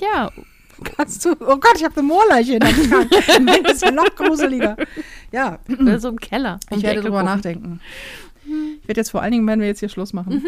Ja, 0.00 0.30
Kannst 0.96 1.24
du? 1.24 1.32
Oh 1.40 1.56
Gott, 1.56 1.72
ich 1.74 1.82
habe 1.84 1.96
eine 1.96 2.06
Moorleiche 2.06 2.52
in 2.54 2.60
der 2.60 2.68
Schrank. 2.88 3.10
Nein, 3.40 3.62
das 3.64 3.82
ist 3.82 3.92
noch 3.92 4.14
gruseliger. 4.14 4.76
Ja, 5.32 5.58
oder 5.80 5.98
so 5.98 6.08
im 6.10 6.20
Keller. 6.20 6.60
ich 6.70 6.82
werde 6.84 7.00
drüber 7.00 7.18
gucken. 7.22 7.34
nachdenken. 7.34 7.80
Ich 8.44 8.86
werde 8.86 9.00
jetzt 9.00 9.10
vor 9.10 9.22
allen 9.22 9.32
Dingen, 9.32 9.46
werden 9.48 9.58
wir 9.60 9.66
jetzt 9.66 9.80
hier 9.80 9.88
Schluss 9.88 10.12
machen. 10.12 10.44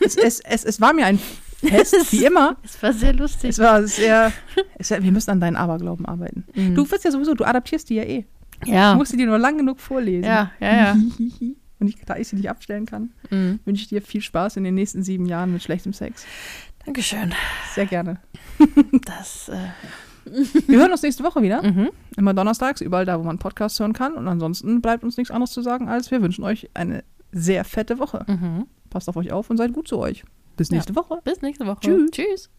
Es, 0.00 0.16
es, 0.16 0.40
es, 0.40 0.64
es 0.64 0.80
war 0.80 0.94
mir 0.94 1.04
ein 1.04 1.18
Fest, 1.60 1.94
wie 2.12 2.24
immer. 2.24 2.56
Es 2.62 2.82
war 2.82 2.92
sehr 2.92 3.12
lustig. 3.14 3.50
Es 3.50 3.58
war 3.58 3.82
sehr, 3.86 4.32
es, 4.78 4.90
wir 4.90 5.12
müssen 5.12 5.30
an 5.30 5.40
deinen 5.40 5.56
Aberglauben 5.56 6.06
arbeiten. 6.06 6.44
Mhm. 6.54 6.74
Du 6.74 6.90
wirst 6.90 7.04
ja 7.04 7.10
sowieso, 7.10 7.34
du 7.34 7.44
adaptierst 7.44 7.88
die 7.90 7.94
ja 7.96 8.02
eh. 8.04 8.24
ja. 8.64 8.92
Du 8.92 8.98
musst 8.98 9.10
sie 9.10 9.16
dir 9.16 9.26
nur 9.26 9.38
lang 9.38 9.56
genug 9.58 9.80
vorlesen. 9.80 10.24
ja, 10.24 10.50
ja, 10.60 10.74
ja. 10.76 10.96
Und 11.78 11.88
ich, 11.88 11.96
da 12.06 12.16
ich 12.16 12.26
sie 12.28 12.36
nicht 12.36 12.48
abstellen 12.48 12.86
kann, 12.86 13.12
Mhm. 13.30 13.60
wünsche 13.66 13.82
ich 13.82 13.88
dir 13.88 14.00
viel 14.00 14.22
Spaß 14.22 14.56
in 14.56 14.64
den 14.64 14.74
nächsten 14.74 15.02
sieben 15.02 15.26
Jahren 15.26 15.52
mit 15.52 15.62
schlechtem 15.62 15.92
Sex. 15.92 16.24
Dankeschön. 16.84 17.34
Sehr 17.74 17.86
gerne. 17.86 18.18
Das, 19.04 19.50
äh, 19.50 19.56
Wir 20.66 20.78
hören 20.78 20.90
uns 20.92 21.02
nächste 21.02 21.22
Woche 21.22 21.42
wieder. 21.42 21.62
mhm. 21.62 21.90
Immer 22.16 22.32
donnerstags, 22.34 22.80
überall 22.80 23.04
da, 23.04 23.18
wo 23.18 23.24
man 23.24 23.38
Podcasts 23.38 23.78
hören 23.78 23.92
kann. 23.92 24.14
Und 24.14 24.26
ansonsten 24.26 24.80
bleibt 24.80 25.04
uns 25.04 25.16
nichts 25.18 25.30
anderes 25.30 25.50
zu 25.52 25.60
sagen, 25.62 25.88
als 25.88 26.10
wir 26.10 26.22
wünschen 26.22 26.44
euch 26.44 26.70
eine 26.74 27.04
sehr 27.32 27.64
fette 27.64 27.98
Woche. 27.98 28.24
Mhm. 28.26 28.66
Passt 28.88 29.08
auf 29.10 29.16
euch 29.16 29.30
auf 29.32 29.50
und 29.50 29.56
seid 29.58 29.72
gut 29.74 29.86
zu 29.86 29.98
euch. 29.98 30.24
Bis 30.56 30.70
Ja. 30.70 30.76
nächste 30.76 30.96
Woche. 30.96 31.20
Bis 31.24 31.42
nächste 31.42 31.66
Woche. 31.66 31.80
Tschüss. 31.80 32.10
Tschüss. 32.10 32.50